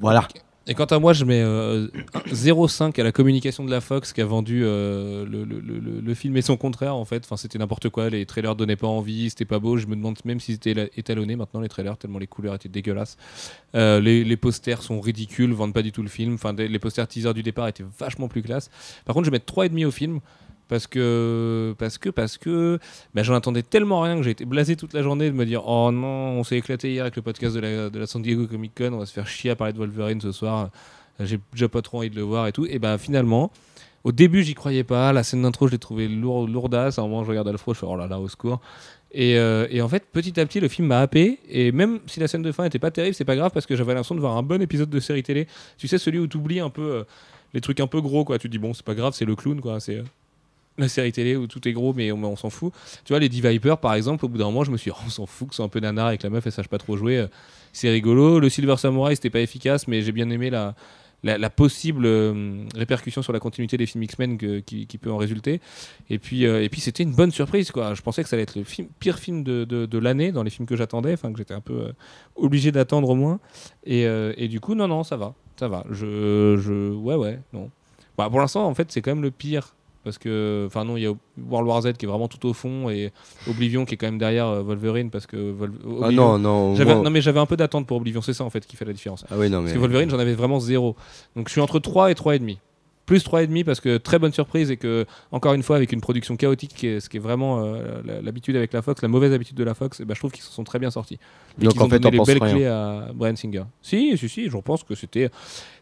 Voilà. 0.00 0.28
Et 0.68 0.74
quant 0.74 0.84
à 0.84 0.98
moi, 1.00 1.12
je 1.12 1.24
mets 1.24 1.40
euh, 1.42 1.88
un- 2.14 2.20
0,5 2.32 2.98
à 3.00 3.02
la 3.02 3.10
communication 3.10 3.64
de 3.64 3.70
la 3.70 3.80
Fox 3.80 4.12
qui 4.12 4.20
a 4.20 4.24
vendu 4.24 4.62
euh, 4.64 5.26
le, 5.28 6.14
film 6.14 6.36
et 6.36 6.42
son 6.42 6.56
contraire 6.56 6.94
en 6.94 7.04
fait. 7.04 7.24
Enfin, 7.24 7.36
c'était 7.36 7.58
n'importe 7.58 7.88
quoi. 7.88 8.10
Les 8.10 8.26
trailers 8.26 8.54
donnaient 8.54 8.76
pas 8.76 8.86
envie, 8.86 9.30
c'était 9.30 9.44
pas 9.44 9.58
beau. 9.58 9.76
Je 9.76 9.86
me 9.86 9.96
demande 9.96 10.18
même 10.24 10.38
s'ils 10.38 10.54
étaient 10.54 10.74
la- 10.74 10.86
étalonnés 10.96 11.34
maintenant 11.34 11.60
les 11.60 11.68
trailers 11.68 11.96
tellement 11.96 12.18
les 12.18 12.26
couleurs 12.28 12.54
étaient 12.54 12.68
dégueulasses. 12.68 13.16
Euh, 13.74 14.00
les, 14.00 14.22
les 14.22 14.36
posters 14.36 14.82
sont 14.82 15.00
ridicules, 15.00 15.52
vendent 15.52 15.74
pas 15.74 15.82
du 15.82 15.90
tout 15.90 16.02
le 16.02 16.08
film. 16.08 16.34
Enfin, 16.34 16.52
les 16.52 16.78
posters 16.78 17.08
teaser 17.08 17.34
du 17.34 17.42
départ 17.42 17.66
étaient 17.66 17.84
vachement 17.98 18.28
plus 18.28 18.42
classe. 18.42 18.70
Par 19.04 19.14
contre, 19.14 19.26
je 19.26 19.30
mettre 19.32 19.52
3,5 19.52 19.86
au 19.86 19.90
film. 19.90 20.20
Parce 20.72 20.86
que, 20.86 21.74
parce 21.76 21.98
que, 21.98 22.08
parce 22.08 22.38
que, 22.38 22.78
ben, 23.12 23.22
j'en 23.22 23.34
attendais 23.34 23.62
tellement 23.62 24.00
rien 24.00 24.16
que 24.16 24.22
j'ai 24.22 24.30
été 24.30 24.46
blasé 24.46 24.74
toute 24.74 24.94
la 24.94 25.02
journée 25.02 25.26
de 25.30 25.34
me 25.36 25.44
dire 25.44 25.62
Oh 25.66 25.90
non, 25.92 26.06
on 26.38 26.44
s'est 26.44 26.56
éclaté 26.56 26.90
hier 26.90 27.02
avec 27.02 27.14
le 27.14 27.20
podcast 27.20 27.54
de 27.54 27.60
la, 27.60 27.90
de 27.90 27.98
la 27.98 28.06
San 28.06 28.22
Diego 28.22 28.46
Comic 28.46 28.72
Con, 28.74 28.94
on 28.94 28.98
va 29.00 29.04
se 29.04 29.12
faire 29.12 29.26
chier 29.28 29.50
à 29.50 29.54
parler 29.54 29.74
de 29.74 29.78
Wolverine 29.78 30.22
ce 30.22 30.32
soir. 30.32 30.70
J'ai 31.20 31.38
déjà 31.52 31.68
pas 31.68 31.82
trop 31.82 31.98
envie 31.98 32.08
de 32.08 32.16
le 32.16 32.22
voir 32.22 32.46
et 32.46 32.52
tout. 32.52 32.64
Et 32.64 32.78
ben 32.78 32.96
finalement, 32.96 33.50
au 34.02 34.12
début, 34.12 34.42
j'y 34.42 34.54
croyais 34.54 34.82
pas. 34.82 35.12
La 35.12 35.22
scène 35.24 35.42
d'intro, 35.42 35.66
je 35.66 35.72
l'ai 35.72 35.78
trouvée 35.78 36.08
lourd, 36.08 36.48
lourdasse. 36.48 36.98
À 36.98 37.02
un 37.02 37.04
moment, 37.06 37.22
je 37.22 37.28
regarde 37.28 37.48
Alfro, 37.48 37.74
je 37.74 37.80
fais 37.80 37.86
Oh 37.86 37.96
là 37.96 38.06
là, 38.06 38.18
au 38.18 38.28
secours. 38.28 38.62
Et, 39.12 39.36
euh, 39.36 39.66
et 39.68 39.82
en 39.82 39.88
fait, 39.90 40.06
petit 40.10 40.40
à 40.40 40.46
petit, 40.46 40.58
le 40.58 40.68
film 40.68 40.88
m'a 40.88 41.00
happé. 41.00 41.38
Et 41.50 41.70
même 41.70 42.00
si 42.06 42.18
la 42.18 42.28
scène 42.28 42.40
de 42.40 42.50
fin 42.50 42.64
était 42.64 42.78
pas 42.78 42.90
terrible, 42.90 43.14
c'est 43.14 43.26
pas 43.26 43.36
grave 43.36 43.50
parce 43.52 43.66
que 43.66 43.76
j'avais 43.76 43.92
l'impression 43.92 44.14
de 44.14 44.20
voir 44.20 44.38
un 44.38 44.42
bon 44.42 44.62
épisode 44.62 44.88
de 44.88 45.00
série 45.00 45.22
télé. 45.22 45.46
Tu 45.76 45.86
sais, 45.86 45.98
celui 45.98 46.18
où 46.18 46.26
tu 46.26 46.38
oublies 46.38 46.60
un 46.60 46.70
peu 46.70 46.82
euh, 46.82 47.04
les 47.52 47.60
trucs 47.60 47.80
un 47.80 47.86
peu 47.86 48.00
gros, 48.00 48.24
quoi. 48.24 48.38
Tu 48.38 48.48
dis 48.48 48.56
Bon, 48.56 48.72
c'est 48.72 48.86
pas 48.86 48.94
grave, 48.94 49.12
c'est 49.14 49.26
le 49.26 49.36
clown, 49.36 49.60
quoi. 49.60 49.78
C'est. 49.80 49.96
euh, 49.98 50.04
la 50.78 50.88
série 50.88 51.12
télé 51.12 51.36
où 51.36 51.46
tout 51.46 51.66
est 51.68 51.72
gros 51.72 51.92
mais 51.92 52.12
on, 52.12 52.36
s'en 52.36 52.50
fout. 52.50 52.72
Tu 53.04 53.12
vois, 53.12 53.20
les 53.20 53.28
D-Viper 53.28 53.76
par 53.80 53.94
exemple, 53.94 54.24
au 54.24 54.28
bout 54.28 54.38
d'un 54.38 54.46
moment, 54.46 54.64
je 54.64 54.70
me 54.70 54.76
suis 54.76 54.90
dit, 54.90 54.96
on 55.06 55.10
s'en 55.10 55.26
fout 55.26 55.48
que 55.48 55.54
c'est 55.54 55.62
un 55.62 55.68
peu 55.68 55.80
nanar 55.80 56.06
avec 56.06 56.22
la 56.22 56.30
meuf, 56.30 56.46
elle 56.46 56.52
sache 56.52 56.68
pas 56.68 56.78
trop 56.78 56.96
jouer. 56.96 57.18
euh, 57.18 57.26
C'est 57.72 57.90
rigolo. 57.90 58.40
Le 58.40 58.48
Silver 58.48 58.76
Samurai, 58.76 59.14
c'était 59.14 59.30
pas 59.30 59.40
efficace, 59.40 59.88
mais 59.88 60.02
j'ai 60.02 60.12
bien 60.12 60.30
aimé 60.30 60.50
la, 60.50 60.74
la, 61.22 61.50
possible 61.50 62.04
euh, 62.06 62.64
répercussion 62.74 63.22
sur 63.22 63.32
la 63.32 63.38
continuité 63.38 63.76
des 63.76 63.86
films 63.86 64.02
X-Men 64.04 64.38
qui, 64.38 64.98
peut 65.00 65.10
en 65.10 65.18
résulter. 65.18 65.60
Et 66.10 66.18
puis, 66.18 66.46
euh, 66.46 66.62
et 66.62 66.68
puis 66.68 66.80
c'était 66.80 67.02
une 67.02 67.12
bonne 67.14 67.30
surprise. 67.30 67.70
Quoi. 67.70 67.94
Je 67.94 68.02
pensais 68.02 68.22
que 68.22 68.28
ça 68.28 68.36
allait 68.36 68.44
être 68.44 68.56
le 68.56 68.64
pire 68.98 69.18
film 69.18 69.44
de, 69.44 69.64
de, 69.64 69.98
l'année 69.98 70.32
dans 70.32 70.42
les 70.42 70.50
films 70.50 70.66
que 70.66 70.76
j'attendais, 70.76 71.12
enfin 71.12 71.32
que 71.32 71.38
j'étais 71.38 71.54
un 71.54 71.60
peu 71.60 71.92
obligé 72.34 72.72
d'attendre 72.72 73.08
au 73.10 73.14
moins. 73.14 73.40
Et, 73.84 74.02
et 74.02 74.48
du 74.48 74.60
coup, 74.60 74.74
non, 74.74 74.88
non, 74.88 75.04
ça 75.04 75.16
va. 75.16 75.34
Ça 75.58 75.68
va. 75.68 75.84
Je, 75.90 76.56
je... 76.60 76.92
Ouais, 76.92 77.14
ouais, 77.14 77.38
non. 77.52 77.70
Bah, 78.16 78.28
pour 78.28 78.40
l'instant, 78.40 78.66
en 78.66 78.74
fait, 78.74 78.90
c'est 78.90 79.00
quand 79.00 79.12
même 79.12 79.22
le 79.22 79.30
pire. 79.30 79.74
Parce 80.04 80.18
que, 80.18 80.64
enfin, 80.66 80.84
non, 80.84 80.96
il 80.96 81.02
y 81.02 81.06
a 81.06 81.12
World 81.48 81.68
War 81.68 81.80
Z 81.82 81.92
qui 81.92 82.06
est 82.06 82.08
vraiment 82.08 82.26
tout 82.26 82.44
au 82.48 82.52
fond 82.52 82.90
et 82.90 83.12
Oblivion 83.48 83.84
qui 83.84 83.94
est 83.94 83.96
quand 83.96 84.06
même 84.08 84.18
derrière 84.18 84.46
euh, 84.48 84.62
Wolverine 84.62 85.10
parce 85.10 85.26
que. 85.26 85.36
Vol- 85.36 85.72
Ah 86.02 86.10
non, 86.10 86.38
non. 86.38 86.74
J'avais- 86.74 86.94
Non, 86.94 87.10
mais 87.10 87.20
j'avais 87.20 87.38
un 87.38 87.46
peu 87.46 87.56
d'attente 87.56 87.86
pour 87.86 87.98
Oblivion, 87.98 88.20
c'est 88.20 88.32
ça 88.34 88.42
en 88.44 88.50
fait 88.50 88.66
qui 88.66 88.74
fait 88.76 88.84
la 88.84 88.92
différence. 88.92 89.24
Ah 89.30 89.34
oui, 89.38 89.48
non, 89.48 89.58
Parce 89.58 89.70
mais. 89.70 89.74
que 89.74 89.78
Wolverine, 89.80 90.10
j'en 90.10 90.18
avais 90.18 90.34
vraiment 90.34 90.58
zéro. 90.58 90.96
Donc 91.36 91.46
je 91.48 91.52
suis 91.52 91.60
entre 91.60 91.78
3 91.78 92.10
et 92.10 92.14
3,5. 92.14 92.58
Plus 93.04 93.24
3,5 93.24 93.64
parce 93.64 93.80
que 93.80 93.96
très 93.96 94.18
bonne 94.20 94.32
surprise 94.32 94.70
et 94.70 94.76
que, 94.76 95.04
encore 95.32 95.54
une 95.54 95.62
fois, 95.64 95.74
avec 95.76 95.90
une 95.92 96.00
production 96.00 96.36
chaotique, 96.36 96.72
qui 96.74 96.86
est- 96.86 97.00
ce 97.00 97.08
qui 97.08 97.16
est 97.16 97.20
vraiment 97.20 97.64
euh, 97.64 98.00
l'habitude 98.22 98.54
avec 98.54 98.72
la 98.72 98.80
Fox, 98.80 99.02
la 99.02 99.08
mauvaise 99.08 99.32
habitude 99.32 99.56
de 99.56 99.64
la 99.64 99.74
Fox, 99.74 99.98
eh 100.00 100.04
ben, 100.04 100.14
je 100.14 100.20
trouve 100.20 100.30
qu'ils 100.30 100.44
se 100.44 100.52
sont 100.52 100.62
très 100.64 100.78
bien 100.78 100.90
sortis. 100.90 101.18
Et 101.60 101.64
Donc, 101.64 101.80
en 101.80 101.86
ont 101.86 101.88
fait, 101.88 101.98
donné 101.98 102.16
t'en 102.16 102.22
les 102.24 102.32
belles 102.34 102.42
rien. 102.42 102.54
clés 102.54 102.66
à 102.66 103.08
Brian 103.12 103.34
Singer. 103.36 103.64
Si, 103.82 104.16
si, 104.16 104.28
si, 104.28 104.48
je 104.48 104.56
pense 104.58 104.84
que 104.84 104.94
c'était. 104.94 105.30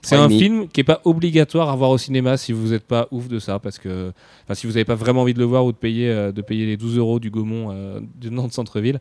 C'est 0.03 0.17
3,5. 0.17 0.19
un 0.25 0.29
film 0.31 0.69
qui 0.69 0.81
n'est 0.81 0.85
pas 0.85 1.03
obligatoire 1.05 1.69
à 1.69 1.77
voir 1.77 1.91
au 1.91 1.99
cinéma 1.99 2.39
si 2.39 2.53
vous 2.53 2.69
n'êtes 2.69 2.87
pas 2.87 3.07
ouf 3.11 3.29
de 3.29 3.39
ça, 3.39 3.59
parce 3.59 3.79
que. 3.79 4.13
Enfin, 4.45 4.55
si 4.55 4.67
vous 4.67 4.73
n'avez 4.73 4.87
pas 4.87 4.95
vraiment 4.95 5.21
envie 5.23 5.35
de 5.35 5.39
le 5.41 5.45
voir 5.45 5.65
ou 5.67 5.73
de 5.73 5.77
payer, 5.77 6.09
euh, 6.09 6.33
de 6.33 6.41
payer 6.43 6.65
les 6.65 6.77
12 6.79 6.97
euros 6.97 7.21
du 7.21 7.31
Gaumont 7.31 7.69
euh, 7.71 8.01
du 8.17 8.31
Nantes 8.31 8.53
Centre-Ville. 8.55 8.99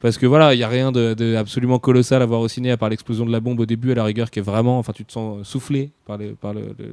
Parce 0.00 0.16
que 0.16 0.26
voilà, 0.26 0.54
il 0.54 0.56
n'y 0.56 0.62
a 0.62 0.68
rien 0.68 0.92
de, 0.92 1.76
colossal 1.78 2.22
à 2.22 2.26
voir 2.26 2.40
au 2.40 2.48
ciné 2.48 2.70
à 2.70 2.76
part 2.76 2.88
l'explosion 2.88 3.26
de 3.26 3.32
la 3.32 3.40
bombe 3.40 3.60
au 3.60 3.66
début, 3.66 3.92
à 3.92 3.94
la 3.94 4.04
rigueur, 4.04 4.30
qui 4.30 4.38
est 4.38 4.42
vraiment. 4.42 4.78
Enfin, 4.78 4.92
tu 4.94 5.04
te 5.04 5.12
sens 5.12 5.46
soufflé 5.46 5.90
par 6.06 6.18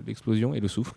l'explosion 0.05 0.53
et 0.53 0.59
le 0.59 0.67
souffle, 0.67 0.93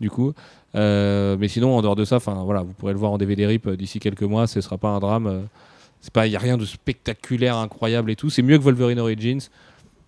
du 0.00 0.10
coup. 0.10 0.34
Euh, 0.74 1.36
mais 1.38 1.48
sinon, 1.48 1.76
en 1.76 1.82
dehors 1.82 1.96
de 1.96 2.04
ça, 2.04 2.16
enfin 2.16 2.42
voilà, 2.44 2.62
vous 2.62 2.72
pourrez 2.74 2.92
le 2.92 2.98
voir 2.98 3.12
en 3.12 3.18
DVD 3.18 3.46
RIP 3.46 3.66
euh, 3.66 3.76
d'ici 3.76 3.98
quelques 4.00 4.22
mois, 4.22 4.46
ce 4.46 4.60
sera 4.60 4.76
pas 4.76 4.88
un 4.88 5.00
drame. 5.00 5.26
euh, 5.26 6.26
il 6.26 6.32
y 6.32 6.36
a 6.36 6.38
rien 6.38 6.58
de 6.58 6.64
spectaculaire, 6.64 7.56
incroyable 7.56 8.10
et 8.10 8.16
tout. 8.16 8.28
C'est 8.28 8.42
mieux 8.42 8.58
que 8.58 8.62
Wolverine 8.62 8.98
Origins. 8.98 9.48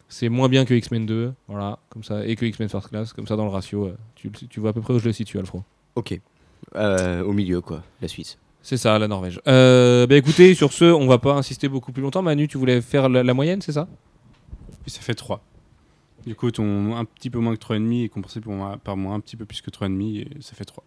C'est 0.08 0.28
moins 0.28 0.48
bien 0.48 0.64
que 0.64 0.74
X-Men 0.74 1.04
2, 1.04 1.32
voilà, 1.48 1.78
comme 1.88 2.04
ça, 2.04 2.24
et 2.24 2.36
que 2.36 2.44
X-Men 2.46 2.68
First 2.68 2.88
Class, 2.88 3.12
comme 3.12 3.26
ça 3.26 3.34
dans 3.34 3.44
le 3.44 3.50
ratio. 3.50 3.86
euh, 3.86 3.96
tu, 4.14 4.60
vois 4.60 4.70
à 4.70 4.72
peu 4.72 4.80
près 4.80 4.94
où 4.94 4.98
je 4.98 5.04
le 5.04 5.12
situe, 5.12 5.38
Alfro. 5.38 5.62
Ok. 5.96 6.20
Euh, 6.76 7.24
au 7.24 7.32
milieu, 7.32 7.60
quoi. 7.60 7.82
La 8.00 8.08
Suisse. 8.08 8.38
C'est 8.66 8.78
ça, 8.78 8.98
la 8.98 9.06
Norvège. 9.06 9.40
Euh, 9.46 10.08
bah 10.08 10.16
écoutez, 10.16 10.52
sur 10.56 10.72
ce, 10.72 10.86
on 10.86 11.06
va 11.06 11.18
pas 11.18 11.34
insister 11.34 11.68
beaucoup 11.68 11.92
plus 11.92 12.02
longtemps. 12.02 12.20
Manu, 12.20 12.48
tu 12.48 12.58
voulais 12.58 12.80
faire 12.80 13.08
la, 13.08 13.32
moyenne, 13.32 13.62
c'est 13.62 13.70
ça? 13.70 13.86
Ça 14.88 15.00
fait 15.00 15.14
3. 15.14 15.40
Du 16.26 16.34
coup, 16.34 16.48
un 16.48 17.04
petit 17.04 17.30
peu 17.30 17.38
moins 17.38 17.54
que 17.54 17.64
3,5 17.64 18.06
est 18.06 18.08
compensé 18.08 18.40
par 18.82 18.96
moi 18.96 19.14
un 19.14 19.20
petit 19.20 19.36
peu 19.36 19.44
plus 19.44 19.60
que 19.60 19.70
3,5 19.70 20.16
et 20.16 20.28
ça 20.40 20.56
fait 20.56 20.64
3. 20.64 20.82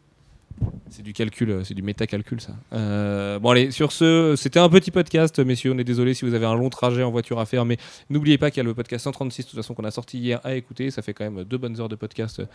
C'est 0.89 1.03
du 1.03 1.13
calcul, 1.13 1.51
euh, 1.51 1.63
c'est 1.63 1.75
du 1.75 1.83
métacalcul 1.83 2.41
ça. 2.41 2.53
Euh, 2.73 3.37
bon 3.37 3.51
allez, 3.51 3.69
sur 3.71 3.91
ce, 3.91 4.33
c'était 4.35 4.59
un 4.59 4.69
petit 4.69 4.89
podcast, 4.91 5.39
messieurs. 5.39 5.73
On 5.73 5.77
est 5.77 5.83
désolé 5.83 6.13
si 6.13 6.25
vous 6.25 6.33
avez 6.33 6.45
un 6.45 6.55
long 6.55 6.69
trajet 6.69 7.03
en 7.03 7.11
voiture 7.11 7.39
à 7.39 7.45
faire, 7.45 7.63
mais 7.63 7.77
n'oubliez 8.09 8.37
pas 8.37 8.49
qu'il 8.49 8.57
y 8.57 8.61
a 8.61 8.63
le 8.63 8.73
podcast 8.73 9.03
136 9.03 9.43
de 9.43 9.49
toute 9.49 9.55
façon 9.55 9.75
qu'on 9.75 9.83
a 9.83 9.91
sorti 9.91 10.17
hier 10.17 10.39
à 10.43 10.55
écouter. 10.55 10.89
Ça 10.89 11.01
fait 11.01 11.13
quand 11.13 11.29
même 11.29 11.43
deux 11.43 11.57
bonnes 11.57 11.79
heures 11.79 11.89
de 11.89 11.95
podcast 11.95 12.39
euh, 12.39 12.45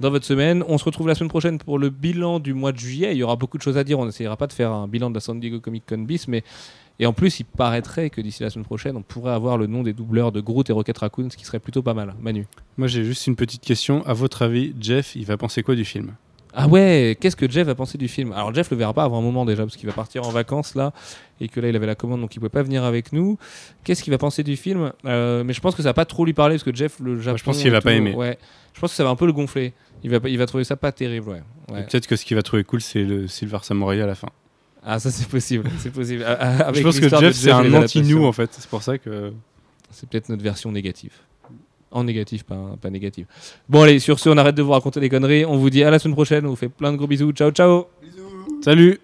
dans 0.00 0.10
votre 0.10 0.26
semaine. 0.26 0.64
On 0.66 0.78
se 0.78 0.84
retrouve 0.84 1.06
la 1.06 1.14
semaine 1.14 1.30
prochaine 1.30 1.58
pour 1.58 1.78
le 1.78 1.90
bilan 1.90 2.40
du 2.40 2.54
mois 2.54 2.72
de 2.72 2.78
juillet. 2.78 3.12
Il 3.12 3.18
y 3.18 3.22
aura 3.22 3.36
beaucoup 3.36 3.56
de 3.56 3.62
choses 3.62 3.78
à 3.78 3.84
dire. 3.84 3.98
On 4.00 4.06
n'essayera 4.06 4.36
pas 4.36 4.48
de 4.48 4.52
faire 4.52 4.72
un 4.72 4.88
bilan 4.88 5.10
de 5.10 5.14
la 5.14 5.20
San 5.20 5.38
Diego 5.38 5.60
Comic 5.60 5.84
Con 5.86 5.98
bis, 5.98 6.26
mais 6.26 6.42
et 6.98 7.06
en 7.06 7.12
plus, 7.12 7.40
il 7.40 7.44
paraîtrait 7.44 8.10
que 8.10 8.20
d'ici 8.20 8.42
la 8.42 8.50
semaine 8.50 8.64
prochaine, 8.64 8.96
on 8.96 9.02
pourrait 9.02 9.32
avoir 9.32 9.58
le 9.58 9.66
nom 9.66 9.82
des 9.82 9.92
doubleurs 9.92 10.32
de 10.32 10.40
Groot 10.40 10.68
et 10.70 10.72
Rocket 10.72 10.96
Raccoon, 10.96 11.28
ce 11.30 11.36
qui 11.36 11.44
serait 11.44 11.58
plutôt 11.58 11.82
pas 11.82 11.92
mal. 11.94 12.14
Manu. 12.20 12.46
Moi, 12.78 12.88
j'ai 12.88 13.04
juste 13.04 13.26
une 13.26 13.36
petite 13.36 13.62
question. 13.62 14.04
À 14.06 14.14
votre 14.14 14.42
avis, 14.42 14.74
Jeff, 14.80 15.14
il 15.14 15.26
va 15.26 15.36
penser 15.36 15.62
quoi 15.62 15.74
du 15.74 15.84
film? 15.84 16.14
Ah 16.58 16.68
ouais, 16.68 17.18
qu'est-ce 17.20 17.36
que 17.36 17.48
Jeff 17.50 17.68
a 17.68 17.74
pensé 17.74 17.98
du 17.98 18.08
film? 18.08 18.32
Alors 18.32 18.52
Jeff 18.54 18.70
le 18.70 18.78
verra 18.78 18.94
pas 18.94 19.04
avant 19.04 19.18
un 19.18 19.22
moment 19.22 19.44
déjà 19.44 19.62
parce 19.64 19.76
qu'il 19.76 19.86
va 19.86 19.94
partir 19.94 20.26
en 20.26 20.30
vacances 20.30 20.74
là 20.74 20.92
et 21.38 21.48
que 21.48 21.60
là 21.60 21.68
il 21.68 21.76
avait 21.76 21.86
la 21.86 21.94
commande 21.94 22.22
donc 22.22 22.34
il 22.34 22.38
pouvait 22.38 22.48
pas 22.48 22.62
venir 22.62 22.82
avec 22.82 23.12
nous. 23.12 23.36
Qu'est-ce 23.84 24.02
qu'il 24.02 24.10
va 24.10 24.16
penser 24.16 24.42
du 24.42 24.56
film? 24.56 24.90
Euh, 25.04 25.44
Mais 25.44 25.52
je 25.52 25.60
pense 25.60 25.74
que 25.74 25.82
ça 25.82 25.90
va 25.90 25.94
pas 25.94 26.06
trop 26.06 26.24
lui 26.24 26.32
parler 26.32 26.54
parce 26.54 26.64
que 26.64 26.74
Jeff 26.74 26.98
le 27.00 27.20
Japon. 27.20 27.36
je 27.36 27.44
pense 27.44 27.58
qu'il 27.58 27.70
va 27.70 27.82
pas 27.82 27.90
tout, 27.90 27.96
aimer. 27.98 28.14
Ouais, 28.14 28.38
je 28.72 28.80
pense 28.80 28.90
que 28.90 28.96
ça 28.96 29.04
va 29.04 29.10
un 29.10 29.16
peu 29.16 29.26
le 29.26 29.34
gonfler. 29.34 29.74
Il 30.02 30.10
va 30.10 30.18
pas- 30.20 30.30
il 30.30 30.38
va 30.38 30.46
trouver 30.46 30.64
ça 30.64 30.76
pas 30.76 30.92
terrible 30.92 31.28
ouais. 31.28 31.82
Peut-être 31.90 32.06
que 32.06 32.16
ce 32.16 32.24
qu'il 32.24 32.36
va 32.36 32.42
trouver 32.42 32.64
cool, 32.64 32.80
c'est 32.80 33.02
le 33.04 33.28
Silver 33.28 33.58
Samurai 33.62 34.00
à 34.00 34.06
la 34.06 34.14
fin. 34.14 34.28
Ah 34.82 34.98
ça 34.98 35.10
c'est 35.10 35.28
possible, 35.28 35.68
c'est 35.78 35.92
possible. 35.92 36.24
Avec 36.38 36.76
je 36.76 36.82
pense 36.82 37.00
que 37.00 37.08
Jeff, 37.08 37.34
c'est 37.34 37.50
un 37.50 37.58
anti-nous 37.58 37.76
adaptations. 37.76 38.24
en 38.28 38.32
fait. 38.32 38.50
C'est 38.52 38.70
pour 38.70 38.82
ça 38.82 38.96
que. 38.96 39.32
C'est 39.90 40.08
peut-être 40.08 40.28
notre 40.30 40.42
version 40.42 40.70
négative. 40.72 41.12
En 41.90 42.04
négatif, 42.04 42.44
pas, 42.44 42.76
pas 42.80 42.90
négative. 42.90 43.26
Bon 43.68 43.82
allez, 43.82 43.98
sur 44.00 44.18
ce, 44.18 44.28
on 44.28 44.36
arrête 44.36 44.54
de 44.54 44.62
vous 44.62 44.72
raconter 44.72 45.00
des 45.00 45.08
conneries. 45.08 45.44
On 45.44 45.56
vous 45.56 45.70
dit 45.70 45.84
à 45.84 45.90
la 45.90 45.98
semaine 45.98 46.14
prochaine. 46.14 46.44
On 46.46 46.50
vous 46.50 46.56
fait 46.56 46.68
plein 46.68 46.92
de 46.92 46.96
gros 46.96 47.06
bisous. 47.06 47.32
Ciao 47.32 47.50
ciao. 47.50 47.86
Salut 48.62 48.98